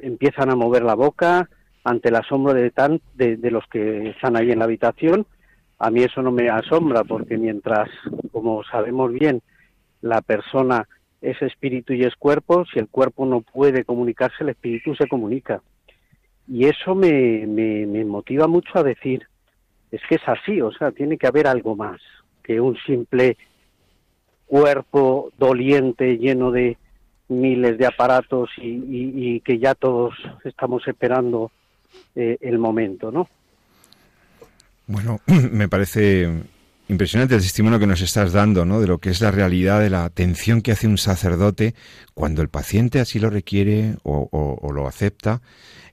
empiezan 0.03 0.51
a 0.51 0.55
mover 0.55 0.82
la 0.82 0.95
boca 0.95 1.49
ante 1.82 2.11
el 2.11 2.16
asombro 2.16 2.53
de, 2.55 2.70
tan, 2.70 3.01
de, 3.14 3.36
de 3.36 3.51
los 3.51 3.66
que 3.68 4.11
están 4.11 4.36
ahí 4.36 4.51
en 4.51 4.59
la 4.59 4.66
habitación. 4.66 5.26
A 5.85 5.91
mí 5.91 6.03
eso 6.03 6.22
no 6.22 6.32
me 6.32 6.49
asombra 6.49 7.05
porque 7.05 7.37
mientras, 7.37 7.91
como 8.32 8.64
sabemos 8.64 9.12
bien, 9.12 9.43
la 10.01 10.22
persona 10.22 10.89
es 11.20 11.43
espíritu 11.43 11.93
y 11.93 12.05
es 12.05 12.16
cuerpo, 12.16 12.64
si 12.72 12.78
el 12.78 12.89
cuerpo 12.89 13.26
no 13.26 13.43
puede 13.43 13.85
comunicarse, 13.85 14.37
el 14.41 14.49
espíritu 14.49 14.95
se 14.95 15.07
comunica. 15.07 15.61
Y 16.49 16.64
eso 16.64 16.95
me, 16.95 17.47
me, 17.47 18.03
motiva 18.07 18.47
mucho 18.47 18.78
a 18.78 18.82
decir, 18.82 19.26
es 19.91 20.01
que 20.09 20.14
es 20.14 20.26
así, 20.26 20.62
o 20.62 20.72
sea, 20.72 20.91
tiene 20.91 21.18
que 21.18 21.26
haber 21.26 21.47
algo 21.47 21.76
más 21.76 22.01
que 22.43 22.62
un 22.62 22.78
simple 22.87 23.37
cuerpo 24.47 25.32
doliente 25.37 26.16
lleno 26.16 26.51
de 26.51 26.78
miles 27.28 27.76
de 27.76 27.87
aparatos 27.87 28.49
y 28.57 29.39
que 29.41 29.59
ya 29.59 29.74
todos 29.74 30.14
estamos 30.45 30.89
esperando 30.89 31.51
eh, 32.14 32.39
el 32.41 32.59
momento, 32.59 33.12
¿no? 33.12 33.28
Bueno, 34.87 35.20
me 35.26 35.68
parece 35.68 36.28
impresionante 36.89 37.35
el 37.35 37.41
testimonio 37.41 37.78
que 37.78 37.87
nos 37.87 38.03
estás 38.03 38.32
dando, 38.32 38.64
¿no? 38.64 38.80
De 38.80 38.87
lo 38.87 38.99
que 38.99 39.11
es 39.11 39.20
la 39.20 39.30
realidad 39.30 39.80
de 39.80 39.91
la 39.91 40.05
atención 40.05 40.61
que 40.61 40.72
hace 40.72 40.87
un 40.87 40.99
sacerdote 40.99 41.74
cuando 42.12 42.43
el 42.43 42.49
paciente 42.49 43.01
así 43.01 43.18
lo 43.18 43.30
requiere 43.30 43.97
o, 44.03 44.70
lo 44.74 44.87
acepta, 44.87 45.41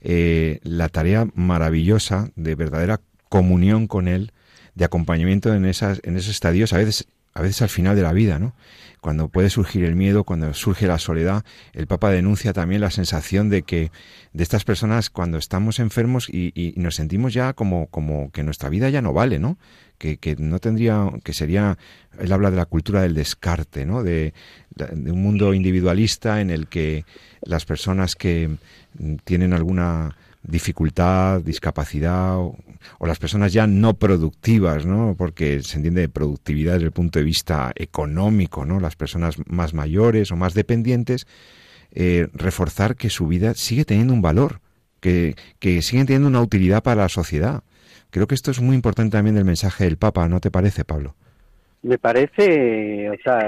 eh, 0.02 0.60
la 0.64 0.90
tarea 0.90 1.28
maravillosa 1.34 2.32
de 2.36 2.56
verdadera 2.56 3.00
comunión 3.30 3.88
con 3.88 4.08
él, 4.08 4.34
de 4.76 4.86
acompañamiento 4.86 5.54
en 5.54 5.66
esas, 5.66 6.02
en 6.04 6.18
esos 6.18 6.32
estadios, 6.32 6.74
a 6.74 6.78
veces, 6.78 7.08
a 7.34 7.42
veces 7.42 7.62
al 7.62 7.70
final 7.70 7.96
de 7.96 8.02
la 8.02 8.14
vida, 8.14 8.40
¿no? 8.40 8.54
Cuando 9.00 9.30
puede 9.30 9.50
surgir 9.50 9.84
el 9.84 9.96
miedo, 9.96 10.24
cuando 10.24 10.54
surge 10.54 10.86
la 10.86 11.00
soledad, 11.00 11.44
el 11.74 11.88
Papa 11.88 12.12
denuncia 12.12 12.54
también 12.54 12.82
la 12.82 12.92
sensación 12.92 13.50
de 13.50 13.64
que 13.64 13.92
de 14.34 14.44
estas 14.44 14.64
personas 14.64 15.10
cuando 15.10 15.40
estamos 15.40 15.80
enfermos 15.80 16.30
y, 16.30 16.52
y 16.54 16.74
nos 16.80 16.96
sentimos 16.96 17.34
ya 17.34 17.54
como, 17.54 17.88
como 17.88 18.32
que 18.32 18.44
nuestra 18.44 18.70
vida 18.70 18.90
ya 18.90 19.02
no 19.02 19.12
vale, 19.12 19.40
¿no? 19.40 19.58
Que, 19.98 20.18
que, 20.18 20.36
no 20.36 20.60
tendría, 20.60 21.10
que 21.24 21.34
sería, 21.34 21.78
él 22.20 22.32
habla 22.32 22.52
de 22.52 22.58
la 22.58 22.66
cultura 22.66 23.02
del 23.02 23.16
descarte, 23.16 23.86
¿no? 23.88 24.04
De, 24.04 24.34
de, 24.76 25.12
un 25.12 25.22
mundo 25.22 25.54
individualista 25.54 26.42
en 26.42 26.52
el 26.52 26.68
que 26.68 27.06
las 27.42 27.66
personas 27.66 28.16
que 28.16 28.58
tienen 29.24 29.54
alguna 29.54 30.16
dificultad, 30.44 31.42
discapacidad 31.42 32.38
o, 32.38 32.56
las 33.02 33.20
personas 33.20 33.54
ya 33.54 33.68
no 33.68 33.94
productivas, 33.94 34.86
¿no? 34.86 35.16
Porque 35.18 35.62
se 35.62 35.78
entiende 35.78 36.02
de 36.02 36.10
productividad 36.10 36.74
desde 36.74 36.88
el 36.88 36.92
punto 36.92 37.20
de 37.20 37.26
vista 37.26 37.72
económico, 37.76 38.66
¿no? 38.66 38.80
Las 38.80 38.96
personas 38.96 39.36
más 39.48 39.74
mayores 39.74 40.32
o 40.32 40.36
más 40.36 40.54
dependientes, 40.54 41.28
eh, 41.92 42.28
reforzar 42.34 42.96
que 42.96 43.10
su 43.10 43.28
vida 43.28 43.54
sigue 43.54 43.86
teniendo 43.86 44.14
un 44.14 44.22
valor, 44.22 44.62
que, 45.00 45.36
que 45.60 45.82
siguen 45.82 46.08
teniendo 46.08 46.28
una 46.28 46.42
utilidad 46.42 46.82
para 46.82 47.04
la 47.04 47.10
sociedad. 47.10 47.64
Creo 48.10 48.28
que 48.28 48.36
esto 48.36 48.52
es 48.52 48.62
muy 48.62 48.76
importante 48.76 49.18
también 49.18 49.36
del 49.36 49.46
mensaje 49.46 49.84
del 49.84 49.98
Papa, 49.98 50.28
¿no 50.28 50.40
te 50.40 50.52
parece, 50.52 50.84
Pablo? 50.86 51.16
Me 51.84 51.98
parece, 51.98 53.10
o 53.10 53.16
sea, 53.24 53.40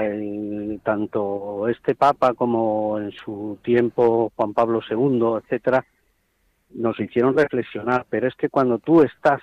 tanto 0.82 1.68
este 1.68 1.94
Papa 1.94 2.34
como 2.34 2.98
en 2.98 3.12
su 3.12 3.58
tiempo 3.62 4.32
Juan 4.34 4.52
Pablo 4.52 4.80
II, 4.88 5.40
etcétera, 5.44 5.84
nos 6.74 6.98
hicieron 6.98 7.36
reflexionar, 7.36 8.06
pero 8.10 8.28
es 8.28 8.34
que 8.34 8.48
cuando 8.48 8.78
tú 8.78 9.02
estás 9.02 9.40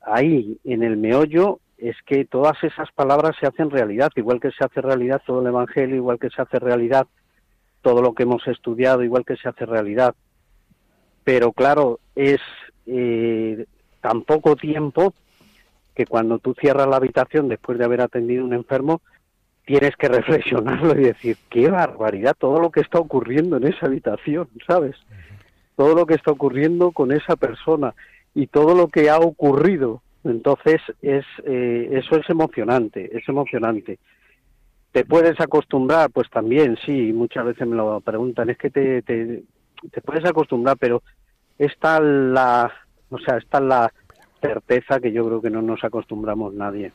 ahí 0.00 0.58
en 0.64 0.82
el 0.82 0.96
meollo, 0.96 1.60
es 1.78 1.96
que 2.06 2.24
todas 2.24 2.62
esas 2.62 2.90
palabras 2.92 3.34
se 3.40 3.46
hacen 3.46 3.70
realidad, 3.70 4.10
igual 4.16 4.40
que 4.40 4.52
se 4.52 4.64
hace 4.64 4.80
realidad 4.80 5.20
todo 5.26 5.40
el 5.40 5.48
Evangelio, 5.48 5.96
igual 5.96 6.18
que 6.18 6.30
se 6.30 6.40
hace 6.40 6.58
realidad 6.58 7.06
todo 7.82 8.00
lo 8.02 8.14
que 8.14 8.22
hemos 8.22 8.46
estudiado, 8.46 9.02
igual 9.02 9.24
que 9.24 9.36
se 9.36 9.48
hace 9.48 9.66
realidad. 9.66 10.14
Pero 11.24 11.52
claro, 11.52 11.98
es 12.14 12.40
eh, 12.86 13.66
tan 14.00 14.22
poco 14.22 14.56
tiempo 14.56 15.12
que 15.94 16.06
cuando 16.06 16.38
tú 16.38 16.54
cierras 16.54 16.86
la 16.86 16.96
habitación 16.96 17.48
después 17.48 17.78
de 17.78 17.84
haber 17.84 18.00
atendido 18.00 18.42
a 18.42 18.46
un 18.46 18.54
enfermo, 18.54 19.02
tienes 19.66 19.96
que 19.96 20.08
reflexionarlo 20.08 20.98
y 20.98 21.04
decir, 21.04 21.36
qué 21.50 21.68
barbaridad 21.68 22.36
todo 22.38 22.60
lo 22.60 22.70
que 22.70 22.80
está 22.80 22.98
ocurriendo 22.98 23.56
en 23.56 23.66
esa 23.66 23.86
habitación, 23.86 24.48
¿sabes? 24.66 24.96
Todo 25.76 25.94
lo 25.94 26.06
que 26.06 26.14
está 26.14 26.30
ocurriendo 26.30 26.92
con 26.92 27.12
esa 27.12 27.36
persona 27.36 27.94
y 28.34 28.46
todo 28.46 28.74
lo 28.74 28.88
que 28.88 29.10
ha 29.10 29.18
ocurrido. 29.18 30.02
Entonces, 30.24 30.80
es, 31.00 31.24
eh, 31.44 31.88
eso 31.92 32.16
es 32.16 32.28
emocionante, 32.30 33.16
es 33.16 33.28
emocionante. 33.28 33.98
¿Te 34.92 35.04
puedes 35.04 35.40
acostumbrar? 35.40 36.10
Pues 36.10 36.28
también, 36.30 36.76
sí, 36.84 37.12
muchas 37.12 37.46
veces 37.46 37.66
me 37.66 37.76
lo 37.76 38.00
preguntan, 38.00 38.50
es 38.50 38.58
que 38.58 38.70
te, 38.70 39.02
te, 39.02 39.42
puedes 40.04 40.24
acostumbrar, 40.24 40.76
pero 40.78 41.02
está 41.58 41.98
la, 41.98 42.70
o 43.10 43.18
sea, 43.18 43.38
está 43.38 43.60
la 43.60 43.92
certeza 44.40 45.00
que 45.00 45.12
yo 45.12 45.24
creo 45.26 45.40
que 45.40 45.50
no 45.50 45.62
nos 45.62 45.82
acostumbramos 45.82 46.52
nadie. 46.52 46.92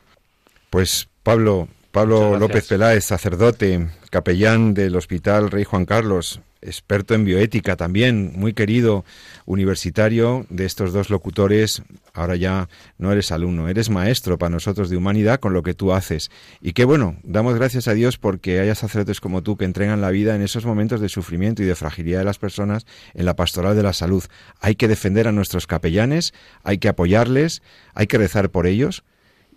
Pues 0.70 1.08
Pablo, 1.22 1.66
Pablo 1.90 2.38
López 2.38 2.66
Peláez, 2.68 3.04
sacerdote, 3.04 3.88
capellán 4.10 4.74
del 4.74 4.94
Hospital 4.94 5.50
Rey 5.50 5.64
Juan 5.64 5.86
Carlos, 5.86 6.40
experto 6.60 7.14
en 7.14 7.24
bioética 7.24 7.76
también, 7.76 8.32
muy 8.36 8.52
querido 8.52 9.06
universitario 9.46 10.44
de 10.50 10.66
estos 10.66 10.92
dos 10.92 11.08
locutores. 11.08 11.82
Ahora 12.12 12.36
ya 12.36 12.68
no 12.98 13.10
eres 13.10 13.32
alumno, 13.32 13.68
eres 13.68 13.88
maestro 13.88 14.38
para 14.38 14.50
nosotros 14.50 14.90
de 14.90 14.98
humanidad 14.98 15.40
con 15.40 15.54
lo 15.54 15.62
que 15.62 15.72
tú 15.72 15.92
haces. 15.94 16.30
Y 16.60 16.72
qué 16.72 16.84
bueno, 16.84 17.16
damos 17.22 17.54
gracias 17.54 17.88
a 17.88 17.94
Dios 17.94 18.18
porque 18.18 18.60
haya 18.60 18.74
sacerdotes 18.74 19.20
como 19.20 19.42
tú 19.42 19.56
que 19.56 19.64
entregan 19.64 20.02
la 20.02 20.10
vida 20.10 20.34
en 20.34 20.42
esos 20.42 20.66
momentos 20.66 21.00
de 21.00 21.08
sufrimiento 21.08 21.62
y 21.62 21.66
de 21.66 21.74
fragilidad 21.74 22.18
de 22.18 22.24
las 22.26 22.38
personas 22.38 22.86
en 23.14 23.24
la 23.24 23.34
pastoral 23.34 23.74
de 23.76 23.82
la 23.82 23.94
salud. 23.94 24.24
Hay 24.60 24.74
que 24.74 24.88
defender 24.88 25.26
a 25.26 25.32
nuestros 25.32 25.66
capellanes, 25.66 26.34
hay 26.64 26.78
que 26.78 26.88
apoyarles, 26.88 27.62
hay 27.94 28.06
que 28.06 28.18
rezar 28.18 28.50
por 28.50 28.66
ellos. 28.66 29.04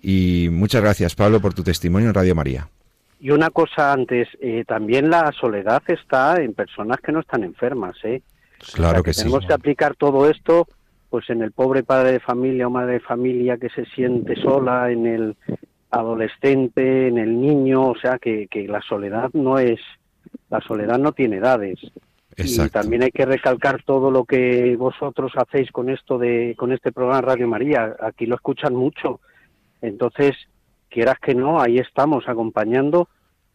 Y 0.01 0.49
muchas 0.51 0.81
gracias, 0.81 1.15
Pablo, 1.15 1.39
por 1.39 1.53
tu 1.53 1.63
testimonio 1.63 2.09
en 2.09 2.15
Radio 2.15 2.35
María. 2.35 2.67
Y 3.19 3.29
una 3.29 3.51
cosa 3.51 3.93
antes, 3.93 4.27
eh, 4.39 4.63
también 4.67 5.09
la 5.09 5.31
soledad 5.31 5.83
está 5.87 6.41
en 6.41 6.53
personas 6.53 6.99
que 7.01 7.11
no 7.11 7.19
están 7.19 7.43
enfermas, 7.43 7.95
¿eh? 8.03 8.23
Claro 8.73 9.01
o 9.01 9.03
sea, 9.03 9.03
que, 9.03 9.11
que 9.11 9.17
tenemos 9.17 9.41
sí. 9.41 9.47
que 9.47 9.53
aplicar 9.53 9.95
todo 9.95 10.29
esto, 10.29 10.67
pues 11.09 11.29
en 11.29 11.43
el 11.43 11.51
pobre 11.51 11.83
padre 11.83 12.13
de 12.13 12.19
familia 12.19 12.67
o 12.67 12.71
madre 12.71 12.93
de 12.93 12.99
familia 12.99 13.57
que 13.57 13.69
se 13.69 13.85
siente 13.85 14.35
sola, 14.35 14.91
en 14.91 15.05
el 15.05 15.35
adolescente, 15.91 17.09
en 17.09 17.17
el 17.17 17.39
niño, 17.39 17.89
o 17.89 17.95
sea, 17.95 18.17
que, 18.17 18.47
que 18.47 18.67
la 18.67 18.81
soledad 18.81 19.29
no 19.33 19.59
es, 19.59 19.79
la 20.49 20.61
soledad 20.61 20.97
no 20.97 21.11
tiene 21.11 21.37
edades. 21.37 21.79
Exacto. 22.37 22.65
Y 22.65 22.69
también 22.81 23.03
hay 23.03 23.11
que 23.11 23.25
recalcar 23.25 23.83
todo 23.83 24.09
lo 24.09 24.23
que 24.23 24.75
vosotros 24.77 25.33
hacéis 25.35 25.71
con 25.71 25.89
esto 25.89 26.17
de, 26.17 26.55
con 26.57 26.71
este 26.71 26.91
programa 26.91 27.21
Radio 27.21 27.47
María. 27.47 27.95
Aquí 28.01 28.25
lo 28.25 28.35
escuchan 28.35 28.73
mucho. 28.73 29.19
Entonces, 29.81 30.35
quieras 30.89 31.19
que 31.19 31.35
no, 31.35 31.59
ahí 31.61 31.77
estamos 31.77 32.27
acompañando 32.27 33.07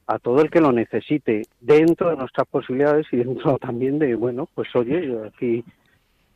a 0.06 0.18
todo 0.18 0.40
el 0.40 0.50
que 0.50 0.60
lo 0.60 0.72
necesite, 0.72 1.42
dentro 1.60 2.10
de 2.10 2.16
nuestras 2.16 2.46
posibilidades 2.46 3.06
y 3.12 3.18
dentro 3.18 3.58
también 3.60 3.98
de, 3.98 4.14
bueno, 4.14 4.48
pues 4.54 4.74
oye, 4.76 5.06
yo 5.06 5.24
aquí, 5.24 5.64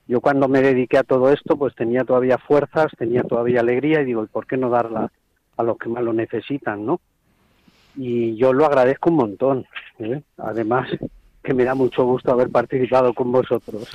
yo 0.08 0.20
cuando 0.20 0.48
me 0.48 0.60
dediqué 0.60 0.98
a 0.98 1.04
todo 1.04 1.32
esto, 1.32 1.56
pues 1.56 1.74
tenía 1.74 2.04
todavía 2.04 2.38
fuerzas, 2.38 2.88
tenía 2.98 3.22
todavía 3.22 3.60
alegría 3.60 4.00
y 4.00 4.06
digo, 4.06 4.24
¿y 4.24 4.28
por 4.28 4.46
qué 4.46 4.56
no 4.56 4.70
darla 4.70 5.12
a 5.56 5.62
los 5.62 5.78
que 5.78 5.88
más 5.88 6.02
lo 6.02 6.12
necesitan, 6.12 6.84
no? 6.84 7.00
Y 7.96 8.36
yo 8.36 8.52
lo 8.52 8.66
agradezco 8.66 9.10
un 9.10 9.16
montón. 9.16 9.66
¿eh? 9.98 10.22
Además, 10.38 10.88
que 11.42 11.54
me 11.54 11.64
da 11.64 11.74
mucho 11.74 12.04
gusto 12.04 12.32
haber 12.32 12.50
participado 12.50 13.14
con 13.14 13.32
vosotros. 13.32 13.88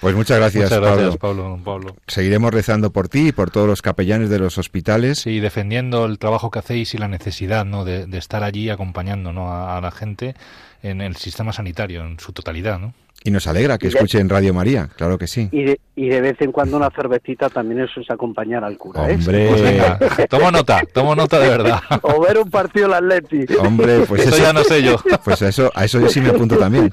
Pues 0.00 0.14
muchas 0.14 0.38
gracias, 0.38 0.64
Muchas 0.64 0.80
gracias, 0.80 1.16
Pablo. 1.16 1.58
Pablo, 1.58 1.60
Pablo. 1.64 1.96
Seguiremos 2.06 2.52
rezando 2.52 2.90
por 2.92 3.08
ti 3.08 3.28
y 3.28 3.32
por 3.32 3.50
todos 3.50 3.66
los 3.66 3.82
capellanes 3.82 4.30
de 4.30 4.38
los 4.38 4.56
hospitales. 4.58 5.18
Sí, 5.18 5.40
defendiendo 5.40 6.06
el 6.06 6.18
trabajo 6.18 6.50
que 6.50 6.60
hacéis 6.60 6.94
y 6.94 6.98
la 6.98 7.08
necesidad 7.08 7.64
¿no? 7.64 7.84
de, 7.84 8.06
de 8.06 8.18
estar 8.18 8.42
allí 8.42 8.70
acompañando 8.70 9.32
¿no? 9.32 9.50
a, 9.50 9.76
a 9.76 9.80
la 9.80 9.90
gente 9.90 10.34
en 10.82 11.00
el 11.00 11.16
sistema 11.16 11.52
sanitario 11.52 12.02
en 12.02 12.18
su 12.20 12.32
totalidad. 12.32 12.78
¿no? 12.78 12.94
Y 13.24 13.30
nos 13.30 13.46
alegra 13.48 13.78
que 13.78 13.88
escuchen 13.88 14.28
Radio 14.28 14.54
María, 14.54 14.88
claro 14.96 15.18
que 15.18 15.26
sí. 15.26 15.48
Y 15.50 15.64
de, 15.64 15.80
y 15.96 16.08
de 16.08 16.20
vez 16.20 16.36
en 16.40 16.52
cuando 16.52 16.76
una 16.76 16.88
cervecita 16.90 17.50
también 17.50 17.80
eso 17.80 18.00
es 18.00 18.08
acompañar 18.10 18.62
al 18.64 18.78
cura, 18.78 19.10
¿eh? 19.10 19.14
Hombre, 19.16 19.48
Pues 19.50 19.62
venga, 19.62 19.98
tomo 20.30 20.50
nota, 20.52 20.80
tomo 20.94 21.14
nota 21.16 21.38
de 21.40 21.48
verdad. 21.48 21.80
O 22.02 22.20
ver 22.22 22.38
un 22.38 22.48
partido 22.48 22.86
del 22.86 22.94
Atleti. 22.94 23.44
hombre, 23.58 24.00
pues 24.08 24.22
Eso 24.22 24.36
eso, 24.36 24.44
ya 24.44 24.52
no 24.52 24.62
sé 24.62 24.82
yo. 24.82 24.96
pues 25.24 25.42
a 25.42 25.48
eso, 25.48 25.70
a 25.74 25.84
eso 25.84 26.00
yo 26.00 26.08
sí 26.08 26.20
me 26.20 26.28
apunto 26.30 26.56
también. 26.56 26.92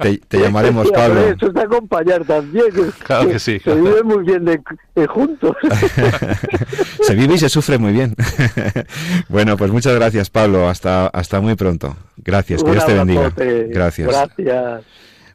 Te, 0.00 0.16
te 0.16 0.38
llamaremos 0.40 0.90
Pablo. 0.90 1.20
Eso 1.20 1.46
es 1.50 1.56
acompañar 1.56 2.24
también. 2.24 2.66
Claro 3.04 3.28
que 3.28 3.38
sí, 3.38 3.60
Se 3.60 3.74
vive 3.74 4.02
muy 4.02 4.24
bien 4.24 4.44
de, 4.46 4.60
de 4.94 5.06
juntos. 5.06 5.54
se 7.02 7.14
vive 7.14 7.34
y 7.34 7.38
se 7.38 7.48
sufre 7.48 7.78
muy 7.78 7.92
bien. 7.92 8.14
bueno, 9.28 9.56
pues 9.56 9.70
muchas 9.70 9.94
gracias, 9.94 10.30
Pablo. 10.30 10.68
Hasta, 10.68 11.06
hasta 11.08 11.40
muy 11.40 11.54
pronto. 11.54 11.96
Gracias, 12.16 12.64
que 12.64 12.70
Dios 12.72 12.86
te 12.86 12.94
bendiga. 12.94 13.32
Gracias. 13.68 14.08
Gracias. 14.08 14.82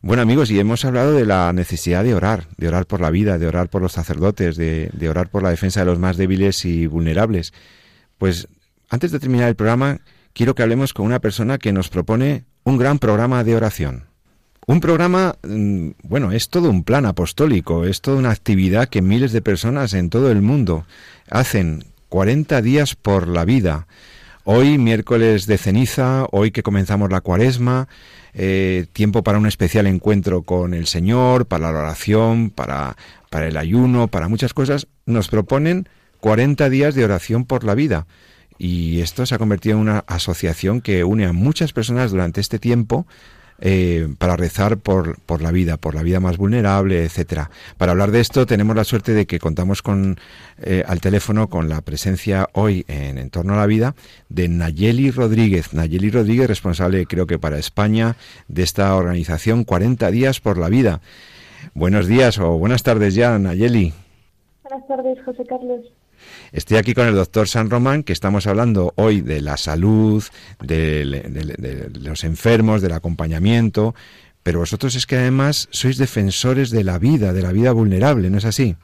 Bueno 0.04 0.24
amigos, 0.24 0.49
y 0.49 0.60
hemos 0.60 0.84
hablado 0.84 1.14
de 1.14 1.28
la 1.28 1.54
necesidad 1.54 2.04
de 2.04 2.16
orar, 2.16 2.47
de 2.58 2.68
orar 2.68 2.88
por 2.88 3.02
la 3.02 3.12
vida, 3.12 3.38
de 3.38 3.45
orar 3.45 3.70
por 3.70 3.84
los 3.84 3.91
sacerdotes, 3.91 4.58
de, 4.58 4.89
de 4.93 5.10
orar 5.10 5.30
por 5.30 5.43
la 5.43 5.52
defensa 5.52 5.82
de 5.82 5.86
los 5.86 5.99
más 5.99 6.18
débiles 6.18 6.66
y 6.66 6.88
vulnerables. 6.88 7.54
Pues 8.18 8.47
antes 8.89 9.12
de 9.12 9.20
terminar 9.20 9.47
el 9.47 9.56
programa, 9.56 9.99
quiero 10.34 10.56
que 10.56 10.64
hablemos 10.64 10.93
con 10.93 11.06
una 11.06 11.20
persona 11.20 11.60
que 11.60 11.72
nos 11.72 11.89
propone 11.89 12.45
un 12.64 12.80
gran 12.80 12.97
programa 12.97 13.43
de 13.43 13.56
oración. 13.56 14.06
Un 14.66 14.80
programa, 14.80 15.36
mm, 15.43 15.89
bueno, 16.02 16.32
es 16.32 16.49
todo 16.49 16.72
un 16.72 16.84
plan 16.84 17.06
apostólico, 17.06 17.86
es 17.86 18.02
toda 18.02 18.18
una 18.18 18.32
actividad 18.32 18.89
que 18.89 19.04
miles 19.04 19.32
de 19.34 19.43
personas 19.43 19.93
en 19.93 20.10
todo 20.10 20.32
el 20.32 20.41
mundo 20.41 20.88
hacen 21.30 21.86
40 22.10 22.64
días 22.64 22.95
por 22.95 23.28
la 23.28 23.45
vida. 23.45 23.86
Hoy, 24.45 24.80
miércoles 24.80 25.45
de 25.45 25.60
ceniza, 25.60 26.26
hoy 26.32 26.49
que 26.49 26.64
comenzamos 26.64 27.12
la 27.12 27.22
cuaresma, 27.22 27.88
eh, 28.34 28.86
tiempo 28.94 29.24
para 29.24 29.38
un 29.38 29.46
especial 29.46 29.88
encuentro 29.88 30.44
con 30.44 30.74
el 30.74 30.88
Señor, 30.88 31.46
para 31.46 31.72
la 31.72 31.80
oración, 31.80 32.50
para, 32.50 32.96
para 33.30 33.48
el 33.48 33.58
ayuno, 33.58 34.08
para 34.08 34.28
muchas 34.28 34.54
cosas, 34.54 34.88
nos 35.06 35.28
proponen 35.28 35.88
40 36.20 36.70
días 36.70 36.96
de 36.96 37.04
oración 37.04 37.46
por 37.46 37.64
la 37.64 37.76
vida. 37.76 38.08
Y 38.58 39.02
esto 39.02 39.26
se 39.26 39.34
ha 39.34 39.40
convertido 39.40 39.76
en 39.76 39.82
una 39.82 40.00
asociación 40.08 40.82
que 40.82 41.04
une 41.04 41.26
a 41.26 41.34
muchas 41.34 41.74
personas 41.74 42.12
durante 42.12 42.42
este 42.42 42.60
tiempo 42.60 43.08
eh, 43.62 44.07
para 44.18 44.36
rezar 44.36 44.78
por, 44.78 45.20
por 45.22 45.41
la 45.41 45.51
vida, 45.51 45.78
por 45.78 45.93
la 45.93 46.01
vida 46.01 46.20
más 46.20 46.38
vulnerable, 46.38 47.05
etcétera. 47.05 47.51
Para 47.78 47.91
hablar 47.91 48.12
de 48.12 48.20
esto 48.20 48.45
tenemos 48.45 48.76
la 48.76 48.84
suerte 48.84 49.14
de 49.14 49.28
que 49.28 49.39
contamos 49.39 49.82
con 49.82 50.18
eh, 50.62 50.84
al 50.88 50.99
teléfono 50.99 51.47
con 51.47 51.70
la 51.70 51.82
presencia 51.82 52.49
hoy 52.53 52.86
en, 52.88 53.18
en 53.20 53.30
torno 53.30 53.53
a 53.53 53.57
la 53.57 53.68
vida 53.68 53.93
de 54.30 54.49
Nayeli 54.49 55.12
Rodríguez. 55.12 55.74
Nayeli 55.74 56.09
Rodríguez, 56.09 56.47
responsable 56.47 57.05
creo 57.05 57.28
que 57.28 57.38
para 57.38 57.59
España 57.59 58.16
de 58.47 58.64
esta 58.64 58.95
organización 58.95 59.64
40 59.64 60.09
días 60.09 60.39
por 60.39 60.57
la 60.57 60.68
vida. 60.68 61.01
Buenos 61.76 62.07
días 62.07 62.39
o 62.39 62.57
buenas 62.57 62.82
tardes 62.82 63.14
ya, 63.14 63.38
Nayeli. 63.38 63.93
Buenas 64.64 64.88
tardes, 64.88 65.24
José 65.24 65.45
Carlos. 65.45 65.82
Estoy 66.52 66.78
aquí 66.78 66.93
con 66.93 67.08
el 67.08 67.16
doctor 67.16 67.47
San 67.47 67.70
Román, 67.70 68.04
que 68.04 68.12
estamos 68.12 68.45
hablando 68.45 68.91
hoy 68.97 69.22
de 69.22 69.41
la 69.41 69.56
salud, 69.56 70.22
de, 70.62 71.06
de- 71.06 71.89
los 72.02 72.24
enfermos, 72.26 72.82
del 72.82 72.91
acompañamiento, 72.91 73.95
pero 74.43 74.60
vosotros 74.60 74.95
es 74.95 75.06
que 75.06 75.16
además 75.16 75.70
sois 75.72 75.97
defensores 75.97 76.70
de 76.72 76.84
la 76.84 76.97
vida, 76.99 77.32
de 77.32 77.41
la 77.41 77.54
vida 77.54 77.72
vulnerable, 77.72 78.30
¿no 78.30 78.38
es 78.38 78.45
así? 78.45 78.76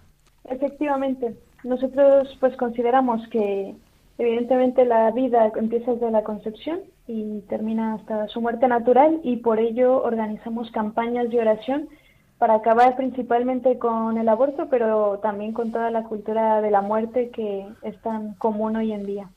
Efectivamente, 0.49 1.33
nosotros 1.65 2.37
pues 2.39 2.55
consideramos 2.55 3.27
que 3.29 3.75
evidentemente 4.17 4.85
la 4.85 5.11
vida 5.11 5.51
empieza 5.57 5.91
desde 5.93 6.09
la 6.11 6.23
concepción 6.23 6.79
y 7.05 7.41
termina 7.49 7.95
hasta 7.95 8.27
su 8.29 8.39
muerte 8.39 8.67
natural 8.69 9.19
y 9.23 9.37
por 9.37 9.59
ello 9.59 10.01
organizamos 10.03 10.71
campañas 10.71 11.29
de 11.29 11.39
oración 11.41 11.89
para 12.37 12.55
acabar 12.55 12.95
principalmente 12.95 13.79
con 13.79 14.17
el 14.17 14.29
aborto, 14.29 14.67
pero 14.69 15.19
también 15.21 15.53
con 15.53 15.71
toda 15.71 15.89
la 15.89 16.03
cultura 16.03 16.61
de 16.61 16.71
la 16.71 16.81
muerte 16.81 17.29
que 17.33 17.67
es 17.81 17.99
tan 18.01 18.33
común 18.35 18.75
hoy 18.75 18.91
en 18.91 19.05
día. 19.05 19.29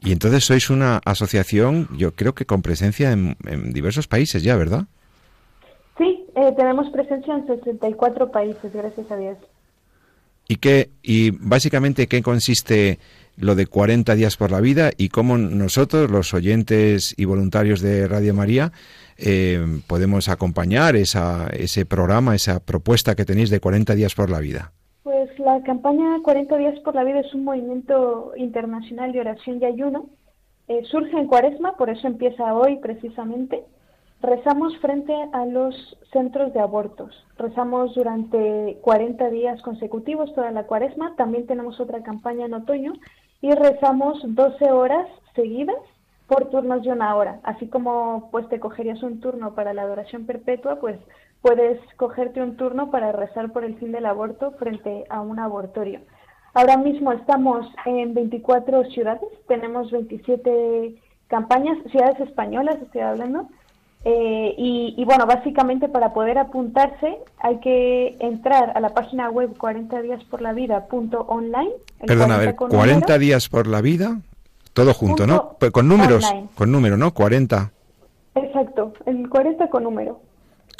Y 0.00 0.12
entonces 0.12 0.44
sois 0.44 0.70
una 0.70 1.00
asociación, 1.04 1.88
yo 1.96 2.12
creo 2.12 2.34
que 2.34 2.44
con 2.44 2.62
presencia 2.62 3.12
en, 3.12 3.36
en 3.46 3.72
diversos 3.72 4.06
países 4.06 4.42
ya, 4.42 4.56
¿verdad? 4.56 4.84
Sí, 5.96 6.26
eh, 6.34 6.52
tenemos 6.56 6.90
presencia 6.90 7.34
en 7.34 7.46
64 7.46 8.30
países, 8.30 8.72
gracias 8.72 9.10
a 9.10 9.16
Dios. 9.16 9.38
¿Y 10.48 10.56
qué, 10.56 10.90
y 11.02 11.30
básicamente 11.30 12.06
qué 12.06 12.22
consiste 12.22 12.98
lo 13.36 13.54
de 13.54 13.66
40 13.66 14.14
días 14.14 14.36
por 14.36 14.50
la 14.50 14.60
vida 14.60 14.90
y 14.96 15.08
cómo 15.08 15.38
nosotros, 15.38 16.10
los 16.10 16.34
oyentes 16.34 17.14
y 17.16 17.24
voluntarios 17.24 17.80
de 17.80 18.06
Radio 18.06 18.34
María, 18.34 18.72
eh, 19.16 19.80
podemos 19.86 20.28
acompañar 20.28 20.96
esa, 20.96 21.48
ese 21.48 21.86
programa, 21.86 22.34
esa 22.34 22.60
propuesta 22.60 23.14
que 23.14 23.24
tenéis 23.24 23.50
de 23.50 23.60
40 23.60 23.94
días 23.94 24.14
por 24.14 24.30
la 24.30 24.40
vida? 24.40 24.72
Pues 25.02 25.38
la 25.38 25.62
campaña 25.62 26.18
40 26.22 26.56
días 26.56 26.78
por 26.80 26.94
la 26.94 27.04
vida 27.04 27.20
es 27.20 27.34
un 27.34 27.44
movimiento 27.44 28.32
internacional 28.36 29.12
de 29.12 29.20
oración 29.20 29.58
y 29.60 29.66
ayuno. 29.66 30.06
Eh, 30.68 30.82
surge 30.90 31.16
en 31.16 31.26
Cuaresma, 31.26 31.76
por 31.76 31.90
eso 31.90 32.06
empieza 32.06 32.54
hoy 32.54 32.78
precisamente. 32.78 33.62
Rezamos 34.22 34.74
frente 34.78 35.12
a 35.34 35.44
los 35.44 35.74
centros 36.10 36.54
de 36.54 36.60
abortos. 36.60 37.14
Rezamos 37.36 37.94
durante 37.94 38.78
40 38.80 39.28
días 39.28 39.60
consecutivos 39.60 40.32
toda 40.34 40.50
la 40.50 40.64
Cuaresma. 40.64 41.14
También 41.16 41.46
tenemos 41.46 41.78
otra 41.78 42.02
campaña 42.02 42.46
en 42.46 42.54
otoño 42.54 42.94
y 43.44 43.52
rezamos 43.52 44.18
12 44.24 44.72
horas 44.72 45.06
seguidas 45.34 45.76
por 46.28 46.48
turnos 46.48 46.82
de 46.82 46.90
una 46.90 47.14
hora. 47.14 47.40
Así 47.42 47.68
como 47.68 48.30
pues 48.30 48.48
te 48.48 48.58
cogerías 48.58 49.02
un 49.02 49.20
turno 49.20 49.54
para 49.54 49.74
la 49.74 49.82
adoración 49.82 50.24
perpetua, 50.24 50.76
pues 50.80 50.98
puedes 51.42 51.78
cogerte 51.96 52.40
un 52.40 52.56
turno 52.56 52.90
para 52.90 53.12
rezar 53.12 53.52
por 53.52 53.64
el 53.64 53.76
fin 53.76 53.92
del 53.92 54.06
aborto 54.06 54.52
frente 54.52 55.04
a 55.10 55.20
un 55.20 55.38
abortorio. 55.38 56.00
Ahora 56.54 56.78
mismo 56.78 57.12
estamos 57.12 57.66
en 57.84 58.14
24 58.14 58.84
ciudades, 58.84 59.28
tenemos 59.46 59.90
27 59.90 60.94
campañas, 61.26 61.76
ciudades 61.90 62.20
españolas 62.20 62.76
estoy 62.80 63.02
hablando, 63.02 63.50
eh, 64.04 64.54
y, 64.58 64.94
y, 64.96 65.04
bueno, 65.04 65.26
básicamente 65.26 65.88
para 65.88 66.12
poder 66.12 66.38
apuntarse 66.38 67.18
hay 67.38 67.58
que 67.60 68.16
entrar 68.20 68.72
a 68.74 68.80
la 68.80 68.90
página 68.90 69.30
web 69.30 69.56
40 69.56 70.02
días 70.02 70.22
por 70.24 70.42
la 70.42 70.52
vida 70.52 70.86
punto 70.86 71.20
online. 71.20 71.70
Perdona, 72.06 72.36
a 72.36 72.38
ver, 72.38 72.54
40 72.54 72.76
número, 72.86 73.18
días 73.18 73.48
por 73.48 73.66
la 73.66 73.80
vida, 73.80 74.20
todo 74.74 74.92
junto, 74.92 75.26
¿no? 75.26 75.56
Con 75.72 75.88
números, 75.88 76.24
online. 76.24 76.48
con 76.54 76.70
número, 76.70 76.96
¿no? 76.96 77.14
40. 77.14 77.72
Exacto, 78.34 78.92
el 79.06 79.28
40 79.28 79.68
con 79.68 79.84
número. 79.84 80.20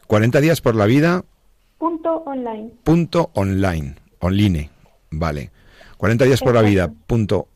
40 0.06 0.40
días 0.40 0.60
por 0.60 0.74
la 0.74 0.86
vida. 0.86 1.24
Punto 1.78 2.22
online. 2.26 2.70
Punto 2.82 3.30
online. 3.34 3.94
Online. 4.20 4.70
Vale. 5.10 5.50
40 5.96 6.24
días 6.24 6.40
por 6.40 6.54
la 6.54 6.62
vida. 6.62 6.92
Punto 7.06 7.48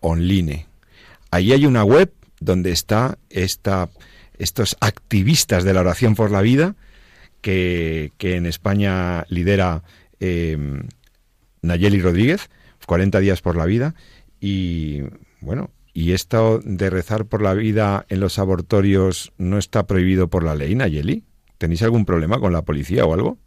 online. 0.00 0.66
Ahí 1.30 1.52
hay 1.52 1.66
una 1.66 1.84
web 1.84 2.12
donde 2.40 2.72
está 2.72 3.18
esta, 3.30 3.88
estos 4.42 4.76
activistas 4.80 5.64
de 5.64 5.74
la 5.74 5.80
oración 5.80 6.14
por 6.14 6.30
la 6.30 6.42
vida 6.42 6.74
que, 7.40 8.12
en 8.20 8.46
España 8.46 9.24
lidera 9.28 9.82
eh, 10.20 10.56
Nayeli 11.62 12.00
Rodríguez, 12.00 12.50
40 12.86 13.20
días 13.20 13.40
por 13.40 13.56
la 13.56 13.66
vida. 13.66 13.94
Y 14.40 15.02
bueno, 15.40 15.70
¿y 15.92 16.12
esto 16.12 16.60
de 16.64 16.90
rezar 16.90 17.26
por 17.26 17.42
la 17.42 17.54
vida 17.54 18.04
en 18.08 18.20
los 18.20 18.38
abortorios 18.38 19.32
no 19.38 19.58
está 19.58 19.86
prohibido 19.86 20.28
por 20.28 20.44
la 20.44 20.54
ley, 20.54 20.74
Nayeli? 20.74 21.24
¿Tenéis 21.58 21.82
algún 21.82 22.04
problema 22.04 22.40
con 22.40 22.52
la 22.52 22.62
policía 22.62 23.04
o 23.04 23.14
algo? 23.14 23.38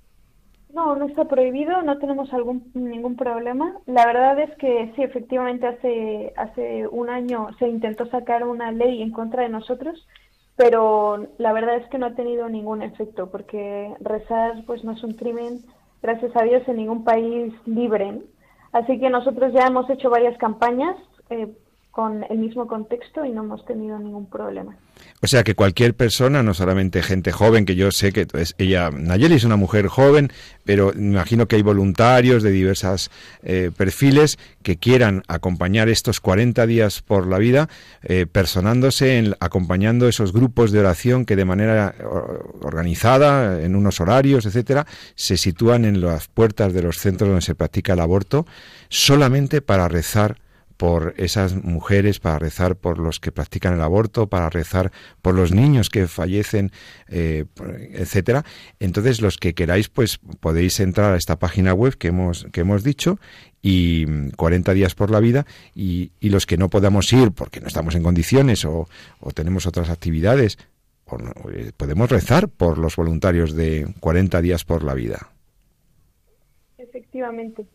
No, 0.74 0.96
no 0.96 1.06
está 1.08 1.26
prohibido, 1.26 1.82
no 1.84 1.98
tenemos 2.00 2.32
algún 2.34 2.70
ningún 2.74 3.16
problema. 3.16 3.78
La 3.86 4.06
verdad 4.06 4.38
es 4.42 4.58
que 4.58 4.92
sí, 4.96 5.04
efectivamente 5.04 5.66
hace 5.68 6.34
hace 6.36 6.86
un 6.88 7.10
año 7.10 7.48
se 7.60 7.68
intentó 7.68 8.06
sacar 8.08 8.44
una 8.44 8.74
ley 8.74 9.02
en 9.02 9.12
contra 9.12 9.44
de 9.44 9.50
nosotros, 9.50 10.06
pero 10.56 11.28
la 11.38 11.54
verdad 11.54 11.78
es 11.78 11.90
que 11.90 11.98
no 11.98 12.08
ha 12.08 12.16
tenido 12.16 12.48
ningún 12.50 12.82
efecto 12.82 13.30
porque 13.30 13.94
rezar 14.00 14.64
pues 14.66 14.84
no 14.84 14.94
es 14.94 15.04
un 15.04 15.14
crimen, 15.14 15.66
gracias 16.02 16.36
a 16.36 16.44
Dios 16.44 16.64
en 16.68 16.78
ningún 16.78 17.04
país 17.04 17.54
libre. 17.66 18.22
Así 18.72 19.00
que 19.00 19.10
nosotros 19.10 19.54
ya 19.54 19.68
hemos 19.68 19.90
hecho 19.90 20.10
varias 20.10 20.38
campañas 20.38 20.96
eh, 21.30 21.54
con 21.96 22.26
el 22.30 22.40
mismo 22.40 22.68
contexto 22.68 23.24
y 23.24 23.32
no 23.32 23.44
hemos 23.44 23.66
tenido 23.66 23.98
ningún 23.98 24.26
problema. 24.26 24.76
O 25.22 25.28
sea 25.28 25.46
que 25.46 25.56
cualquier 25.56 25.94
persona, 25.94 26.44
no 26.44 26.54
solamente 26.54 27.02
gente 27.02 27.32
joven, 27.32 27.64
que 27.64 27.78
yo 27.78 27.90
sé 27.90 28.12
que 28.12 28.28
es 28.34 28.54
ella, 28.58 28.92
Nayeli 28.92 29.36
es 29.36 29.46
una 29.46 29.56
mujer 29.56 29.88
joven, 29.88 30.30
pero 30.66 30.92
me 30.94 31.14
imagino 31.14 31.48
que 31.48 31.56
hay 31.56 31.62
voluntarios 31.62 32.44
de 32.44 32.52
diversos 32.52 33.12
eh, 33.44 33.72
perfiles 33.76 34.38
que 34.62 34.76
quieran 34.76 35.24
acompañar 35.30 35.88
estos 35.88 36.20
40 36.20 36.68
días 36.68 37.02
por 37.02 37.28
la 37.28 37.38
vida, 37.38 37.70
eh, 38.04 38.26
personándose, 38.30 39.18
en, 39.18 39.36
acompañando 39.40 40.10
esos 40.10 40.34
grupos 40.34 40.74
de 40.74 40.80
oración 40.80 41.24
que 41.24 41.38
de 41.38 41.46
manera 41.46 41.96
organizada, 42.62 43.62
en 43.62 43.74
unos 43.74 44.02
horarios, 44.02 44.46
etcétera, 44.46 44.86
se 45.16 45.38
sitúan 45.38 45.86
en 45.86 46.02
las 46.02 46.28
puertas 46.28 46.74
de 46.74 46.82
los 46.82 46.98
centros 46.98 47.30
donde 47.30 47.42
se 47.42 47.56
practica 47.56 47.94
el 47.94 48.02
aborto, 48.02 48.46
solamente 48.90 49.62
para 49.62 49.88
rezar 49.88 50.44
por 50.78 51.14
esas 51.18 51.56
mujeres, 51.56 52.20
para 52.20 52.40
rezar 52.40 52.76
por 52.76 53.00
los 53.00 53.20
que 53.20 53.32
practican 53.32 53.74
el 53.74 53.82
aborto, 53.82 54.28
para 54.28 54.50
rezar 54.50 54.92
por 55.22 55.34
los 55.34 55.52
niños 55.52 55.90
que 55.90 56.08
fallecen, 56.08 56.72
eh, 57.08 57.46
etcétera. 57.94 58.44
Entonces, 58.80 59.22
los 59.22 59.38
que 59.38 59.54
queráis, 59.54 59.90
pues 59.90 60.20
podéis 60.40 60.80
entrar 60.80 61.14
a 61.14 61.18
esta 61.18 61.38
página 61.40 61.74
web 61.74 61.98
que 61.98 62.10
hemos, 62.10 62.48
que 62.52 62.62
hemos 62.62 62.84
dicho 62.84 63.20
y 63.62 64.06
40 64.36 64.72
mm, 64.72 64.76
días 64.76 64.96
por 64.96 65.12
la 65.12 65.20
vida 65.20 65.46
y, 65.74 66.12
y 66.20 66.30
los 66.30 66.46
que 66.46 66.58
no 66.58 66.70
podamos 66.70 67.12
ir 67.14 67.32
porque 67.32 67.62
no 67.62 67.68
estamos 67.68 67.96
en 67.96 68.04
condiciones 68.04 68.66
o, 68.66 68.88
o 69.20 69.32
tenemos 69.32 69.66
otras 69.66 69.90
actividades, 69.90 70.58
eh, 71.52 71.72
podemos 71.78 72.10
rezar 72.10 72.50
por 72.50 72.78
los 72.78 72.96
voluntarios 72.96 73.56
de 73.56 73.88
40 74.00 74.42
días 74.42 74.64
por 74.64 74.84
la 74.84 74.94
vida. 74.94 75.32
Efectivamente. 76.78 77.66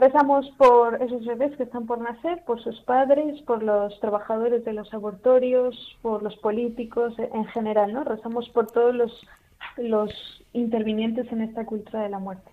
Rezamos 0.00 0.46
por 0.56 0.94
esos 1.02 1.26
bebés 1.26 1.54
que 1.58 1.64
están 1.64 1.86
por 1.86 2.00
nacer, 2.00 2.42
por 2.46 2.62
sus 2.62 2.80
padres, 2.86 3.38
por 3.42 3.62
los 3.62 4.00
trabajadores 4.00 4.64
de 4.64 4.72
los 4.72 4.92
abortorios, 4.94 5.76
por 6.00 6.22
los 6.22 6.34
políticos 6.36 7.12
en 7.18 7.44
general, 7.48 7.92
¿no? 7.92 8.04
Rezamos 8.04 8.48
por 8.48 8.66
todos 8.68 8.94
los, 8.94 9.12
los 9.76 10.10
intervinientes 10.54 11.30
en 11.30 11.42
esta 11.42 11.66
cultura 11.66 12.02
de 12.02 12.08
la 12.08 12.18
muerte. 12.18 12.50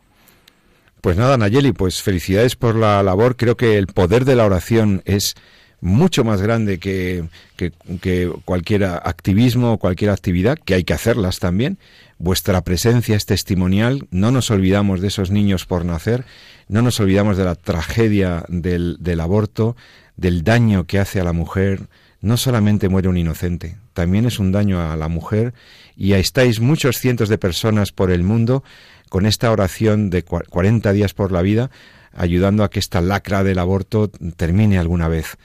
Pues 1.00 1.16
nada, 1.16 1.38
Nayeli, 1.38 1.72
pues 1.72 2.04
felicidades 2.04 2.58
por 2.58 2.76
la 2.76 3.02
labor. 3.02 3.38
Creo 3.38 3.56
que 3.56 3.78
el 3.78 3.88
poder 3.88 4.26
de 4.26 4.36
la 4.36 4.46
oración 4.46 5.02
es 5.06 5.36
mucho 5.80 6.24
más 6.24 6.42
grande 6.42 6.80
que, 6.80 7.26
que, 7.56 8.32
cualquier 8.46 8.86
activismo 8.86 9.74
o 9.74 9.78
cualquier 9.78 10.12
actividad, 10.12 10.58
que 10.58 10.74
hay 10.74 10.84
que 10.84 10.94
hacerlas 10.94 11.40
también. 11.40 11.78
Vuestra 12.20 12.62
presencia 12.62 13.16
es 13.16 13.26
testimonial, 13.26 14.08
no 14.10 14.32
nos 14.32 14.50
olvidamos 14.50 15.02
de 15.02 15.10
esos 15.10 15.30
niños 15.30 15.66
por 15.66 15.86
nacer 15.86 16.26
no 16.68 16.82
nos 16.82 17.00
olvidamos 17.00 17.38
de 17.38 17.46
la 17.46 17.56
tragedia 17.56 18.44
del, 18.50 18.98
del 19.00 19.22
aborto, 19.22 19.76
del 20.18 20.44
daño 20.44 20.86
que 20.86 21.00
hace 21.00 21.20
a 21.20 21.24
la 21.24 21.34
mujer. 21.34 21.88
No 22.20 22.36
solamente 22.36 22.90
muere 22.90 23.08
un 23.08 23.18
inocente, 23.18 23.78
también 23.94 24.26
es 24.26 24.40
un 24.40 24.52
daño 24.52 24.82
a 24.82 24.96
la 24.98 25.08
mujer 25.08 25.54
y 25.96 26.14
estáis 26.14 26.60
muchos 26.60 26.98
cientos 26.98 27.30
de 27.30 27.38
personas 27.38 27.92
por 27.92 28.12
el 28.12 28.24
mundo 28.24 28.64
con 29.10 29.26
esta 29.26 29.52
oración 29.52 30.10
de 30.10 30.24
40 30.24 30.92
días 30.92 31.14
por 31.14 31.32
la 31.32 31.42
vida, 31.42 31.70
ayudando 32.14 32.64
a 32.64 32.70
que 32.70 32.80
esta 32.80 33.02
lacra 33.02 33.44
del 33.44 33.60
aborto 33.60 34.10
termine 34.36 34.78
alguna 34.78 35.08
vez. 35.08 35.38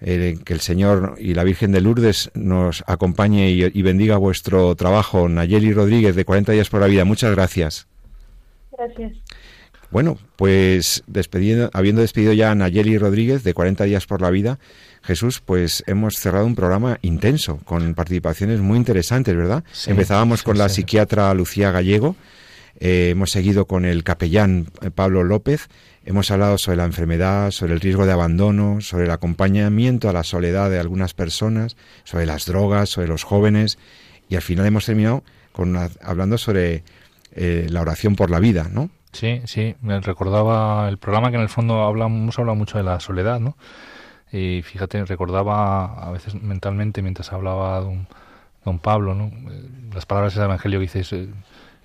Eh, 0.00 0.36
que 0.44 0.52
el 0.52 0.60
Señor 0.60 1.16
y 1.18 1.32
la 1.32 1.42
Virgen 1.42 1.72
de 1.72 1.80
Lourdes 1.80 2.30
nos 2.34 2.84
acompañe 2.86 3.50
y, 3.50 3.64
y, 3.64 3.82
bendiga 3.82 4.18
vuestro 4.18 4.74
trabajo. 4.76 5.26
Nayeli 5.26 5.72
Rodríguez, 5.72 6.14
de 6.14 6.26
40 6.26 6.52
días 6.52 6.68
por 6.68 6.82
la 6.82 6.86
vida, 6.86 7.06
muchas 7.06 7.34
gracias. 7.34 7.86
Gracias. 8.76 9.12
Bueno, 9.90 10.18
pues 10.36 11.04
despedido, 11.06 11.70
habiendo 11.72 12.02
despedido 12.02 12.32
ya 12.32 12.50
a 12.50 12.54
Nayeli 12.54 12.98
Rodríguez 12.98 13.44
de 13.44 13.54
40 13.54 13.84
días 13.84 14.06
por 14.06 14.20
la 14.20 14.30
vida, 14.30 14.58
Jesús, 15.02 15.40
pues 15.40 15.84
hemos 15.86 16.16
cerrado 16.16 16.46
un 16.46 16.56
programa 16.56 16.98
intenso, 17.02 17.58
con 17.64 17.94
participaciones 17.94 18.60
muy 18.60 18.76
interesantes, 18.76 19.36
¿verdad? 19.36 19.62
Sí, 19.72 19.90
Empezábamos 19.90 20.40
sí, 20.40 20.44
con 20.44 20.58
la 20.58 20.68
sí. 20.68 20.76
psiquiatra 20.76 21.32
Lucía 21.32 21.70
Gallego, 21.70 22.16
eh, 22.78 23.10
hemos 23.10 23.30
seguido 23.30 23.66
con 23.66 23.84
el 23.84 24.04
capellán 24.04 24.66
eh, 24.82 24.90
Pablo 24.90 25.24
López, 25.24 25.68
hemos 26.04 26.30
hablado 26.30 26.58
sobre 26.58 26.76
la 26.76 26.84
enfermedad, 26.84 27.50
sobre 27.50 27.74
el 27.74 27.80
riesgo 27.80 28.06
de 28.06 28.12
abandono, 28.12 28.80
sobre 28.80 29.04
el 29.04 29.10
acompañamiento 29.10 30.08
a 30.08 30.12
la 30.12 30.24
soledad 30.24 30.70
de 30.70 30.78
algunas 30.78 31.14
personas, 31.14 31.76
sobre 32.04 32.26
las 32.26 32.46
drogas, 32.46 32.90
sobre 32.90 33.08
los 33.08 33.24
jóvenes, 33.24 33.78
y 34.28 34.36
al 34.36 34.42
final 34.42 34.66
hemos 34.66 34.86
terminado 34.86 35.24
con 35.52 35.70
una, 35.70 35.88
hablando 36.02 36.38
sobre 36.38 36.84
eh, 37.32 37.66
la 37.70 37.80
oración 37.80 38.16
por 38.16 38.30
la 38.30 38.40
vida, 38.40 38.68
¿no? 38.70 38.90
Sí, 39.12 39.40
sí, 39.46 39.74
me 39.80 39.98
recordaba 40.00 40.88
el 40.88 40.98
programa 40.98 41.30
que 41.30 41.36
en 41.36 41.42
el 41.42 41.48
fondo 41.48 41.82
hablamos, 41.82 42.18
hemos 42.20 42.38
hablado 42.38 42.56
mucho 42.56 42.76
de 42.76 42.84
la 42.84 43.00
soledad, 43.00 43.40
¿no? 43.40 43.56
Y 44.30 44.62
fíjate, 44.62 45.04
recordaba 45.04 45.86
a 46.06 46.10
veces 46.10 46.34
mentalmente 46.34 47.00
mientras 47.00 47.32
hablaba 47.32 47.80
don, 47.80 48.06
don 48.64 48.78
Pablo, 48.78 49.14
¿no? 49.14 49.26
Eh, 49.50 49.68
Las 49.94 50.04
palabras 50.04 50.34
del 50.34 50.44
Evangelio 50.44 50.78
que 50.78 50.82
dices, 50.82 51.12
eh, 51.12 51.28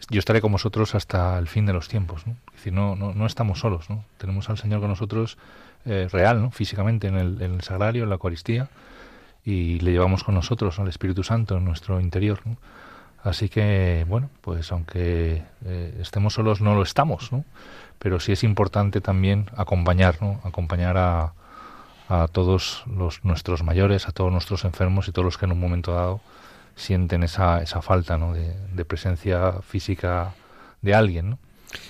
yo 0.10 0.20
estaré 0.20 0.42
con 0.42 0.52
vosotros 0.52 0.96
hasta 0.96 1.38
el 1.38 1.48
fin 1.48 1.66
de 1.66 1.74
los 1.74 1.88
tiempos, 1.88 2.26
¿no? 2.28 2.36
Decir, 2.54 2.74
no, 2.74 2.96
no, 2.96 3.14
no 3.14 3.26
estamos 3.26 3.60
solos, 3.60 3.90
¿no? 3.90 4.04
Tenemos 4.18 4.50
al 4.50 4.58
Señor 4.58 4.80
con 4.80 4.90
nosotros 4.90 5.38
eh, 5.86 6.08
real, 6.12 6.42
¿no? 6.42 6.52
Físicamente 6.52 7.08
en 7.08 7.18
el, 7.18 7.42
en 7.42 7.54
el 7.56 7.62
sagrario, 7.62 8.04
en 8.04 8.10
la 8.10 8.16
Eucaristía, 8.16 8.70
y 9.46 9.80
le 9.80 9.92
llevamos 9.92 10.24
con 10.24 10.36
nosotros 10.36 10.80
al 10.80 10.88
Espíritu 10.88 11.24
Santo 11.24 11.58
en 11.58 11.66
nuestro 11.66 12.00
interior. 12.00 12.40
Así 13.24 13.50
que, 13.50 14.06
bueno, 14.08 14.30
pues 14.42 14.72
aunque 14.72 15.44
eh, 15.66 15.98
estemos 16.02 16.34
solos, 16.34 16.62
no 16.62 16.76
lo 16.76 16.82
estamos, 16.82 17.32
¿no? 17.32 17.46
Pero 18.00 18.20
sí 18.20 18.32
es 18.32 18.44
importante 18.44 19.00
también 19.02 19.46
acompañar, 19.56 20.18
¿no? 20.22 20.42
Acompañar 20.44 20.98
a, 20.98 21.34
a 22.10 22.28
todos 22.28 22.84
los, 22.88 23.24
nuestros 23.24 23.64
mayores, 23.64 24.08
a 24.08 24.12
todos 24.12 24.32
nuestros 24.32 24.66
enfermos 24.66 25.08
y 25.08 25.12
todos 25.12 25.26
los 25.26 25.38
que 25.38 25.46
en 25.46 25.54
un 25.54 25.60
momento 25.60 25.94
dado 25.94 26.20
sienten 26.76 27.24
esa, 27.24 27.62
esa 27.62 27.82
falta, 27.82 28.18
¿no? 28.18 28.34
De, 28.34 28.86
presencia 28.86 29.54
física 29.62 30.34
de 30.82 30.94
alguien, 30.94 31.32
¿no? 31.32 31.40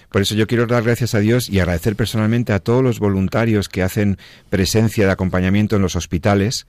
Por 0.10 0.22
eso 0.22 0.36
yo 0.36 0.46
quiero 0.46 0.68
dar 0.68 0.84
gracias 0.84 1.16
a 1.16 1.20
Dios 1.20 1.50
y 1.50 1.60
agradecer 1.60 1.96
personalmente 1.96 2.54
a 2.54 2.60
todos 2.60 2.84
los 2.84 3.00
voluntarios 3.00 3.70
que 3.70 3.82
hacen 3.82 4.18
presencia 4.50 5.06
de 5.06 5.12
acompañamiento 5.12 5.76
en 5.76 5.82
los 5.82 5.96
hospitales, 5.96 6.68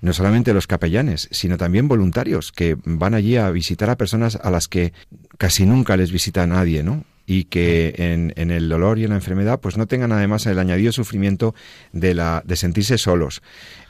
no 0.00 0.12
solamente 0.12 0.54
los 0.54 0.66
capellanes, 0.66 1.28
sino 1.32 1.56
también 1.56 1.88
voluntarios 1.88 2.52
que 2.52 2.76
van 2.84 3.14
allí 3.14 3.36
a 3.36 3.50
visitar 3.50 3.90
a 3.90 3.96
personas 3.96 4.36
a 4.36 4.50
las 4.50 4.68
que 4.68 4.92
casi 5.38 5.66
nunca 5.66 5.96
les 5.96 6.12
visita 6.12 6.46
nadie, 6.46 6.82
¿no? 6.82 7.04
Y 7.26 7.44
que 7.44 7.94
en, 7.98 8.32
en, 8.36 8.50
el 8.50 8.68
dolor 8.68 8.98
y 8.98 9.04
en 9.04 9.10
la 9.10 9.16
enfermedad 9.16 9.60
pues 9.60 9.76
no 9.76 9.86
tengan 9.86 10.12
además 10.12 10.46
el 10.46 10.58
añadido 10.58 10.92
sufrimiento 10.92 11.54
de 11.92 12.14
la 12.14 12.42
de 12.44 12.56
sentirse 12.56 12.98
solos 12.98 13.42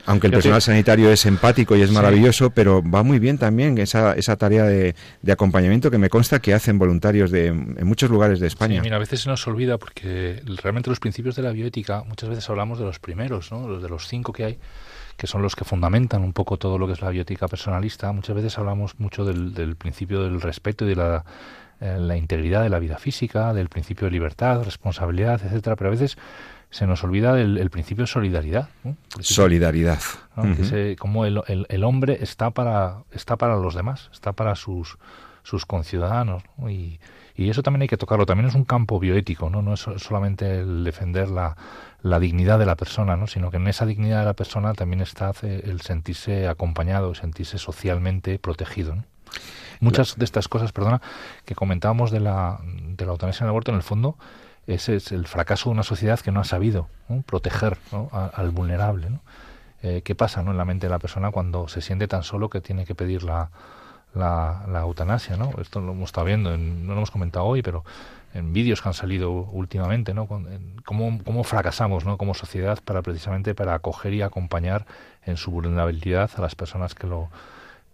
aunque 0.05 0.27
el 0.27 0.33
personal 0.33 0.61
sanitario 0.61 1.09
es 1.11 1.25
empático 1.25 1.75
y 1.75 1.81
es 1.81 1.91
maravilloso 1.91 2.45
sí. 2.47 2.51
pero 2.53 2.83
va 2.83 3.03
muy 3.03 3.19
bien 3.19 3.37
también 3.37 3.77
esa, 3.77 4.13
esa 4.13 4.35
tarea 4.35 4.65
de, 4.65 4.95
de, 5.21 5.31
acompañamiento 5.31 5.89
que 5.89 5.97
me 5.97 6.09
consta 6.09 6.39
que 6.39 6.53
hacen 6.53 6.77
voluntarios 6.77 7.31
de 7.31 7.47
en 7.47 7.87
muchos 7.87 8.09
lugares 8.09 8.39
de 8.39 8.47
España 8.47 8.75
sí, 8.75 8.81
mira 8.81 8.97
a 8.97 8.99
veces 8.99 9.21
se 9.21 9.29
nos 9.29 9.45
olvida 9.47 9.77
porque 9.77 10.41
realmente 10.61 10.89
los 10.89 10.99
principios 10.99 11.35
de 11.35 11.41
la 11.41 11.51
bioética 11.51 12.03
muchas 12.03 12.29
veces 12.29 12.49
hablamos 12.49 12.79
de 12.79 12.85
los 12.85 12.99
primeros 12.99 13.51
¿no? 13.51 13.67
los 13.67 13.81
de 13.81 13.89
los 13.89 14.07
cinco 14.07 14.31
que 14.33 14.45
hay 14.45 14.57
que 15.17 15.27
son 15.27 15.41
los 15.41 15.55
que 15.55 15.63
fundamentan 15.63 16.23
un 16.23 16.33
poco 16.33 16.57
todo 16.57 16.77
lo 16.77 16.87
que 16.87 16.93
es 16.93 17.01
la 17.01 17.09
bioética 17.09 17.47
personalista 17.47 18.11
muchas 18.11 18.35
veces 18.35 18.57
hablamos 18.57 18.99
mucho 18.99 19.25
del, 19.25 19.53
del 19.53 19.75
principio 19.75 20.23
del 20.23 20.41
respeto 20.41 20.85
y 20.85 20.89
de 20.89 20.95
la 20.95 21.23
eh, 21.79 21.97
la 21.99 22.17
integridad 22.17 22.63
de 22.63 22.69
la 22.69 22.79
vida 22.79 22.97
física, 22.97 23.53
del 23.53 23.69
principio 23.69 24.05
de 24.05 24.11
libertad, 24.11 24.63
responsabilidad, 24.63 25.41
etcétera, 25.43 25.75
pero 25.75 25.89
a 25.89 25.91
veces 25.91 26.17
se 26.69 26.87
nos 26.87 27.03
olvida 27.03 27.33
del 27.33 27.57
el 27.57 27.69
principio 27.69 28.03
de 28.03 28.07
solidaridad. 28.07 28.69
¿no? 28.83 28.97
Solidaridad. 29.19 29.99
¿no? 30.35 30.43
Uh 30.43 30.47
-huh. 30.47 30.63
se, 30.63 30.95
como 30.95 31.25
el, 31.25 31.41
el, 31.47 31.67
el, 31.69 31.83
hombre 31.83 32.17
está 32.21 32.49
para, 32.49 33.03
está 33.11 33.37
para 33.37 33.57
los 33.57 33.75
demás, 33.75 34.09
está 34.11 34.33
para 34.33 34.55
sus, 34.55 34.97
sus 35.43 35.65
conciudadanos. 35.67 36.41
¿no? 36.57 36.71
Y, 36.71 36.99
y, 37.35 37.49
eso 37.49 37.61
también 37.61 37.83
hay 37.83 37.87
que 37.87 37.97
tocarlo. 37.97 38.25
También 38.25 38.49
es 38.49 38.55
un 38.55 38.65
campo 38.65 38.99
bioético, 38.99 39.51
no, 39.51 39.61
no 39.61 39.75
es 39.75 39.81
solamente 39.97 40.61
el 40.61 40.83
defender 40.83 41.29
la, 41.29 41.55
la 42.01 42.19
dignidad 42.19 42.57
de 42.57 42.65
la 42.65 42.75
persona, 42.75 43.17
¿no? 43.17 43.27
sino 43.27 43.51
que 43.51 43.57
en 43.57 43.67
esa 43.67 43.85
dignidad 43.85 44.19
de 44.19 44.25
la 44.25 44.33
persona 44.33 44.73
también 44.73 45.01
está 45.01 45.31
el 45.41 45.81
sentirse 45.81 46.47
acompañado, 46.47 47.13
sentirse 47.13 47.59
socialmente 47.59 48.39
protegido. 48.39 48.95
¿no? 48.95 49.03
Muchas 49.79 50.17
de 50.17 50.25
estas 50.25 50.47
cosas, 50.47 50.71
perdona, 50.71 51.01
que 51.45 51.55
comentábamos 51.55 52.11
de 52.11 52.19
la, 52.19 52.59
de 52.63 53.05
la 53.05 53.11
eutanasia 53.11 53.43
en 53.43 53.47
el 53.47 53.49
aborto, 53.49 53.71
en 53.71 53.77
el 53.77 53.83
fondo, 53.83 54.17
ese 54.67 54.95
es 54.95 55.11
el 55.11 55.27
fracaso 55.27 55.69
de 55.69 55.73
una 55.73 55.83
sociedad 55.83 56.19
que 56.19 56.31
no 56.31 56.39
ha 56.39 56.45
sabido 56.45 56.87
proteger 57.25 57.77
al 58.11 58.51
vulnerable. 58.51 59.09
¿no? 59.09 59.19
Eh, 59.81 60.01
¿Qué 60.03 60.15
pasa 60.15 60.41
¿no? 60.41 60.51
en 60.51 60.57
la 60.57 60.65
mente 60.65 60.87
de 60.87 60.91
la 60.91 60.99
persona 60.99 61.31
cuando 61.31 61.67
se 61.67 61.81
siente 61.81 62.07
tan 62.07 62.23
solo 62.23 62.49
que 62.49 62.61
tiene 62.61 62.85
que 62.85 62.95
pedir 62.95 63.23
la, 63.23 63.49
la, 64.13 64.63
la 64.69 64.81
eutanasia? 64.81 65.35
¿no? 65.35 65.51
Esto 65.59 65.81
lo 65.81 65.91
hemos 65.91 66.09
estado 66.09 66.25
viendo, 66.25 66.53
en, 66.53 66.87
no 66.87 66.93
lo 66.93 66.99
hemos 66.99 67.11
comentado 67.11 67.45
hoy, 67.45 67.61
pero 67.61 67.83
en 68.33 68.53
vídeos 68.53 68.81
que 68.81 68.87
han 68.87 68.93
salido 68.93 69.31
últimamente, 69.31 70.13
¿no? 70.13 70.27
¿Cómo, 70.85 71.19
cómo 71.23 71.43
fracasamos 71.43 72.03
¿no? 72.05 72.17
como 72.17 72.33
sociedad 72.33 72.79
para 72.83 73.03
precisamente 73.03 73.53
para 73.53 73.75
acoger 73.75 74.13
y 74.13 74.21
acompañar 74.23 74.87
en 75.23 75.37
su 75.37 75.51
vulnerabilidad 75.51 76.31
a 76.35 76.41
las 76.41 76.55
personas 76.55 76.95
que 76.95 77.05
lo, 77.05 77.29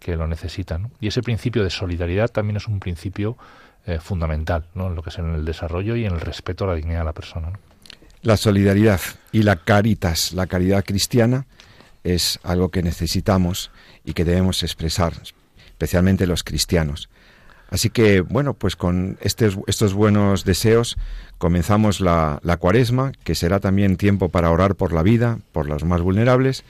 que 0.00 0.16
lo 0.16 0.26
necesitan. 0.26 0.90
Y 0.98 1.06
ese 1.06 1.22
principio 1.22 1.62
de 1.62 1.70
solidaridad 1.70 2.28
también 2.30 2.56
es 2.56 2.66
un 2.66 2.80
principio 2.80 3.36
eh, 3.86 3.98
fundamental 4.00 4.64
¿no? 4.74 4.88
en 4.88 4.96
lo 4.96 5.02
que 5.02 5.10
es 5.10 5.18
en 5.18 5.34
el 5.34 5.44
desarrollo 5.44 5.94
y 5.94 6.06
en 6.06 6.14
el 6.14 6.20
respeto 6.20 6.64
a 6.64 6.68
la 6.68 6.74
dignidad 6.74 7.00
de 7.00 7.04
la 7.04 7.12
persona. 7.12 7.52
La 8.22 8.36
solidaridad 8.36 9.00
y 9.30 9.42
la 9.42 9.56
caritas, 9.56 10.32
la 10.32 10.46
caridad 10.46 10.84
cristiana, 10.84 11.46
es 12.02 12.38
algo 12.42 12.70
que 12.70 12.82
necesitamos 12.82 13.70
y 14.04 14.14
que 14.14 14.24
debemos 14.24 14.62
expresar, 14.62 15.14
especialmente 15.66 16.26
los 16.26 16.42
cristianos. 16.44 17.08
Así 17.70 17.88
que, 17.88 18.20
bueno, 18.20 18.54
pues 18.54 18.74
con 18.74 19.16
estos, 19.20 19.58
estos 19.66 19.94
buenos 19.94 20.44
deseos 20.44 20.98
comenzamos 21.38 22.00
la, 22.00 22.40
la, 22.42 22.56
cuaresma, 22.56 23.12
que 23.22 23.34
será 23.34 23.60
también 23.60 23.96
tiempo 23.96 24.28
para 24.28 24.50
orar 24.50 24.74
por 24.74 24.92
la 24.92 25.02
vida, 25.02 25.38
por 25.52 25.68
los 25.68 25.84
más 25.84 26.02
vulnerables. 26.02 26.64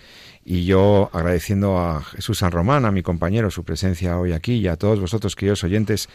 Y 0.44 0.64
yo 0.64 1.10
agradeciendo 1.12 1.78
a 1.78 2.02
Jesús 2.02 2.38
San 2.38 2.50
Román, 2.50 2.84
a 2.84 2.92
mi 2.92 3.02
compañero, 3.02 3.50
su 3.50 3.64
presencia 3.64 4.18
hoy 4.18 4.32
aquí 4.32 4.54
y 4.54 4.68
a 4.68 4.76
todos 4.76 5.00
vosotros, 5.00 5.36
queridos 5.36 5.64
oyentes, 5.64 6.08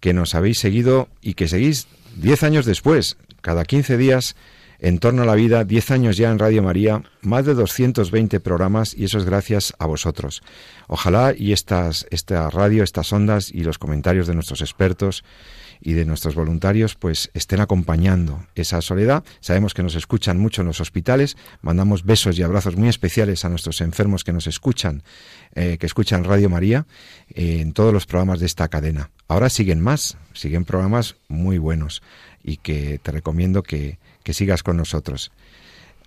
que 0.00 0.12
nos 0.12 0.34
habéis 0.34 0.58
seguido 0.58 1.08
y 1.20 1.34
que 1.34 1.48
seguís 1.48 1.86
diez 2.16 2.42
años 2.42 2.64
después, 2.64 3.16
cada 3.42 3.64
quince 3.64 3.96
días, 3.96 4.34
en 4.78 4.98
torno 4.98 5.22
a 5.22 5.26
la 5.26 5.34
vida, 5.34 5.64
10 5.64 5.90
años 5.90 6.16
ya 6.16 6.30
en 6.30 6.38
Radio 6.38 6.62
María, 6.62 7.02
más 7.22 7.46
de 7.46 7.54
220 7.54 8.40
programas 8.40 8.94
y 8.94 9.04
eso 9.04 9.18
es 9.18 9.24
gracias 9.24 9.74
a 9.78 9.86
vosotros. 9.86 10.42
Ojalá 10.86 11.34
y 11.36 11.52
estas, 11.52 12.06
esta 12.10 12.50
radio, 12.50 12.82
estas 12.82 13.12
ondas 13.12 13.50
y 13.50 13.62
los 13.62 13.78
comentarios 13.78 14.26
de 14.26 14.34
nuestros 14.34 14.60
expertos 14.60 15.24
y 15.80 15.92
de 15.92 16.04
nuestros 16.04 16.34
voluntarios 16.34 16.94
pues 16.94 17.30
estén 17.34 17.60
acompañando 17.60 18.46
esa 18.54 18.80
soledad. 18.80 19.24
Sabemos 19.40 19.74
que 19.74 19.82
nos 19.82 19.94
escuchan 19.94 20.38
mucho 20.38 20.62
en 20.62 20.68
los 20.68 20.80
hospitales. 20.80 21.36
Mandamos 21.62 22.04
besos 22.04 22.38
y 22.38 22.42
abrazos 22.42 22.76
muy 22.76 22.88
especiales 22.88 23.44
a 23.44 23.48
nuestros 23.48 23.80
enfermos 23.80 24.24
que 24.24 24.32
nos 24.32 24.46
escuchan, 24.46 25.02
eh, 25.54 25.78
que 25.78 25.86
escuchan 25.86 26.24
Radio 26.24 26.48
María 26.48 26.86
eh, 27.30 27.60
en 27.60 27.72
todos 27.72 27.92
los 27.92 28.06
programas 28.06 28.40
de 28.40 28.46
esta 28.46 28.68
cadena. 28.68 29.10
Ahora 29.28 29.48
siguen 29.48 29.80
más, 29.80 30.16
siguen 30.32 30.64
programas 30.64 31.16
muy 31.28 31.58
buenos 31.58 32.02
y 32.42 32.58
que 32.58 32.98
te 33.02 33.12
recomiendo 33.12 33.62
que, 33.62 33.98
que 34.22 34.34
sigas 34.34 34.62
con 34.62 34.76
nosotros. 34.76 35.32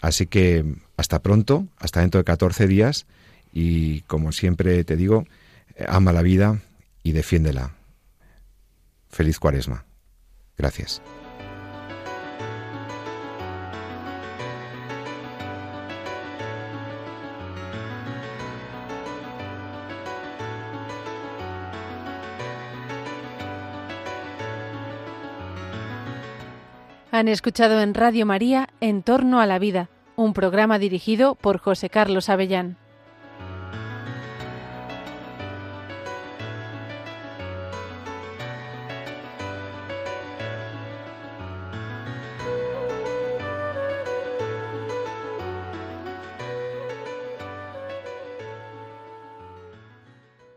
Así 0.02 0.28
que 0.28 0.66
hasta 0.98 1.20
pronto, 1.20 1.68
hasta 1.78 2.02
dentro 2.02 2.20
de 2.20 2.26
14 2.26 2.68
días 2.68 3.06
y 3.52 4.02
como 4.02 4.32
siempre 4.32 4.84
te 4.84 4.96
digo, 4.96 5.26
ama 5.88 6.14
la 6.14 6.22
vida 6.22 6.62
y 7.04 7.12
defiéndela. 7.12 7.79
Feliz 9.10 9.40
cuaresma. 9.40 9.86
Gracias. 10.58 11.02
Han 27.12 27.28
escuchado 27.28 27.82
en 27.82 27.96
Radio 27.96 28.26
María 28.26 28.70
En 28.80 29.02
torno 29.02 29.42
a 29.42 29.46
la 29.46 29.60
vida, 29.60 29.90
un 30.16 30.34
programa 30.34 30.78
dirigido 30.78 31.36
por 31.36 31.58
José 31.58 31.90
Carlos 31.90 32.30
Avellán. 32.30 32.78